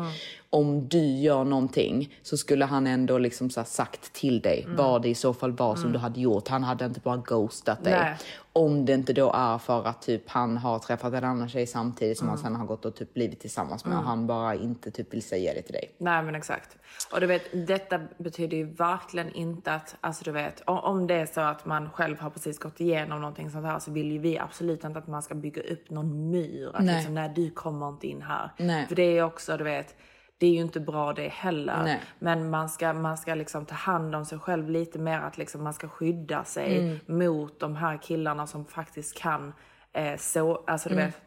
Om 0.55 0.89
du 0.89 0.99
gör 1.05 1.45
någonting 1.45 2.15
så 2.23 2.37
skulle 2.37 2.65
han 2.65 2.87
ändå 2.87 3.19
liksom 3.19 3.51
så 3.51 3.65
sagt 3.65 4.13
till 4.13 4.41
dig 4.41 4.63
Mm. 4.65 4.77
vad 4.77 5.03
det 5.03 5.09
i 5.09 5.15
så 5.15 5.35
fall 5.35 5.53
var 5.53 5.77
som 5.77 5.93
du 5.93 5.99
hade 5.99 6.21
gjort. 6.21 6.49
Han 6.49 6.63
hade 6.65 6.85
inte 6.85 7.01
bara 7.01 7.17
ghostat 7.17 7.85
dig. 7.85 7.93
Nej. 7.93 8.17
Om 8.53 8.85
det 8.87 8.93
inte 8.93 9.13
då 9.13 9.33
är 9.35 9.59
för 9.59 9.85
att 9.87 10.03
typ 10.03 10.29
han 10.31 10.57
har 10.57 10.79
träffat 10.79 11.13
en 11.15 11.25
annan 11.25 11.49
tjej 11.49 11.67
samtidigt 11.67 12.19
som 12.19 12.29
han 12.29 12.39
Mm. 12.39 12.45
sen 12.45 12.57
har 12.61 12.67
gått 12.67 12.85
och 12.85 12.95
typ 12.95 13.15
blivit 13.15 13.41
tillsammans 13.41 13.85
med 13.85 13.99
och 13.99 14.05
han 14.05 14.27
bara 14.27 14.55
inte 14.55 14.91
typ 14.91 15.15
vill 15.15 15.23
säga 15.23 15.55
det 15.55 15.63
till 15.63 15.73
dig. 15.73 15.95
Nej 15.99 16.23
men 16.23 16.35
exakt. 16.35 16.77
Och 17.13 17.21
du 17.21 17.27
vet, 17.27 17.43
detta 17.67 18.01
betyder 18.19 18.57
ju 18.57 18.65
verkligen 18.65 19.33
inte 19.35 19.73
att, 19.75 19.97
alltså 20.01 20.25
du 20.25 20.31
vet, 20.33 20.63
om 20.67 21.07
det 21.07 21.15
är 21.15 21.27
så 21.27 21.41
att 21.41 21.67
man 21.67 21.91
själv 21.91 22.19
har 22.21 22.31
precis 22.31 22.59
gått 22.59 22.81
igenom 22.81 23.21
någonting 23.21 23.51
sånt 23.51 23.67
här 23.67 23.79
så 23.79 23.91
vill 23.91 24.13
ju 24.13 24.19
vi 24.19 24.39
absolut 24.39 24.85
inte 24.85 24.99
att 24.99 25.07
man 25.09 25.23
ska 25.23 25.35
bygga 25.35 25.63
upp 25.63 25.91
någon 25.91 26.31
mur. 26.31 26.77
Att 26.77 26.85
Nej. 26.85 26.95
liksom, 26.97 27.15
nej 27.15 27.33
du 27.37 27.51
kommer 27.51 27.89
inte 27.89 28.07
in 28.07 28.23
här. 28.23 28.51
Nej. 28.59 28.87
För 28.89 28.95
det 28.97 29.19
är 29.19 29.23
också, 29.23 29.57
du 29.57 29.65
vet, 29.65 29.95
det 30.43 30.47
är 30.47 30.51
ju 30.53 30.61
inte 30.61 30.81
bra 30.81 31.13
det 31.13 31.29
heller. 31.29 31.83
Nej. 31.85 32.01
Men 32.19 32.51
man 32.51 32.69
ska, 32.69 32.93
man 32.93 33.19
ska 33.19 33.35
liksom 33.35 33.67
ta 33.67 33.75
hand 33.75 34.15
om 34.15 34.25
sig 34.25 34.39
själv 34.39 34.71
lite 34.71 34.99
mer, 34.99 35.19
att 35.21 35.39
liksom 35.39 35.65
man 35.65 35.75
ska 35.75 35.89
skydda 35.89 36.45
sig 36.45 36.79
Mm. 36.79 36.99
mot 37.07 37.61
de 37.61 37.77
här 37.77 37.97
killarna 38.03 38.47
som 38.47 38.65
faktiskt 38.65 39.19
kan 39.19 39.53
eh, 39.93 40.17
så, 40.19 40.65
alltså 40.67 40.89
du 40.89 40.95
Mm. 40.95 41.07
vet, 41.07 41.21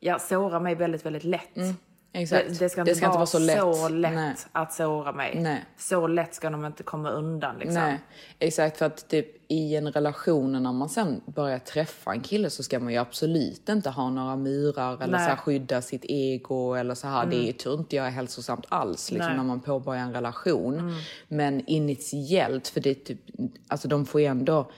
ja, 0.00 0.18
såra 0.18 0.60
mig 0.60 0.74
väldigt, 0.74 1.06
väldigt 1.06 1.24
lätt. 1.24 1.56
Exakt. 2.16 2.48
Det, 2.48 2.58
det 2.58 2.68
ska 2.68 2.80
inte, 2.80 3.08
vara, 3.08 3.26
så 3.26 3.38
lätt, 3.88 4.14
Nej. 4.14 4.34
att 4.52 4.72
såra 4.72 5.12
mig. 5.12 5.40
Nej. 5.40 5.64
Så 5.76 6.06
lätt 6.06 6.34
ska 6.34 6.50
de 6.50 6.64
inte 6.64 6.82
komma 6.82 7.10
undan 7.10 7.58
liksom. 7.58 7.74
Nej, 7.74 7.98
exakt. 8.38 8.78
För 8.78 8.86
att 8.86 9.08
typ 9.08 9.26
i 9.48 9.76
en 9.76 9.92
relation 9.92 10.62
när 10.62 10.72
man 10.72 10.88
sen 10.88 11.20
börjar 11.26 11.58
träffa 11.58 12.12
en 12.12 12.20
kille 12.20 12.50
så 12.50 12.62
ska 12.62 12.80
man 12.80 12.92
ju 12.92 12.98
absolut 12.98 13.68
inte 13.68 13.90
ha 13.90 14.10
några 14.10 14.36
murar 14.36 15.02
eller 15.02 15.18
Nej. 15.18 15.26
så 15.26 15.30
här 15.30 15.36
skydda 15.36 15.82
sitt 15.82 16.04
ego 16.04 16.74
eller 16.74 16.94
så 16.94 17.06
här. 17.06 17.26
Det 17.26 17.52
tror 17.52 17.78
inte 17.78 17.96
jag 17.96 18.06
är 18.06 18.10
hälsosamt 18.10 18.66
alls 18.68 19.10
liksom, 19.10 19.36
när 19.36 19.44
man 19.44 19.60
påbörjar 19.60 20.02
en 20.02 20.12
relation. 20.12 20.92
Men 21.28 21.66
initiellt, 21.66 22.68
för 22.68 22.80
det 22.80 22.90
är 22.90 22.94
typ, 22.94 23.20
alltså 23.68 23.88
de 23.88 24.06
får 24.06 24.20
ju 24.20 24.26
ändå 24.26 24.70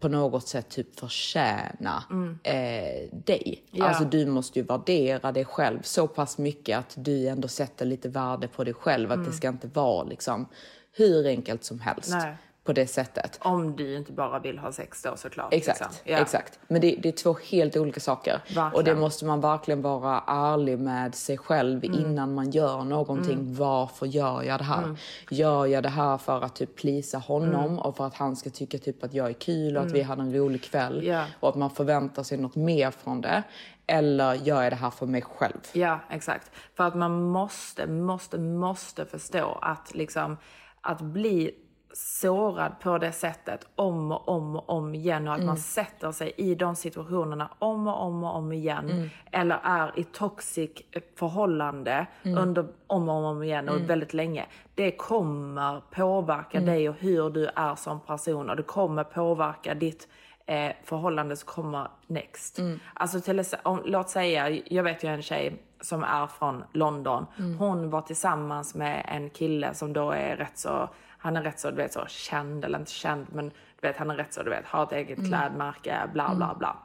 på 0.00 0.08
något 0.08 0.48
sätt 0.48 0.68
typ 0.68 1.00
förtjäna 1.00 2.04
eh, 2.42 3.08
dig. 3.12 3.64
Ja. 3.70 3.84
Alltså 3.84 4.04
du 4.04 4.26
måste 4.26 4.58
ju 4.58 4.64
värdera 4.64 5.32
dig 5.32 5.44
själv 5.44 5.82
så 5.82 6.08
pass 6.08 6.38
mycket 6.38 6.78
att 6.78 6.94
du 6.96 7.28
ändå 7.28 7.48
sätter 7.48 7.86
lite 7.86 8.08
värde 8.08 8.48
på 8.48 8.64
dig 8.64 8.74
själv. 8.74 9.12
Att 9.12 9.24
det 9.24 9.32
ska 9.32 9.48
inte 9.48 9.68
vara 9.68 10.04
liksom 10.04 10.48
hur 10.92 11.26
enkelt 11.26 11.64
som 11.64 11.80
helst 11.80 12.10
Nej. 12.10 12.36
På 12.64 12.72
det 12.72 12.86
sättet. 12.86 13.38
Om 13.42 13.76
du 13.76 13.96
inte 13.96 14.12
bara 14.12 14.38
vill 14.38 14.58
ha 14.58 14.72
sex 14.72 15.02
då 15.02 15.16
såklart. 15.16 15.52
Exakt, 15.54 15.80
liksom. 15.80 15.96
Ja. 16.12 16.18
exakt. 16.18 16.58
Men 16.68 16.80
det, 16.80 16.96
det 17.02 17.08
är 17.08 17.12
två 17.12 17.36
helt 17.50 17.76
olika 17.76 18.00
saker. 18.00 18.32
Verkligen. 18.46 18.72
Och 18.72 18.84
det 18.84 18.94
måste 18.94 19.24
man 19.24 19.40
verkligen 19.40 19.82
vara 19.82 20.22
ärlig 20.26 20.78
med 20.78 21.14
sig 21.14 21.38
själv 21.38 21.84
Mm. 21.84 22.00
innan 22.00 22.34
man 22.34 22.50
gör 22.50 22.84
någonting. 22.84 23.54
Varför 23.54 24.06
gör 24.06 24.42
jag 24.42 24.60
det 24.60 24.64
här? 24.64 24.96
Gör 25.30 25.66
jag 25.66 25.82
det 25.82 25.88
här 25.88 26.18
för 26.18 26.40
att 26.42 26.54
typ 26.56 26.76
plisa 26.76 27.18
honom 27.18 27.64
Mm. 27.64 27.78
och 27.78 27.96
för 27.96 28.06
att 28.06 28.14
han 28.14 28.36
ska 28.36 28.50
tycka 28.50 28.78
typ 28.78 29.04
att 29.04 29.14
jag 29.14 29.28
är 29.28 29.32
kul 29.32 29.76
och 29.76 29.82
att 29.82 29.92
vi 29.92 30.02
hade 30.02 30.22
en 30.22 30.34
rolig 30.34 30.62
kväll 30.64 31.06
Ja. 31.06 31.24
och 31.40 31.48
att 31.48 31.54
man 31.56 31.70
förväntar 31.70 32.22
sig 32.22 32.38
något 32.38 32.56
mer 32.56 32.90
från 32.90 33.20
det? 33.20 33.42
Eller 33.86 34.34
gör 34.34 34.62
jag 34.62 34.72
det 34.72 34.76
här 34.76 34.90
för 34.90 35.06
mig 35.06 35.22
själv? 35.22 35.58
Ja, 35.72 36.00
exakt. 36.10 36.50
För 36.76 36.84
att 36.84 36.94
man 36.94 37.22
måste, 37.22 37.86
måste, 37.86 38.38
måste 38.38 39.04
förstå 39.04 39.58
att 39.62 39.94
liksom 39.94 40.36
att 40.80 41.00
bli 41.00 41.50
sårad 41.92 42.72
på 42.80 42.98
det 42.98 43.12
sättet 43.12 43.68
om 43.76 44.12
och 44.12 44.28
om 44.28 44.56
och 44.56 44.70
om 44.70 44.94
igen 44.94 45.28
och 45.28 45.34
att 45.34 45.44
man 45.44 45.56
sätter 45.56 46.12
sig 46.12 46.32
i 46.36 46.54
de 46.54 46.76
situationerna 46.76 47.50
om 47.58 47.86
och 47.86 48.02
om 48.02 48.24
och 48.24 48.36
om 48.36 48.52
igen 48.52 49.10
eller 49.32 49.58
är 49.62 49.98
i 49.98 50.04
toxic 50.04 50.70
förhållande 51.16 52.06
under 52.36 52.66
om 52.86 53.08
och 53.08 53.24
om 53.24 53.42
igen 53.42 53.68
och 53.68 53.90
väldigt 53.90 54.14
länge. 54.14 54.46
Det 54.74 54.90
kommer 54.90 55.80
påverka 55.90 56.60
dig 56.60 56.88
och 56.88 56.94
hur 56.98 57.30
du 57.30 57.46
är 57.46 57.74
som 57.74 58.00
person 58.00 58.50
och 58.50 58.56
det 58.56 58.62
kommer 58.62 59.04
påverka 59.04 59.74
ditt 59.74 60.08
eh, 60.46 60.72
förhållande 60.84 61.36
som 61.36 61.46
kommer 61.46 61.88
next. 62.06 62.58
Alltså 62.94 63.20
till, 63.20 63.44
om, 63.62 63.82
låt 63.84 64.08
säga, 64.10 64.50
jag 64.50 64.82
vet 64.82 65.04
ju 65.04 65.08
en 65.08 65.22
tjej 65.22 65.62
som 65.80 66.04
är 66.04 66.26
från 66.26 66.64
London. 66.72 67.26
Hon 67.58 67.90
var 67.90 68.00
tillsammans 68.00 68.74
med 68.74 69.04
en 69.08 69.30
kille 69.30 69.74
som 69.74 69.92
då 69.92 70.10
är 70.10 70.36
rätt 70.36 70.58
så, 70.58 70.88
han 71.20 71.36
är 71.36 71.42
rätt 71.42 71.60
så, 71.60 71.70
du 71.70 71.76
vet 71.76 71.92
så 71.92 72.06
känd, 72.06 72.64
eller 72.64 72.78
inte 72.78 72.92
känd, 72.92 73.26
men 73.32 73.48
du 73.48 73.88
vet 73.88 73.96
han 73.96 74.10
är 74.10 74.16
rätt 74.16 74.34
så, 74.34 74.42
du 74.42 74.50
vet, 74.50 74.66
har 74.66 74.82
ett 74.82 74.92
eget 74.92 75.18
klädmärke, 75.28 76.10
bla 76.12 76.34
bla 76.34 76.54
bla. 76.58 76.76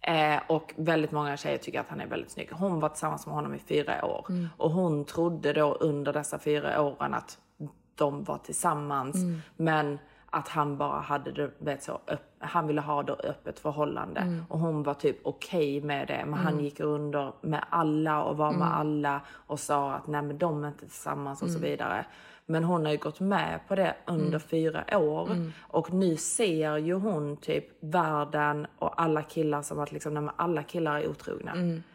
Eh, 0.00 0.40
och 0.48 0.74
väldigt 0.76 1.12
många 1.12 1.36
tjejer 1.36 1.58
tycker 1.58 1.80
att 1.80 1.88
han 1.88 2.00
är 2.00 2.06
väldigt 2.06 2.30
snygg. 2.30 2.48
Hon 2.52 2.80
var 2.80 2.88
tillsammans 2.88 3.26
med 3.26 3.34
honom 3.34 3.54
i 3.54 3.58
fyra 3.58 4.04
år. 4.04 4.26
Och 4.56 4.70
hon 4.70 5.04
trodde 5.04 5.52
då 5.52 5.74
under 5.74 6.12
dessa 6.12 6.38
fyra 6.38 6.82
åren 6.82 7.14
att 7.14 7.38
de 7.94 8.24
var 8.24 8.38
tillsammans. 8.38 9.16
Men 9.56 9.98
att 10.30 10.48
han 10.48 10.76
bara 10.78 11.00
hade 11.00 11.32
det, 11.32 11.50
vet 11.58 11.82
så, 11.82 12.00
han 12.38 12.66
ville 12.66 12.80
ha 12.80 13.02
det 13.02 13.12
öppet 13.12 13.58
förhållande. 13.58 14.20
Och 14.48 14.58
hon 14.58 14.82
var 14.82 14.94
typ 14.94 15.16
okej 15.22 15.80
med 15.80 16.08
det. 16.08 16.24
Men 16.26 16.34
han 16.38 16.60
gick 16.60 16.80
under 16.80 17.32
med 17.40 17.64
alla 17.70 18.22
och 18.22 18.36
var 18.36 18.52
med 18.52 18.76
alla 18.76 19.20
och 19.46 19.60
sa 19.60 19.92
att 19.92 20.06
nej 20.06 20.22
men 20.22 20.38
de 20.38 20.64
är 20.64 20.68
inte 20.68 20.80
tillsammans 20.80 21.42
och 21.42 21.50
så 21.50 21.58
vidare. 21.58 22.06
Men 22.46 22.64
hon 22.64 22.84
har 22.84 22.92
ju 22.92 22.98
gått 22.98 23.20
med 23.20 23.60
på 23.68 23.74
det 23.74 23.94
under 24.06 24.38
fyra 24.38 24.98
år. 24.98 25.52
Och 25.60 25.92
nu 25.92 26.16
ser 26.16 26.76
ju 26.76 26.94
hon 26.94 27.36
typ 27.36 27.64
världen 27.80 28.66
och 28.78 29.02
alla 29.02 29.22
killar 29.22 29.62
som 29.62 29.78
att 29.78 29.92
liksom, 29.92 30.14
nej, 30.14 30.28
alla 30.36 30.62
killar 30.62 31.00
är 31.00 31.08
otrogna. 31.08 31.52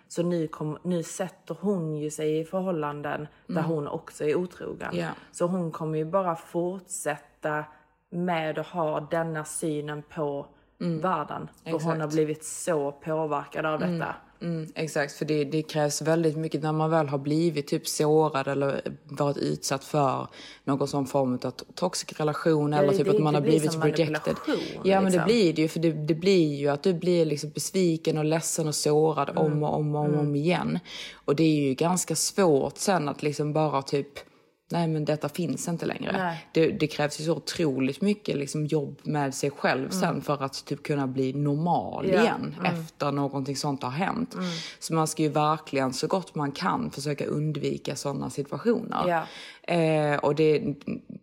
Så 0.07 0.23
nu, 0.23 0.47
kom, 0.47 0.77
nu 0.83 1.03
sätter 1.03 1.57
hon 1.59 1.95
ju 1.95 2.09
sig 2.09 2.39
i 2.39 2.45
förhållanden 2.45 3.27
där 3.47 3.61
hon 3.61 3.87
också 3.87 4.23
är 4.23 4.35
otrogen. 4.35 4.97
Ja. 4.97 5.09
Så 5.31 5.45
hon 5.45 5.71
kommer 5.71 5.97
ju 5.97 6.05
bara 6.05 6.35
fortsätta 6.35 7.65
med 8.09 8.59
att 8.59 8.67
ha 8.67 8.99
denna 8.99 9.43
synen 9.43 10.03
på 10.09 10.45
världen. 10.77 11.49
För 11.63 11.71
hon 11.71 11.75
Exakt. 11.75 12.01
har 12.01 12.07
blivit 12.07 12.43
så 12.43 12.91
påverkad 12.91 13.65
av 13.65 13.79
detta. 13.79 14.15
Mm, 14.41 14.67
exakt, 14.75 15.13
för 15.13 15.25
det, 15.25 15.43
det 15.43 15.61
krävs 15.61 16.01
väldigt 16.01 16.37
mycket 16.37 16.63
när 16.63 16.71
man 16.71 16.89
väl 16.89 17.07
har 17.07 17.17
blivit 17.17 17.67
typ 17.67 17.87
sårad 17.87 18.47
eller 18.47 18.81
varit 19.03 19.37
utsatt 19.37 19.83
för 19.83 20.27
någon 20.63 20.87
sån 20.87 21.07
form 21.07 21.39
av 21.43 21.51
toxic 21.75 22.19
relation 22.19 22.73
eller 22.73 22.93
typ 22.93 23.07
att 23.07 23.19
man 23.19 23.35
har 23.35 23.41
blivit 23.41 23.75
rejected. 23.83 24.35
Ja, 24.83 25.01
men 25.01 25.03
det 25.03 25.09
liksom. 25.11 25.25
blir 25.25 25.53
det 25.53 25.61
ju, 25.61 25.67
för 25.67 25.79
det, 25.79 25.91
det 25.91 26.15
blir 26.15 26.55
ju 26.55 26.67
att 26.67 26.83
du 26.83 26.93
blir 26.93 27.25
liksom 27.25 27.49
besviken 27.49 28.17
och 28.17 28.25
ledsen 28.25 28.67
och 28.67 28.75
sårad 28.75 29.29
Mm. 29.29 29.43
om 29.43 29.63
och 29.63 29.75
om 29.75 29.95
och 29.95 30.01
om, 30.01 30.19
om 30.19 30.35
igen. 30.35 30.79
Och 31.25 31.35
det 31.35 31.43
är 31.43 31.61
ju 31.67 31.73
ganska 31.73 32.15
svårt 32.15 32.77
sen 32.77 33.09
att 33.09 33.23
liksom 33.23 33.53
bara 33.53 33.81
typ 33.81 34.30
Nej 34.71 34.87
men 34.87 35.05
detta 35.05 35.29
finns 35.29 35.67
inte 35.67 35.85
längre. 35.85 36.37
Det, 36.51 36.71
det 36.71 36.87
krävs 36.87 37.19
ju 37.19 37.25
så 37.25 37.35
otroligt 37.35 38.01
mycket 38.01 38.37
liksom, 38.37 38.65
jobb 38.65 38.99
med 39.03 39.35
sig 39.35 39.51
själv 39.51 39.89
sen 39.89 40.21
för 40.21 40.43
att 40.43 40.65
typ 40.65 40.83
kunna 40.83 41.07
bli 41.07 41.33
normal 41.33 42.05
Mm. 42.05 42.15
Ja. 42.15 42.21
igen 42.23 42.55
efter 42.63 43.11
någonting 43.11 43.55
sånt 43.55 43.83
har 43.83 43.89
hänt. 43.89 44.33
Mm. 44.33 44.45
Så 44.79 44.93
man 44.93 45.07
ska 45.07 45.23
ju 45.23 45.29
verkligen 45.29 45.93
så 45.93 46.07
gott 46.07 46.35
man 46.35 46.51
kan 46.51 46.91
försöka 46.91 47.25
undvika 47.25 47.95
sådana 47.95 48.29
situationer. 48.29 49.03
Ja. 49.07 49.23
Eh, 49.67 50.15
och 50.15 50.35
det, 50.35 50.59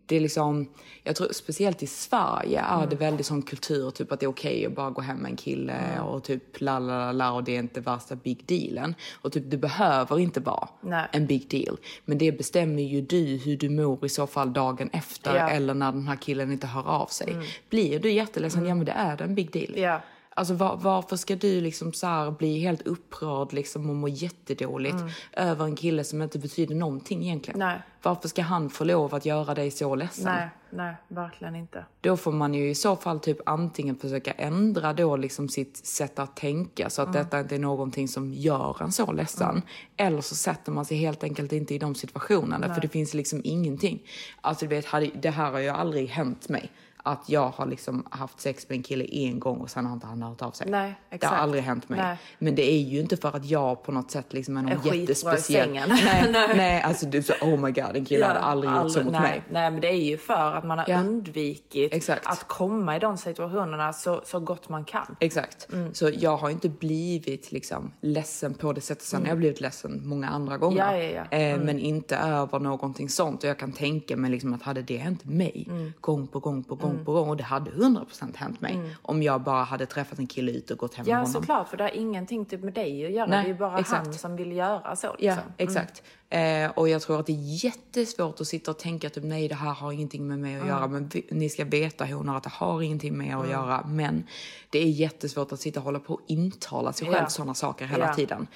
det 0.06 0.16
är 0.16 0.20
liksom, 0.20 0.68
jag 1.04 1.16
tror 1.16 1.28
speciellt 1.32 1.82
i 1.82 1.86
Sverige 1.86 2.60
är 2.60 2.76
Mm. 2.76 2.88
det 2.88 2.96
väldigt 2.96 3.26
sån 3.26 3.42
kultur, 3.42 3.90
typ 3.90 4.12
att 4.12 4.20
det 4.20 4.26
är 4.26 4.30
okej 4.30 4.66
att 4.66 4.74
bara 4.74 4.90
gå 4.90 5.00
hem 5.00 5.16
med 5.16 5.30
en 5.30 5.36
kille 5.36 5.72
Mm. 5.72 6.04
och 6.04 6.24
typ 6.24 6.60
la 6.60 6.78
la 6.78 7.12
la 7.12 7.32
och 7.32 7.44
det 7.44 7.54
är 7.54 7.58
inte 7.58 7.80
värsta 7.80 8.16
big 8.16 8.44
dealen. 8.46 8.94
Och 9.22 9.32
typ 9.32 9.42
det 9.50 9.56
behöver 9.56 10.18
inte 10.18 10.40
vara 10.40 10.68
Nej. 10.80 11.06
en 11.12 11.26
big 11.26 11.48
deal. 11.50 11.76
Men 12.04 12.18
det 12.18 12.32
bestämmer 12.32 12.82
ju 12.82 13.00
du 13.00 13.24
hur 13.44 13.56
du 13.56 13.68
mår 13.68 14.04
i 14.04 14.08
så 14.08 14.26
fall 14.26 14.52
dagen 14.52 14.90
efter 14.92 15.36
Ja. 15.36 15.50
eller 15.50 15.74
när 15.74 15.92
den 15.92 16.08
här 16.08 16.16
killen 16.16 16.52
inte 16.52 16.66
hör 16.66 16.88
av 16.88 17.06
sig. 17.06 17.36
Blir 17.70 17.98
du 18.00 18.10
jätteledsen, 18.12 18.66
ja 18.66 18.74
men 18.74 18.84
det 18.86 18.92
är 18.92 19.22
en 19.22 19.34
big 19.34 19.52
deal. 19.52 19.72
Ja. 19.78 20.00
Alltså 20.38 20.54
var, 20.54 20.76
varför 20.76 21.16
ska 21.16 21.36
du 21.36 21.60
liksom 21.60 21.92
så 21.92 22.34
bli 22.38 22.58
helt 22.58 22.82
upprörd 22.82 23.52
liksom 23.52 23.90
och 23.90 23.96
må 23.96 24.08
jättedåligt 24.08 24.96
över 25.32 25.64
en 25.64 25.76
kille 25.76 26.04
som 26.04 26.22
inte 26.22 26.38
betyder 26.38 26.74
någonting 26.74 27.22
egentligen? 27.22 27.58
Nej. 27.58 27.82
Varför 28.02 28.28
ska 28.28 28.42
han 28.42 28.70
få 28.70 28.84
lov 28.84 29.14
att 29.14 29.26
göra 29.26 29.54
dig 29.54 29.70
så 29.70 29.94
ledsen? 29.94 30.24
Nej, 30.24 30.48
nej, 30.70 30.94
verkligen 31.08 31.56
inte. 31.56 31.84
Då 32.00 32.16
får 32.16 32.32
man 32.32 32.54
ju 32.54 32.70
i 32.70 32.74
så 32.74 32.96
fall 32.96 33.20
typ 33.20 33.38
antingen 33.46 33.96
försöka 33.96 34.32
ändra 34.32 34.92
då 34.92 35.16
liksom 35.16 35.48
sitt 35.48 35.76
sätt 35.76 36.18
att 36.18 36.36
tänka 36.36 36.90
så 36.90 37.02
att 37.02 37.12
detta 37.12 37.40
inte 37.40 37.54
är 37.54 37.58
någonting 37.58 38.08
som 38.08 38.34
gör 38.34 38.82
en 38.82 38.92
så 38.92 39.12
ledsen. 39.12 39.62
Eller 39.96 40.20
så 40.20 40.34
sätter 40.34 40.72
man 40.72 40.84
sig 40.84 40.96
helt 40.96 41.24
enkelt 41.24 41.52
inte 41.52 41.74
i 41.74 41.78
de 41.78 41.94
situationerna 41.94 42.74
för 42.74 42.80
det 42.80 42.88
finns 42.88 43.14
liksom 43.14 43.40
ingenting. 43.44 44.02
Alltså 44.40 44.66
du 44.66 44.68
vet, 44.68 44.86
det 45.22 45.30
här 45.30 45.50
har 45.50 45.58
ju 45.58 45.68
aldrig 45.68 46.08
hänt 46.08 46.48
mig. 46.48 46.70
Att 47.08 47.28
jag 47.28 47.48
har 47.50 47.66
liksom 47.66 48.06
haft 48.10 48.40
sex 48.40 48.68
med 48.68 48.76
en 48.76 48.82
kille 48.82 49.04
en 49.10 49.40
gång 49.40 49.58
och 49.58 49.70
sen 49.70 49.86
har 49.86 49.92
inte 49.92 50.06
han 50.06 50.22
hört 50.22 50.42
av 50.42 50.50
sig. 50.50 50.70
Nej, 50.70 50.94
Det 51.10 51.26
har 51.26 51.36
aldrig 51.36 51.62
hänt 51.62 51.88
mig. 51.88 51.98
Nej. 52.00 52.16
Men 52.38 52.54
det 52.54 52.72
är 52.72 52.80
ju 52.80 53.00
inte 53.00 53.16
för 53.16 53.36
att 53.36 53.44
jag 53.44 53.82
på 53.82 53.92
något 53.92 54.10
sätt 54.10 54.32
liksom 54.32 54.56
är 54.56 54.62
någon 54.62 54.72
Är 54.72 54.94
i 54.94 55.00
jättespeciell... 55.00 55.64
sängen. 55.68 55.88
Nej, 56.04 56.28
Nej. 56.32 56.56
nej, 56.56 56.82
alltså 56.82 57.06
du 57.06 57.22
så 57.22 57.32
oh 57.42 57.56
my 57.60 57.70
god, 57.70 57.96
en 57.96 58.04
kille 58.04 58.24
hade 58.26 58.38
aldrig 58.40 58.72
gjort 58.74 58.90
så 58.92 59.02
mot 59.02 59.12
nej, 59.12 59.20
mig. 59.22 59.42
Nej, 59.50 59.70
men 59.70 59.80
det 59.80 59.88
är 59.88 60.04
ju 60.04 60.18
för 60.18 60.52
att 60.54 60.64
man 60.64 60.78
har 60.78 60.84
Ja. 60.88 61.00
undvikit 61.00 61.94
Exakt. 61.94 62.26
att 62.26 62.48
komma 62.48 62.96
i 62.96 62.98
de 62.98 63.16
situationerna 63.16 63.92
så, 63.92 64.20
så 64.24 64.40
gott 64.40 64.68
man 64.68 64.84
kan. 64.84 65.16
Exakt. 65.20 65.72
Mm. 65.72 65.94
Så 65.94 66.10
jag 66.18 66.36
har 66.36 66.50
inte 66.50 66.68
blivit 66.68 67.52
liksom, 67.52 67.92
ledsen 68.00 68.54
på 68.54 68.72
det 68.72 68.80
sättet. 68.80 69.04
Sen 69.04 69.22
har 69.22 69.28
jag 69.28 69.38
blivit 69.38 69.60
ledsen 69.60 70.08
många 70.08 70.28
andra 70.28 70.56
gånger. 70.58 70.88
Mm. 70.88 71.00
Ja, 71.00 71.10
ja, 71.20 71.26
ja. 71.30 71.38
Eh, 71.38 71.58
men 71.60 71.78
inte 71.78 72.16
över 72.16 72.58
någonting 72.58 73.08
sånt. 73.08 73.42
Och 73.44 73.50
jag 73.50 73.58
kan 73.58 73.72
tänka 73.72 74.16
mig 74.16 74.30
liksom 74.30 74.54
att 74.54 74.62
hade 74.62 74.82
det 74.82 74.96
hänt 74.96 75.24
mig 75.24 75.64
Mm. 75.70 75.92
gång 76.00 76.26
på 76.26 76.40
gång 76.40 76.64
på 76.64 76.74
gång 76.74 76.97
på 77.04 77.12
gång. 77.12 77.28
Och 77.28 77.36
det 77.36 77.42
hade 77.44 77.70
100% 77.70 78.36
hänt 78.36 78.60
mig. 78.60 78.80
Om 79.02 79.22
jag 79.22 79.40
bara 79.42 79.64
hade 79.64 79.86
träffat 79.86 80.18
en 80.18 80.26
kille 80.26 80.52
ut 80.52 80.70
och 80.70 80.78
gått 80.78 80.94
hem 80.94 81.06
med 81.06 81.12
Mm. 81.12 81.20
Ja, 81.20 81.26
honom. 81.28 81.42
såklart, 81.42 81.68
för 81.68 81.76
det 81.76 81.84
har 81.84 81.90
ingenting 81.90 82.44
typ 82.44 82.62
med 82.64 82.74
dig 82.74 83.06
att 83.06 83.12
göra. 83.12 83.26
Nej, 83.26 83.44
det 83.44 83.50
är 83.50 83.54
bara 83.54 83.78
exakt. 83.78 84.04
han 84.06 84.14
som 84.14 84.36
vill 84.36 84.52
göra 84.52 84.96
så. 84.96 85.06
Ja, 85.06 85.34
Liksom. 85.34 85.42
exakt. 85.56 86.02
Eh, 86.30 86.70
och 86.70 86.88
jag 86.88 87.02
tror 87.02 87.20
att 87.20 87.26
det 87.26 87.32
är 87.32 87.64
jättesvårt 87.64 88.40
att 88.40 88.46
sitta 88.46 88.70
och 88.70 88.78
tänka 88.78 89.10
typ 89.10 89.24
nej 89.24 89.48
det 89.48 89.54
här 89.54 89.70
har 89.72 89.92
ingenting 89.92 90.26
med 90.28 90.38
mig 90.38 90.54
att 90.56 90.62
Mm. 90.62 90.74
göra. 90.76 90.86
Men 90.86 91.08
vi, 91.08 91.26
ni 91.30 91.48
ska 91.48 91.64
veta 91.64 92.04
honor 92.04 92.36
att 92.36 92.42
det 92.42 92.50
har 92.52 92.82
ingenting 92.82 93.18
med 93.18 93.26
er 93.28 93.36
att 93.36 93.50
göra. 93.50 93.84
Men 93.86 94.24
det 94.70 94.78
är 94.78 94.86
jättesvårt 94.90 95.52
att 95.52 95.60
sitta 95.60 95.80
och 95.80 95.84
hålla 95.84 95.98
på 96.00 96.14
och 96.14 96.20
intala 96.26 96.92
sig 96.92 97.06
själv 97.08 97.18
Ja. 97.22 97.28
sådana 97.28 97.54
saker 97.54 97.86
hela 97.86 98.06
Ja. 98.06 98.14
tiden. 98.14 98.46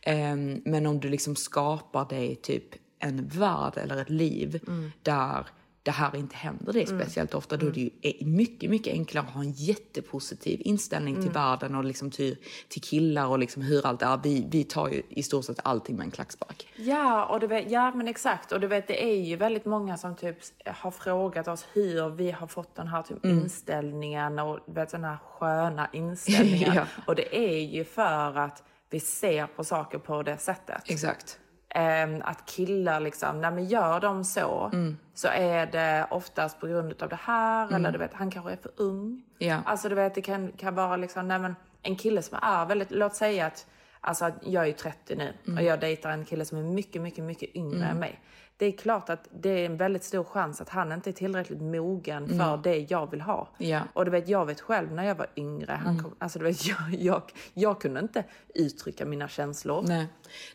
Eh, 0.00 0.36
men 0.64 0.86
om 0.86 1.00
du 1.00 1.08
liksom 1.08 1.36
skapar 1.36 2.04
dig 2.08 2.36
typ 2.36 2.64
en 2.98 3.28
värld 3.28 3.72
eller 3.76 3.96
ett 4.02 4.10
liv 4.10 4.60
Mm. 4.66 4.92
där 5.02 5.46
det 5.82 5.90
här 5.90 6.16
inte 6.16 6.36
händer 6.36 6.72
det 6.72 6.86
speciellt 6.86 7.34
ofta, 7.34 7.56
då 7.56 7.66
är 7.66 7.70
det 7.70 7.80
ju 7.80 7.90
är 8.02 8.24
mycket, 8.24 8.70
mycket 8.70 8.92
enklare 8.92 9.24
att 9.26 9.32
ha 9.32 9.40
en 9.40 9.52
jättepositiv 9.52 10.60
inställning 10.64 11.14
Mm. 11.14 11.26
till 11.26 11.32
världen 11.34 11.74
och 11.74 11.84
liksom 11.84 12.10
till, 12.10 12.36
till 12.68 12.82
killar 12.82 13.26
och 13.26 13.38
liksom 13.38 13.62
hur 13.62 13.86
allt 13.86 14.02
är. 14.02 14.20
Vi, 14.22 14.46
vi 14.50 14.64
tar 14.64 14.88
ju 14.88 15.02
i 15.08 15.22
stort 15.22 15.44
sett 15.44 15.60
allting 15.64 15.96
med 15.96 16.04
en 16.04 16.10
klackspark. 16.10 16.68
Ja, 16.76 17.24
och 17.26 17.40
du 17.40 17.46
vet, 17.46 17.70
ja, 17.70 17.94
men 17.94 18.08
exakt. 18.08 18.52
Och 18.52 18.60
du 18.60 18.66
vet, 18.66 18.86
det 18.88 19.04
är 19.04 19.16
ju 19.16 19.36
väldigt 19.36 19.64
många 19.64 19.96
som 19.96 20.16
typ 20.16 20.36
har 20.66 20.90
frågat 20.90 21.48
oss 21.48 21.66
hur 21.72 22.08
vi 22.08 22.30
har 22.30 22.46
fått 22.46 22.74
den 22.74 22.86
här 22.88 23.02
typ 23.02 23.24
Mm. 23.24 23.38
inställningen 23.38 24.38
och 24.38 24.58
vet, 24.66 24.90
den 24.90 25.04
här 25.04 25.16
sköna 25.16 25.88
inställningen. 25.92 26.74
Ja. 26.74 26.84
Och 27.06 27.14
det 27.14 27.36
är 27.38 27.60
ju 27.64 27.84
för 27.84 28.38
att 28.38 28.62
vi 28.90 29.00
ser 29.00 29.46
på 29.46 29.64
saker 29.64 29.98
på 29.98 30.22
det 30.22 30.38
sättet. 30.38 30.82
Exakt. 30.86 31.38
Ehm, 31.74 32.22
att 32.24 32.46
killar 32.46 33.00
liksom, 33.00 33.40
nej 33.40 33.50
men 33.50 33.64
gör 33.64 34.00
de 34.00 34.24
så, 34.24 34.70
Mm. 34.72 34.96
så 35.14 35.28
är 35.28 35.66
det 35.66 36.06
oftast 36.10 36.60
på 36.60 36.66
grund 36.66 37.02
av 37.02 37.08
det 37.08 37.18
här, 37.22 37.74
eller 37.74 37.92
du 37.92 37.98
vet, 37.98 38.14
han 38.14 38.30
kanske 38.30 38.52
är 38.52 38.56
för 38.56 38.70
ung. 38.76 39.22
Ja. 39.38 39.58
Alltså 39.64 39.88
du 39.88 39.94
vet, 39.94 40.14
det 40.14 40.22
kan, 40.22 40.52
kan 40.52 40.74
vara 40.74 40.96
liksom, 40.96 41.28
nej 41.28 41.38
men 41.38 41.56
en 41.82 41.96
kille 41.96 42.22
som 42.22 42.38
är 42.42 42.66
väldigt, 42.66 42.90
låt 42.90 43.14
säga 43.14 43.46
att, 43.46 43.66
alltså 44.00 44.30
jag 44.42 44.68
är 44.68 44.72
30 44.72 45.16
nu 45.16 45.32
Mm. 45.46 45.58
och 45.58 45.64
jag 45.64 45.80
dejtar 45.80 46.10
en 46.10 46.24
kille 46.24 46.44
som 46.44 46.58
är 46.58 46.62
mycket, 46.62 47.02
mycket, 47.02 47.24
mycket 47.24 47.56
yngre 47.56 47.86
än 47.86 47.98
mig. 47.98 48.20
Det 48.60 48.66
är 48.66 48.72
klart 48.72 49.10
att 49.10 49.28
det 49.40 49.48
är 49.50 49.66
en 49.66 49.76
väldigt 49.76 50.04
stor 50.04 50.24
chans 50.24 50.60
att 50.60 50.68
han 50.68 50.92
inte 50.92 51.10
är 51.10 51.12
tillräckligt 51.12 51.60
mogen 51.62 52.28
för 52.28 52.56
det 52.56 52.76
jag 52.90 53.10
vill 53.10 53.20
ha. 53.20 53.48
Mm. 53.58 53.70
Ja. 53.72 53.80
Och 53.92 54.04
du 54.04 54.10
vet, 54.10 54.28
jag 54.28 54.46
vet 54.46 54.60
själv 54.60 54.92
när 54.92 55.04
jag 55.04 55.14
var 55.14 55.26
yngre, 55.36 55.72
han 55.84 55.92
Mm. 55.92 56.02
kom, 56.04 56.14
alltså 56.18 56.38
du 56.38 56.44
vet, 56.44 56.66
jag, 56.66 56.78
jag, 56.98 57.22
jag 57.54 57.80
kunde 57.80 58.00
inte 58.00 58.24
uttrycka 58.54 59.04
mina 59.04 59.28
känslor. 59.28 59.82
Nej. 59.86 60.06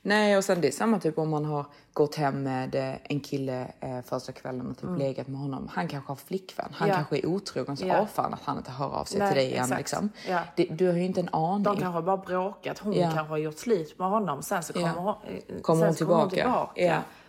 Nej, 0.02 0.38
och 0.38 0.44
sen 0.44 0.62
det 0.62 0.68
är 0.68 0.72
samma 0.72 1.00
typ 1.00 1.18
om 1.18 1.30
man 1.30 1.46
har 1.46 1.66
gått 1.94 2.16
hem 2.16 2.44
med 2.44 2.76
eh, 2.76 2.96
en 3.04 3.20
kille 3.20 3.68
eh, 3.80 4.02
första 4.02 4.32
kvällen 4.32 4.68
och 4.70 4.78
typ 4.78 4.90
legat 5.00 5.28
med 5.28 5.40
honom. 5.40 5.70
Han 5.74 5.88
kanske 5.88 6.12
har 6.12 6.16
flickvän, 6.16 6.68
han 6.74 6.86
Mm. 6.86 6.90
Ja. 6.90 6.96
kanske 6.96 7.18
är 7.18 7.26
otrogen, 7.26 7.78
så 7.78 7.86
Ja. 7.88 7.94
ja. 7.96 8.06
fan 8.06 8.34
att 8.34 8.42
han 8.44 8.58
inte 8.58 8.72
hör 8.72 8.90
av 8.96 9.06
sig 9.06 9.20
Nej, 9.20 9.28
till 9.30 9.38
dig 9.38 9.52
igen. 9.52 9.70
Liksom. 9.78 10.10
Ja. 10.30 10.40
Det, 10.56 10.64
du 10.66 10.88
har 10.88 10.94
ju 10.94 11.04
inte 11.06 11.20
en 11.20 11.30
aning. 11.32 11.64
De 11.64 11.78
kanske 11.78 12.02
bara 12.02 12.18
bråkat. 12.18 12.80
Hon 12.80 12.94
Ja. 12.94 13.12
kanske 13.14 13.30
har 13.30 13.38
gjort 13.38 13.58
slut 13.58 14.00
med 14.00 14.10
honom. 14.10 14.42
Sen 14.42 14.64
så 14.64 14.74
kommer, 14.74 14.90
hon, 14.90 15.08
eh, 15.28 15.62
Kommer 15.62 15.80
sen 15.82 15.88
hon 15.88 15.96
så 15.96 16.06
kommer 16.06 16.20
hon 16.22 16.30
tillbaka. 16.30 16.74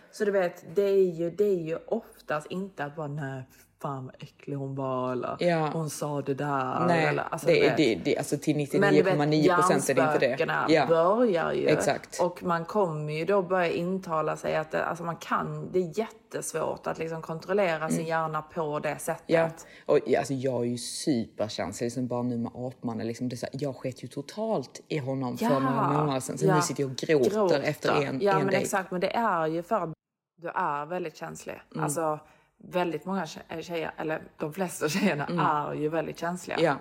Ja. 0.09 0.13
Så 0.17 0.25
du 0.25 0.31
vet, 0.31 0.65
det 0.75 0.81
är, 0.89 1.11
ju, 1.11 1.29
det 1.29 1.43
är 1.43 1.63
ju 1.63 1.77
oftast 1.87 2.47
inte 2.47 2.85
att 2.85 2.95
bara 2.95 3.07
nej, 3.07 3.43
fan 3.81 4.05
vad 4.05 4.15
äcklig 4.19 4.55
hon 4.55 4.75
var 4.75 5.11
eller 5.11 5.35
Ja. 5.39 5.69
hon 5.73 5.89
sa 5.89 6.21
det 6.21 6.33
där. 6.33 6.85
Nej, 6.87 7.05
eller, 7.05 7.23
alltså, 7.29 7.47
det, 7.47 7.73
det, 7.77 7.95
det, 7.95 8.17
alltså 8.17 8.37
till 8.37 8.55
Men 8.79 8.93
du 8.93 9.01
vet, 9.01 9.15
99,9 9.17 9.55
procent 9.55 9.89
är 9.89 9.93
det 9.93 10.01
inte 10.01 10.19
det. 10.19 10.25
hjärnspökena 10.25 10.65
Ja. 10.69 10.85
börjar 10.87 11.53
ju. 11.53 11.67
Exakt. 11.67 12.19
Och 12.21 12.43
man 12.43 12.65
kommer 12.65 13.13
ju 13.13 13.25
då 13.25 13.41
börja 13.41 13.71
intala 13.71 14.37
sig 14.37 14.55
att 14.55 14.71
det, 14.71 14.85
alltså 14.85 15.03
man 15.03 15.15
kan, 15.15 15.71
det 15.71 15.79
är 15.79 15.99
jättesvårt 15.99 16.87
att 16.87 16.97
liksom 16.99 17.21
kontrollera 17.21 17.89
sin 17.89 18.05
hjärna 18.05 18.41
på 18.41 18.79
det 18.79 18.97
sättet. 18.99 19.29
Mm. 19.29 19.41
Ja, 19.41 19.93
och 19.93 19.99
ja, 20.05 20.19
alltså 20.19 20.33
jag 20.33 20.61
är 20.61 20.65
ju 20.69 20.77
superkänslig, 20.77 21.85
liksom 21.85 22.07
bara 22.07 22.23
nu 22.23 22.37
med 22.37 22.51
apmannen. 22.55 23.07
Liksom, 23.07 23.29
det 23.29 23.35
är 23.35 23.37
så 23.37 23.45
här, 23.53 23.59
jag 23.63 23.75
sket 23.75 24.03
ju 24.03 24.07
totalt 24.07 24.81
i 24.87 24.97
honom 24.97 25.37
för 25.37 25.45
några 25.59 25.87
månader 25.93 26.19
sedan. 26.19 26.37
Så 26.37 26.45
ja. 26.45 26.55
nu 26.55 26.61
sitter 26.61 26.83
jag 26.83 26.91
och 26.91 26.97
gråter, 26.97 27.59
efter 27.61 27.91
en, 28.03 28.21
Ja, 28.21 28.31
en 28.31 28.37
men 28.37 28.47
dejt. 28.47 28.61
exakt. 28.63 28.91
Men 28.91 29.01
det 29.01 29.15
är 29.15 29.47
ju 29.47 29.63
för 29.63 29.75
att 29.75 29.89
du 30.37 30.47
är 30.49 30.85
väldigt 30.85 31.17
känslig. 31.17 31.61
Mm. 31.71 31.83
Alltså, 31.83 32.19
väldigt 32.57 33.05
många 33.05 33.25
tje- 33.25 33.61
tjejer, 33.61 33.91
eller 33.97 34.21
de 34.37 34.53
flesta 34.53 34.89
tjejerna, 34.95 35.25
är 35.69 35.73
ju 35.73 35.89
väldigt 35.89 36.19
känsliga. 36.19 36.57
Mm. 36.57 36.65
Ja, 36.65 36.77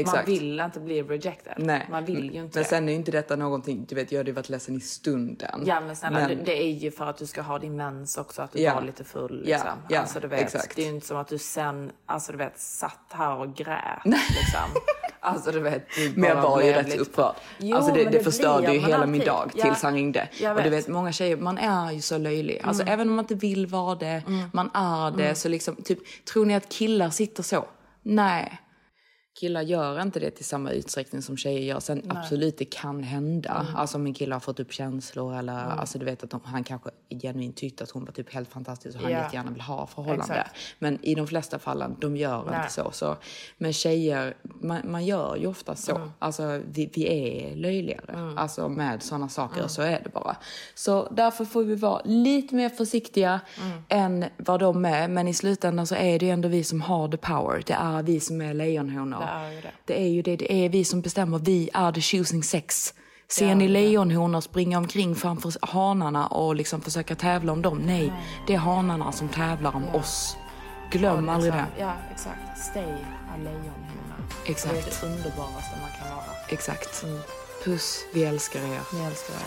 exakt. 0.00 0.16
Man 0.16 0.24
vill 0.34 0.60
inte 0.60 0.80
bli 0.80 1.02
rejected. 1.02 1.54
Nej. 1.56 1.86
Man 1.90 2.04
vill 2.04 2.16
ju 2.34 2.40
inte 2.40 2.58
Men 2.58 2.62
det. 2.62 2.64
sen 2.64 2.88
är 2.88 2.92
ju 2.92 2.98
inte 2.98 3.10
detta 3.10 3.36
någonting, 3.36 3.84
du 3.88 3.94
vet 3.94 4.12
jag 4.12 4.18
hade 4.18 4.32
varit 4.32 4.48
ledsen 4.48 4.76
i 4.76 4.80
stunden. 4.80 5.62
Ja 5.66 5.80
men 5.80 5.96
snälla, 5.96 6.18
Men- 6.28 6.44
Det, 6.44 6.62
är 6.62 6.70
ju 6.72 6.90
för 6.90 7.06
att 7.06 7.16
du 7.16 7.26
ska 7.26 7.42
ha 7.42 7.58
din 7.58 7.76
mens 7.76 8.18
också, 8.18 8.42
att 8.42 8.52
du 8.52 8.58
Ja. 8.62 8.74
var 8.74 8.82
lite 8.82 9.04
full. 9.04 9.42
Ja, 9.46 9.56
Liksom. 9.56 9.70
ja, 9.88 10.00
alltså, 10.00 10.20
du 10.20 10.28
vet, 10.28 10.40
exakt. 10.40 10.76
Det 10.76 10.82
är 10.82 10.86
ju 10.86 10.94
inte 10.94 11.06
som 11.06 11.16
att 11.16 11.28
du 11.28 11.38
sen, 11.38 11.92
alltså 12.06 12.32
du 12.32 12.38
vet, 12.38 12.58
satt 12.58 12.98
här 13.12 13.36
och 13.36 13.54
grät. 13.54 14.04
Liksom. 14.04 14.60
alltså 15.20 15.50
du 15.52 15.60
vet, 15.60 15.86
du 15.96 16.12
Men 16.16 16.28
jag 16.30 16.42
var 16.42 16.62
ju 16.62 16.72
rätt 16.72 16.98
upprörd. 17.00 17.34
Jo, 17.58 17.76
alltså 17.76 17.94
det, 17.94 18.04
men 18.04 18.12
det 18.12 18.20
förstörde 18.20 18.72
ju 18.72 18.78
hela 18.80 19.06
min 19.06 19.20
alltid. 19.20 19.26
dag 19.32 19.50
Ja. 19.54 19.62
tills 19.64 19.82
han 19.82 19.94
ringde. 19.94 20.28
Och 20.56 20.62
du 20.62 20.70
vet. 20.70 20.88
många 20.88 21.12
tjejer, 21.12 21.36
man 21.36 21.58
är 21.58 21.92
ju 21.92 22.00
så 22.00 22.18
löjlig. 22.18 22.60
Alltså 22.64 22.82
Mm. 22.82 22.94
även 22.94 23.08
om 23.08 23.14
man 23.16 23.22
inte 23.24 23.34
vill 23.34 23.66
vara 23.66 23.94
det, 23.94 24.22
man 24.52 24.70
är 24.74 25.10
det. 25.10 25.34
Så 25.34 25.48
liksom, 25.48 25.76
typ, 25.76 25.98
tror 26.32 26.44
ni 26.46 26.54
att 26.54 26.68
killar 26.68 27.10
sitter 27.10 27.42
så? 27.42 27.64
Nej. 28.02 28.58
Killar 29.38 29.62
gör 29.62 30.02
inte 30.02 30.20
det 30.20 30.30
till 30.30 30.44
samma 30.44 30.70
utsträckning 30.70 31.22
som 31.22 31.36
tjejer 31.36 31.60
gör. 31.60 31.80
Sen 31.80 32.02
absolut, 32.08 32.58
det 32.58 32.64
kan 32.64 33.02
hända. 33.02 33.64
Mm. 33.68 33.76
Alltså 33.76 33.98
om 33.98 34.06
en 34.06 34.14
kille 34.14 34.34
har 34.34 34.40
fått 34.40 34.60
upp 34.60 34.72
känslor 34.72 35.36
eller 35.36 35.52
alltså 35.54 35.98
du 35.98 36.04
vet 36.04 36.24
att 36.24 36.30
de, 36.30 36.40
han 36.44 36.64
kanske 36.64 36.90
genuint 37.22 37.56
tyckte 37.56 37.84
att 37.84 37.90
hon 37.90 38.04
var 38.04 38.12
typ 38.12 38.34
helt 38.34 38.48
fantastisk 38.48 38.96
och 38.96 39.02
han 39.02 39.12
Ja. 39.12 39.18
jättegärna 39.22 39.50
vill 39.50 39.60
ha 39.60 39.86
förhållande. 39.86 40.34
Exakt. 40.34 40.56
Men 40.78 41.04
i 41.04 41.14
de 41.14 41.26
flesta 41.26 41.58
fallen, 41.58 41.96
de 42.00 42.16
gör 42.16 42.44
Nej. 42.50 42.56
inte 42.60 42.72
så. 42.72 42.90
så. 42.92 43.16
Men 43.58 43.72
tjejer, 43.72 44.36
man, 44.42 44.80
man 44.84 45.04
gör 45.06 45.36
ju 45.36 45.46
ofta 45.46 45.76
så. 45.76 45.96
Mm. 45.96 46.10
Alltså 46.18 46.60
vi, 46.72 46.90
vi 46.94 47.06
är 47.08 47.56
löjligare. 47.56 48.34
Alltså 48.36 48.68
med 48.68 49.02
sådana 49.02 49.28
saker, 49.28 49.56
Mm. 49.56 49.68
så 49.68 49.82
är 49.82 50.00
det 50.04 50.10
bara. 50.12 50.36
Så 50.74 51.08
därför 51.10 51.44
får 51.44 51.62
vi 51.64 51.74
vara 51.74 52.02
lite 52.04 52.54
mer 52.54 52.68
försiktiga 52.68 53.40
Mm. 53.62 53.82
än 53.88 54.24
vad 54.36 54.60
de 54.60 54.84
är. 54.84 55.08
Men 55.08 55.28
i 55.28 55.34
slutändan 55.34 55.86
så 55.86 55.94
är 55.94 56.18
det 56.18 56.26
ju 56.26 56.32
ändå 56.32 56.48
vi 56.48 56.64
som 56.64 56.80
har 56.80 57.08
the 57.08 57.16
power. 57.16 57.62
Det 57.66 57.72
är 57.72 58.02
vi 58.02 58.20
som 58.20 58.40
är 58.40 58.54
lejonhonor. 58.54 59.19
Det 59.24 59.30
är 59.30 59.50
ju 59.52 59.60
det. 59.60 59.72
Det 59.84 60.00
är 60.00 60.08
ju 60.08 60.22
det, 60.22 60.36
det 60.36 60.52
är 60.52 60.68
vi 60.68 60.84
som 60.84 61.00
bestämmer. 61.00 61.38
Vi 61.38 61.70
är 61.74 61.92
the 61.92 62.00
choosing 62.00 62.42
sex. 62.42 62.94
Ser 63.28 63.48
Ja, 63.48 63.54
ni 63.54 63.68
lejonhonor 63.68 64.40
springa 64.40 64.78
omkring 64.78 65.14
framför 65.14 65.52
hanarna 65.60 66.26
och 66.26 66.54
liksom 66.54 66.80
försöka 66.80 67.14
tävla 67.14 67.52
om 67.52 67.62
dem? 67.62 67.78
Nej, 67.78 68.12
det 68.46 68.54
är 68.54 68.58
hanarna 68.58 69.12
som 69.12 69.28
tävlar 69.28 69.76
om 69.76 69.94
oss. 69.94 70.36
Glöm 70.90 71.26
Ja, 71.26 71.32
aldrig 71.32 71.52
det. 71.52 71.66
Ja, 71.78 71.92
exakt. 72.12 72.58
Stay 72.58 72.92
a 73.32 73.36
lejonhona. 73.38 74.16
Exakt. 74.46 74.74
Det 74.74 75.06
är 75.06 75.10
det 75.10 75.14
underbaraste 75.16 75.76
man 75.80 75.90
kan 75.98 76.16
vara. 76.16 76.36
Exakt. 76.48 77.04
Puss, 77.64 78.04
vi 78.14 78.24
älskar 78.24 78.60
er. 78.60 78.80
Ni 78.94 79.04
älskar 79.04 79.34
er. 79.34 79.46